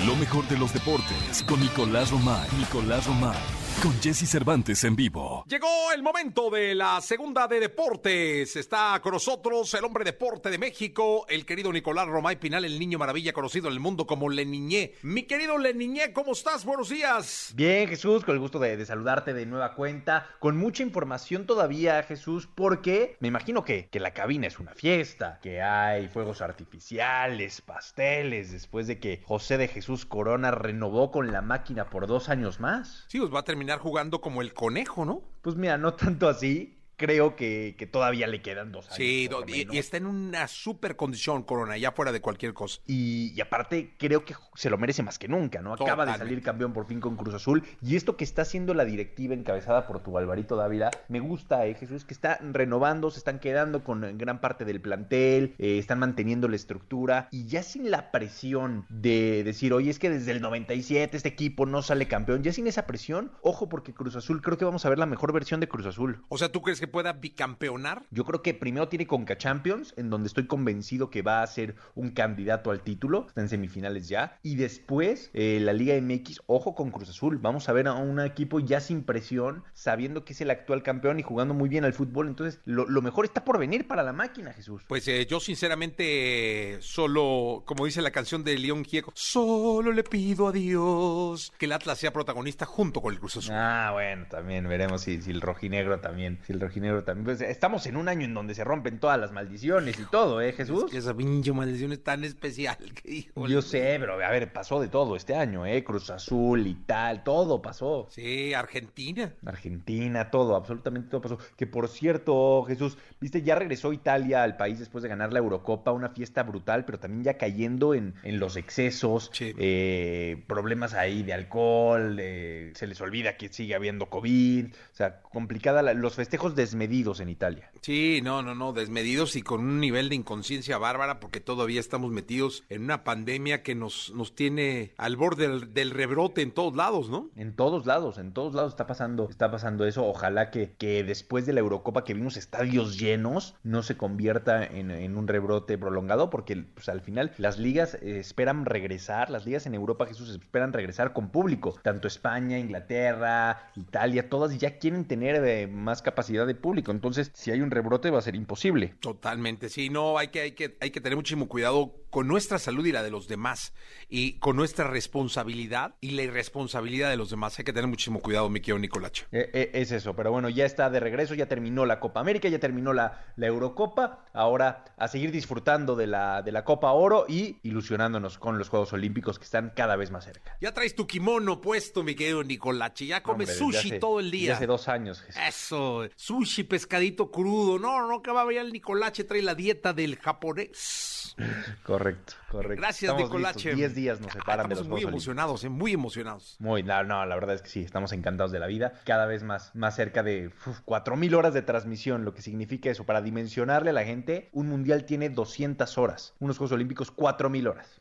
Lo 0.07 0.15
mejor 0.17 0.47
de 0.49 0.59
los 0.59 0.73
deportes 0.73 1.43
con 1.49 1.61
Nicolás 1.61 2.11
Romay. 2.11 2.49
Nicolás 2.59 3.07
Romay. 3.07 3.68
Con 3.83 3.93
Jesse 4.03 4.29
Cervantes 4.29 4.83
en 4.83 4.97
vivo. 4.97 5.45
Llegó 5.47 5.93
el 5.95 6.03
momento 6.03 6.51
de 6.51 6.75
la 6.75 7.01
segunda 7.01 7.47
de 7.47 7.61
deportes. 7.61 8.57
Está 8.57 8.99
con 9.01 9.13
nosotros 9.13 9.73
el 9.73 9.85
hombre 9.85 10.03
deporte 10.05 10.51
de 10.51 10.59
México, 10.59 11.25
el 11.29 11.47
querido 11.47 11.73
Nicolás 11.73 12.09
Romay 12.09 12.41
Pinal, 12.41 12.65
el 12.65 12.77
niño 12.77 12.99
maravilla 12.99 13.33
conocido 13.33 13.69
en 13.69 13.75
el 13.75 13.81
mundo 13.81 14.05
como 14.05 14.31
Leniñé. 14.31 14.95
Mi 15.03 15.23
querido 15.23 15.59
Leniñé, 15.59 16.13
¿cómo 16.13 16.33
estás? 16.33 16.65
Buenos 16.65 16.89
días. 16.89 17.53
Bien, 17.55 17.89
Jesús, 17.89 18.25
con 18.25 18.35
el 18.35 18.41
gusto 18.41 18.59
de, 18.59 18.77
de 18.77 18.85
saludarte 18.85 19.33
de 19.33 19.47
nueva 19.47 19.75
cuenta, 19.75 20.27
con 20.41 20.57
mucha 20.57 20.83
información 20.83 21.47
todavía, 21.47 22.03
Jesús, 22.03 22.49
porque 22.53 23.17
me 23.21 23.29
imagino 23.29 23.65
que, 23.65 23.89
que 23.91 24.01
la 24.01 24.13
cabina 24.13 24.49
es 24.49 24.59
una 24.59 24.75
fiesta, 24.75 25.39
que 25.41 25.63
hay 25.63 26.09
fuegos 26.09 26.43
artificiales, 26.43 27.61
pasteles, 27.61 28.51
después 28.51 28.89
de 28.89 28.99
que 28.99 29.23
José 29.25 29.57
de 29.57 29.69
Jesús 29.69 30.05
Corona 30.05 30.51
renovó 30.51 31.13
con 31.13 31.31
la 31.31 31.43
máquina 31.43 31.91
por 31.91 32.09
dos 32.09 32.29
años 32.29 32.59
más. 32.59 33.05
Sí, 33.07 33.21
os 33.21 33.33
va 33.33 33.39
a 33.41 33.45
terminar 33.45 33.68
jugando 33.77 34.21
como 34.23 34.41
el 34.41 34.55
conejo, 34.55 35.05
¿no? 35.05 35.23
Pues 35.43 35.57
mira, 35.57 35.77
no 35.77 35.93
tanto 35.95 36.29
así, 36.29 36.78
creo 36.99 37.37
que, 37.37 37.77
que 37.79 37.87
todavía 37.87 38.27
le 38.27 38.43
quedan 38.43 38.73
dos 38.73 38.87
años. 38.87 38.97
Sí, 38.97 39.29
do- 39.29 39.45
y, 39.47 39.79
está 39.79 39.97
en 39.97 40.07
una 40.07 40.47
super 40.49 40.97
condición, 40.97 41.45
Corona, 41.45 41.79
ya 41.79 41.93
fuera 41.93 42.13
de 42.13 42.21
cualquier 42.21 42.53
cosa. 42.53 42.81
Y, 42.87 43.33
y 43.35 43.41
aparte 43.41 43.95
creo 43.99 44.25
que 44.25 44.35
se 44.55 44.69
lo 44.69 44.77
merece 44.77 45.03
más 45.03 45.19
que 45.19 45.29
nunca, 45.29 45.63
¿no? 45.63 45.73
Acaba 45.75 46.05
de 46.05 46.19
salir 46.19 46.43
campeón 46.43 46.73
por 46.73 46.87
fin 46.87 47.01
con 47.01 47.17
Cruz 47.17 47.35
Azul. 47.35 47.63
Y 47.81 47.97
esto 47.97 48.17
que 48.17 48.25
está 48.25 48.43
haciendo 48.43 48.75
la 48.75 48.85
directiva 48.85 49.33
encabezada 49.35 49.87
por 49.87 50.03
tu 50.03 50.19
Alvarito 50.19 50.57
Dávila, 50.57 50.91
me 51.09 51.21
gusta, 51.21 51.65
¿eh, 51.67 51.75
Jesús? 51.75 52.05
Que 52.05 52.13
está 52.13 52.39
renovando, 52.43 53.11
se 53.11 53.19
están 53.19 53.39
quedando 53.39 53.85
con 53.85 54.19
gran 54.19 54.41
parte 54.41 54.65
del 54.65 54.81
plantel, 54.81 55.55
eh, 55.59 55.79
están 55.79 56.01
manteniendo 56.01 56.49
la 56.49 56.57
estructura. 56.57 57.29
Y 57.31 57.47
ya 57.47 57.63
sin 57.63 57.91
la 57.91 58.11
presión 58.11 58.85
de 58.89 59.45
decir, 59.45 59.73
oye, 59.73 59.91
es 59.91 60.01
que 60.01 60.11
desde 60.11 60.33
el 60.33 60.41
97 60.41 61.17
este 61.17 61.29
equipo 61.29 61.65
no 61.65 61.83
sale 61.83 62.09
campeón, 62.09 62.43
ya 62.43 62.53
sin 62.53 62.67
esa 62.67 62.87
presión, 62.87 63.31
ojo 63.43 63.69
porque 63.69 63.95
Cruz 63.95 64.17
Azul 64.17 64.43
creo 64.43 64.59
que 64.59 64.65
vamos 64.65 64.85
a 64.85 64.89
ver 64.89 64.99
la 64.99 65.07
mejor 65.07 65.33
versión 65.33 65.61
de 65.61 65.69
Cruz 65.69 65.87
Azul. 65.87 66.25
O 66.29 66.39
sea, 66.39 66.51
¿tú 66.51 66.63
crees 66.63 66.81
que 66.81 66.88
pueda 66.89 67.13
bicampeonar? 67.13 68.03
Yo 68.11 68.25
creo 68.25 68.43
que 68.43 68.55
primero 68.55 68.89
tiene 68.89 69.07
Conca 69.07 69.39
Champions, 69.39 69.95
en 69.97 70.11
donde 70.11 70.29
estoy 70.29 70.47
convencido 70.47 71.11
que 71.11 71.23
va 71.23 71.43
a 71.43 71.47
ser 71.47 71.77
un 71.95 72.11
candidato 72.11 72.71
al 72.71 72.83
título, 72.83 73.27
está 73.29 73.41
en 73.41 73.49
semifinales 73.49 74.09
ya, 74.09 74.39
y 74.43 74.57
después 74.57 75.31
eh, 75.35 75.59
la 75.61 75.73
Liga 75.73 75.95
MX, 76.01 76.43
ojo 76.47 76.75
con 76.75 76.91
Cruz 76.91 77.11
Azul, 77.11 77.39
vamos 77.39 77.69
a 77.69 77.73
ver 77.73 77.89
a 77.89 77.95
un 77.95 78.21
equipo 78.21 78.61
ya 78.61 78.81
sin 78.81 79.05
presión, 79.05 79.65
sabiendo 79.75 80.25
que 80.25 80.33
es 80.33 80.41
el 80.41 80.51
actual 80.51 80.83
campeón 80.83 81.21
y 81.21 81.23
jugando 81.23 81.55
muy 81.55 81.69
bien 81.69 81.85
al 81.85 81.93
fútbol, 81.93 82.29
entonces 82.29 82.61
lo, 82.65 82.89
lo 82.89 83.03
mejor 83.03 83.25
está 83.25 83.45
por 83.45 83.59
venir 83.59 83.87
para 83.87 84.03
la 84.03 84.13
máquina, 84.13 84.53
Jesús. 84.53 84.83
Pues 84.89 85.07
eh, 85.09 85.27
yo 85.27 85.41
sinceramente 85.41 86.79
solo, 86.81 87.63
como 87.67 87.85
dice 87.85 88.03
la 88.03 88.11
canción 88.11 88.45
de 88.45 88.59
León 88.59 88.85
Gieco, 88.85 89.13
solo 89.15 89.93
le 89.93 90.03
pido 90.05 90.49
a 90.49 90.53
Dios 90.53 91.53
que 91.59 91.67
el 91.67 91.73
Atlas 91.73 91.99
sea 91.99 92.13
protagonista 92.13 92.67
junto 92.67 93.01
con 93.01 93.13
el 93.13 93.21
Cruz 93.21 93.37
Azul. 93.37 93.55
Ah, 93.55 93.91
bueno, 93.93 94.27
también 94.31 94.69
veremos 94.69 95.03
si, 95.03 95.21
si 95.23 95.31
el 95.31 95.41
rojinegro 95.41 96.01
también, 96.01 96.39
si 96.47 96.53
el 96.53 96.61
rojinegro 96.61 96.78
también. 96.81 97.25
Pues, 97.25 97.41
estamos 97.41 97.87
en 97.87 97.97
un 97.97 98.09
año 98.09 98.25
en 98.25 98.35
donde 98.35 98.55
se 98.55 98.65
rompen 98.65 98.99
todas 98.99 99.19
las 99.19 99.33
maldiciones 99.33 99.99
y 99.99 100.05
todo, 100.05 100.41
¿eh, 100.41 100.53
Jesús? 100.53 100.85
Es 100.87 100.91
que 100.91 100.99
esa 100.99 101.15
pinche 101.17 101.53
maldición 101.53 101.93
es 101.93 102.03
tan 102.03 102.25
especial 102.25 102.77
que 103.03 103.11
híjole. 103.13 103.53
Yo 103.53 103.63
sé, 103.63 103.97
pero 104.01 104.15
a 104.15 104.31
ver, 104.31 104.53
pasó 104.53 104.81
de 104.81 104.89
todo 104.89 105.17
este 105.17 105.35
año, 105.35 105.67
¿eh? 105.67 105.83
Cruz 105.85 106.11
Azul 106.11 106.67
y 106.67 106.75
tal, 106.75 107.23
todo 107.25 107.61
pasó. 107.63 108.09
Sí, 108.11 108.55
Argentina. 108.55 109.33
Argentina, 109.45 110.31
todo, 110.31 110.57
absolutamente 110.57 111.09
todo 111.11 111.21
pasó. 111.21 111.39
Que 111.57 111.67
por 111.67 111.89
cierto, 111.89 112.65
Jesús, 112.65 112.97
viste, 113.21 113.43
ya 113.43 113.55
regresó 113.55 113.93
Italia 113.93 114.43
al 114.43 114.57
país 114.57 114.79
después 114.79 115.03
de 115.03 115.09
ganar 115.09 115.33
la 115.33 115.39
Eurocopa, 115.41 115.93
una 115.93 116.09
fiesta 116.11 116.43
brutal, 116.43 116.85
pero 116.85 116.99
también 116.99 117.25
ya 117.25 117.35
cayendo 117.35 117.95
en, 117.95 118.15
en 118.23 118.39
los 118.41 118.57
excesos, 118.57 119.31
Sí. 119.33 119.53
eh, 119.59 120.43
problemas 120.47 120.95
ahí 120.95 121.23
de 121.23 121.33
alcohol, 121.33 122.17
eh, 122.21 122.73
se 122.75 122.87
les 122.87 123.01
olvida 123.01 123.37
que 123.37 123.49
sigue 123.49 123.75
habiendo 123.75 124.07
COVID, 124.07 124.67
o 124.67 124.95
sea, 124.97 125.21
complicada, 125.23 125.83
la- 125.83 125.95
los 125.95 126.15
festejos 126.15 126.55
desmedidos 126.69 127.21
en 127.21 127.29
Italia. 127.29 127.71
Sí, 127.81 128.21
no, 128.23 128.43
no, 128.43 128.55
no, 128.55 128.73
desmedidos 128.73 129.37
y 129.37 129.43
con 129.43 129.61
un 129.61 129.81
nivel 129.81 130.09
de 130.09 130.17
inconsciencia 130.17 130.77
bárbara 130.79 131.21
porque 131.21 131.41
todavía 131.41 131.81
estamos 131.81 132.11
metidos 132.13 132.65
en 132.69 132.83
una 132.83 133.05
pandemia 133.05 133.63
que 133.63 133.75
nos, 133.75 134.13
nos 134.15 134.35
tiene 134.35 134.93
al 134.99 135.17
borde 135.17 135.49
del, 135.49 135.73
del 135.73 135.91
rebrote 135.91 136.43
en 136.43 136.53
todos 136.53 136.77
lados, 136.77 137.09
¿no? 137.09 137.31
En 137.37 137.55
todos 137.55 137.87
lados, 137.87 138.19
en 138.19 138.33
todos 138.33 138.55
lados 138.55 138.73
está 138.73 138.87
pasando, 138.87 139.29
está 139.31 139.51
pasando 139.51 139.87
eso. 139.87 140.07
Ojalá 140.07 140.51
que, 140.51 140.75
que 140.77 141.05
después 141.05 141.47
de 141.47 141.55
la 141.55 141.61
Eurocopa 141.61 142.05
que 142.05 142.15
vimos 142.15 142.37
estadios 142.37 142.99
llenos, 142.99 143.55
no 143.63 143.83
se 143.83 143.97
convierta 143.97 144.65
en, 144.65 144.91
en 144.91 145.17
un 145.17 145.27
rebrote 145.27 145.79
prolongado, 145.79 146.31
porque 146.31 146.57
pues, 146.75 146.89
al 146.89 147.01
final 147.01 147.33
las 147.39 147.59
ligas 147.59 147.95
eh, 147.95 148.19
esperan 148.19 148.67
regresar, 148.67 149.31
las 149.31 149.47
ligas 149.47 149.67
en 149.67 149.75
Europa, 149.75 150.07
Jesús, 150.07 150.31
esperan 150.31 150.73
regresar 150.73 151.13
con 151.13 151.31
público. 151.31 151.79
Tanto 151.83 152.09
España, 152.09 152.59
Inglaterra, 152.59 153.71
Italia, 153.77 154.29
todas 154.29 154.59
ya 154.59 154.79
quieren 154.79 155.07
tener 155.07 155.43
eh, 155.45 155.67
más 155.67 156.03
capacidad 156.03 156.47
de 156.47 156.55
público. 156.59 156.91
Entonces, 156.91 157.31
si 157.35 157.51
hay 157.51 157.61
un 157.61 157.71
rebrote 157.71 158.11
va 158.11 158.19
a 158.19 158.23
ser 158.23 158.35
imposible. 158.35 158.95
Totalmente, 159.01 159.69
sí, 159.69 159.91
no, 159.91 160.19
hay 160.19 160.29
que, 160.29 160.41
hay 160.41 160.53
que, 160.53 160.77
hay 160.81 160.91
que 160.91 161.01
tener 161.01 161.17
muchísimo 161.17 161.49
cuidado 161.49 161.95
con 162.11 162.27
nuestra 162.29 162.59
salud 162.59 162.85
y 162.87 162.93
la 162.93 163.03
de 163.03 163.11
los 163.11 163.29
demás, 163.29 163.73
y 164.09 164.35
con 164.39 164.57
nuestra 164.57 164.87
responsabilidad 164.89 165.95
y 166.01 166.13
la 166.13 166.23
irresponsabilidad 166.23 167.11
de 167.11 167.17
los 167.17 167.31
demás. 167.31 167.59
Hay 167.59 167.65
que 167.65 167.73
tener 167.73 167.89
muchísimo 167.89 168.21
cuidado, 168.21 168.49
mi 168.49 168.61
querido 168.61 168.79
Nicolache. 168.79 169.27
Eh, 169.33 169.51
eh, 169.53 169.71
es 169.75 169.93
eso, 169.93 170.15
pero 170.17 170.31
bueno, 170.33 170.49
ya 170.49 170.65
está 170.65 170.89
de 170.91 171.01
regreso, 171.01 171.35
ya 171.35 171.47
terminó 171.47 171.85
la 171.87 172.01
Copa 172.01 172.21
América, 172.21 172.49
ya 172.49 172.59
terminó 172.59 172.93
la, 172.93 173.27
la 173.37 173.47
Eurocopa, 173.47 174.25
ahora 174.33 174.85
a 174.97 175.09
seguir 175.09 175.31
disfrutando 175.33 175.97
de 175.97 176.07
la, 176.07 176.43
de 176.43 176.53
la 176.53 176.65
Copa 176.65 176.93
Oro 176.93 177.27
y 177.29 177.59
ilusionándonos 177.63 178.39
con 178.39 178.59
los 178.59 178.69
Juegos 178.69 178.93
Olímpicos 178.93 179.39
que 179.39 179.45
están 179.45 179.73
cada 179.77 179.97
vez 179.97 180.11
más 180.11 180.25
cerca. 180.25 180.57
Ya 180.61 180.73
traes 180.73 180.95
tu 180.95 181.07
kimono 181.07 181.61
puesto, 181.61 182.03
mi 182.03 182.15
querido 182.15 182.43
Nicolache, 182.45 183.07
ya 183.07 183.23
comes 183.23 183.49
Hombre, 183.61 183.77
sushi 183.77 183.89
hace- 183.91 183.99
todo 183.99 184.21
el 184.21 184.31
día. 184.31 184.55
hace 184.55 184.67
dos 184.67 184.89
años. 184.89 185.21
Jesús. 185.21 185.43
Eso, 185.47 186.09
sushi, 186.17 186.65
pescadito 186.65 187.31
crudo. 187.31 187.79
No, 187.79 188.09
no, 188.09 188.23
que 188.23 188.31
va 188.31 188.43
a 188.43 188.45
ver 188.45 188.59
el 188.59 188.73
Nicolache, 188.73 189.25
trae 189.25 189.43
la 189.43 189.55
dieta 189.55 189.93
del 189.93 190.17
japonés. 190.19 191.35
Correcto, 191.37 191.98
correcto. 191.99 192.35
Gracias, 192.81 193.03
Estamos 193.11 193.23
Nicolache. 193.25 193.59
listos. 193.71 193.77
Diez 193.77 193.95
días 193.95 194.21
nos 194.21 194.31
Ah, 194.31 194.35
separan 194.35 194.69
de 194.69 194.75
estamos 194.75 194.79
los 194.79 194.89
muy 194.89 195.01
Juegos 195.03 195.05
Olímpicos. 195.05 195.27
emocionados, 195.27 195.65
eh, 195.65 195.69
muy 195.69 195.93
emocionados. 195.93 196.57
Muy, 196.59 196.83
no, 196.83 197.05
no, 197.05 197.27
la 197.27 197.35
verdad 197.35 197.55
es 197.57 197.63
que 197.63 197.69
sí, 197.69 197.81
estamos 197.83 198.13
encantados 198.13 198.53
de 198.53 198.59
la 198.59 198.67
vida. 198.67 198.93
Cada 199.05 199.27
vez 199.27 199.43
más, 199.43 199.75
más 199.75 199.97
cerca 199.97 200.23
de 200.23 200.49
uf, 200.67 200.81
4.000 200.85 201.35
horas 201.35 201.55
de 201.55 201.63
transmisión, 201.63 202.25
lo 202.25 202.35
que 202.35 202.43
significa 202.43 202.91
eso. 202.91 203.05
Para 203.05 203.21
dimensionarle 203.23 203.91
a 203.91 203.93
la 203.93 204.05
gente, 204.05 204.49
un 204.53 204.69
mundial 204.69 205.05
tiene 205.05 205.29
200 205.31 205.99
horas. 205.99 206.35
Unos 206.39 206.59
Juegos 206.59 206.73
Olímpicos, 206.73 207.15
4.000 207.15 207.69
horas. 207.69 208.01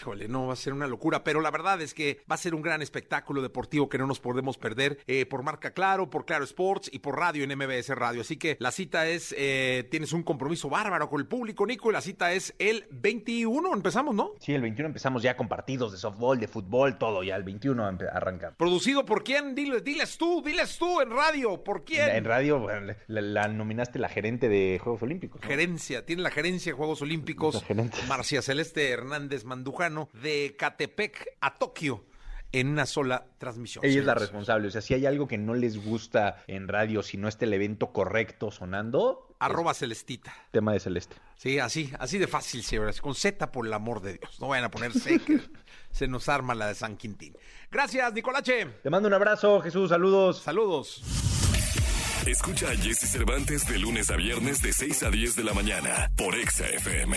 Híjole, 0.00 0.28
no, 0.28 0.46
va 0.46 0.52
a 0.52 0.56
ser 0.56 0.72
una 0.72 0.86
locura, 0.86 1.24
pero 1.24 1.40
la 1.40 1.50
verdad 1.50 1.80
es 1.80 1.92
que 1.94 2.20
va 2.30 2.34
a 2.34 2.38
ser 2.38 2.54
un 2.54 2.62
gran 2.62 2.82
espectáculo 2.82 3.42
deportivo 3.42 3.88
que 3.88 3.98
no 3.98 4.06
nos 4.06 4.20
podemos 4.20 4.56
perder 4.56 4.98
eh, 5.06 5.26
por 5.26 5.42
Marca 5.42 5.72
Claro, 5.72 6.08
por 6.10 6.24
Claro 6.24 6.44
Sports 6.44 6.88
y 6.92 7.00
por 7.00 7.18
radio 7.18 7.42
en 7.44 7.56
MBS 7.56 7.88
Radio. 7.96 8.20
Así 8.20 8.36
que 8.36 8.56
la 8.60 8.70
cita 8.70 9.06
es, 9.08 9.34
eh, 9.36 9.86
tienes 9.90 10.12
un 10.12 10.22
compromiso 10.22 10.68
bárbaro 10.68 11.08
con 11.08 11.20
el 11.20 11.26
público, 11.26 11.66
Nico, 11.66 11.90
y 11.90 11.92
la 11.92 12.00
cita 12.00 12.32
es 12.32 12.54
el 12.58 12.86
21, 13.44 13.72
empezamos, 13.74 14.14
¿no? 14.14 14.32
Sí, 14.40 14.54
el 14.54 14.62
21 14.62 14.88
empezamos 14.88 15.22
ya 15.22 15.36
con 15.36 15.48
partidos 15.48 15.92
de 15.92 15.98
softball, 15.98 16.38
de 16.40 16.48
fútbol, 16.48 16.98
todo. 16.98 17.22
Ya 17.22 17.36
el 17.36 17.42
21 17.44 17.88
empe- 17.90 18.10
arrancamos. 18.12 18.56
Producido 18.56 19.04
por 19.04 19.22
quién, 19.24 19.54
Dile- 19.54 19.80
diles 19.82 20.18
tú, 20.18 20.42
diles 20.44 20.76
tú 20.78 21.00
en 21.00 21.10
radio, 21.10 21.62
¿por 21.62 21.84
quién? 21.84 22.08
En 22.10 22.24
radio, 22.24 22.66
la, 23.06 23.20
la 23.20 23.48
nominaste 23.48 23.98
la 23.98 24.08
gerente 24.08 24.48
de 24.48 24.78
Juegos 24.82 25.02
Olímpicos. 25.02 25.40
¿no? 25.40 25.46
Gerencia, 25.46 26.04
tiene 26.04 26.22
la 26.22 26.30
gerencia 26.30 26.72
de 26.72 26.76
Juegos 26.76 27.02
Olímpicos, 27.02 27.54
La 27.54 27.60
gerente. 27.60 27.98
Marcia 28.08 28.42
Celeste 28.42 28.90
Hernández 28.90 29.44
Mandujano, 29.44 30.08
de 30.22 30.56
Catepec 30.58 31.36
a 31.40 31.54
Tokio, 31.54 32.04
en 32.52 32.68
una 32.68 32.86
sola 32.86 33.26
transmisión. 33.38 33.84
Ella 33.84 34.00
es 34.00 34.06
la 34.06 34.14
responsable. 34.14 34.68
O 34.68 34.70
sea, 34.70 34.80
si 34.80 34.94
hay 34.94 35.04
algo 35.06 35.28
que 35.28 35.36
no 35.38 35.54
les 35.54 35.84
gusta 35.84 36.42
en 36.46 36.66
radio, 36.66 37.02
si 37.02 37.16
no 37.18 37.28
está 37.28 37.44
el 37.44 37.52
evento 37.52 37.92
correcto 37.92 38.50
sonando, 38.50 39.27
Arroba 39.38 39.74
Celestita. 39.74 40.34
tema 40.50 40.72
de 40.72 40.80
Celeste. 40.80 41.16
Sí, 41.36 41.58
así, 41.58 41.92
así 41.98 42.18
de 42.18 42.26
fácil, 42.26 42.62
señores. 42.62 43.00
Con 43.00 43.14
Z, 43.14 43.52
por 43.52 43.66
el 43.66 43.72
amor 43.72 44.00
de 44.02 44.14
Dios. 44.14 44.40
No 44.40 44.48
vayan 44.48 44.64
a 44.64 44.70
ponerse 44.70 45.18
que 45.20 45.40
se 45.92 46.08
nos 46.08 46.28
arma 46.28 46.54
la 46.54 46.66
de 46.68 46.74
San 46.74 46.96
Quintín. 46.96 47.36
Gracias, 47.70 48.12
Nicolache. 48.12 48.66
Te 48.82 48.90
mando 48.90 49.08
un 49.08 49.14
abrazo, 49.14 49.60
Jesús. 49.60 49.90
Saludos. 49.90 50.40
Saludos. 50.42 51.02
Escucha 52.26 52.70
a 52.70 52.76
Jesse 52.76 53.08
Cervantes 53.10 53.66
de 53.68 53.78
lunes 53.78 54.10
a 54.10 54.16
viernes 54.16 54.60
de 54.60 54.72
6 54.72 55.02
a 55.04 55.10
10 55.10 55.36
de 55.36 55.44
la 55.44 55.54
mañana 55.54 56.10
por 56.16 56.34
Exa 56.34 56.66
FM. 56.66 57.16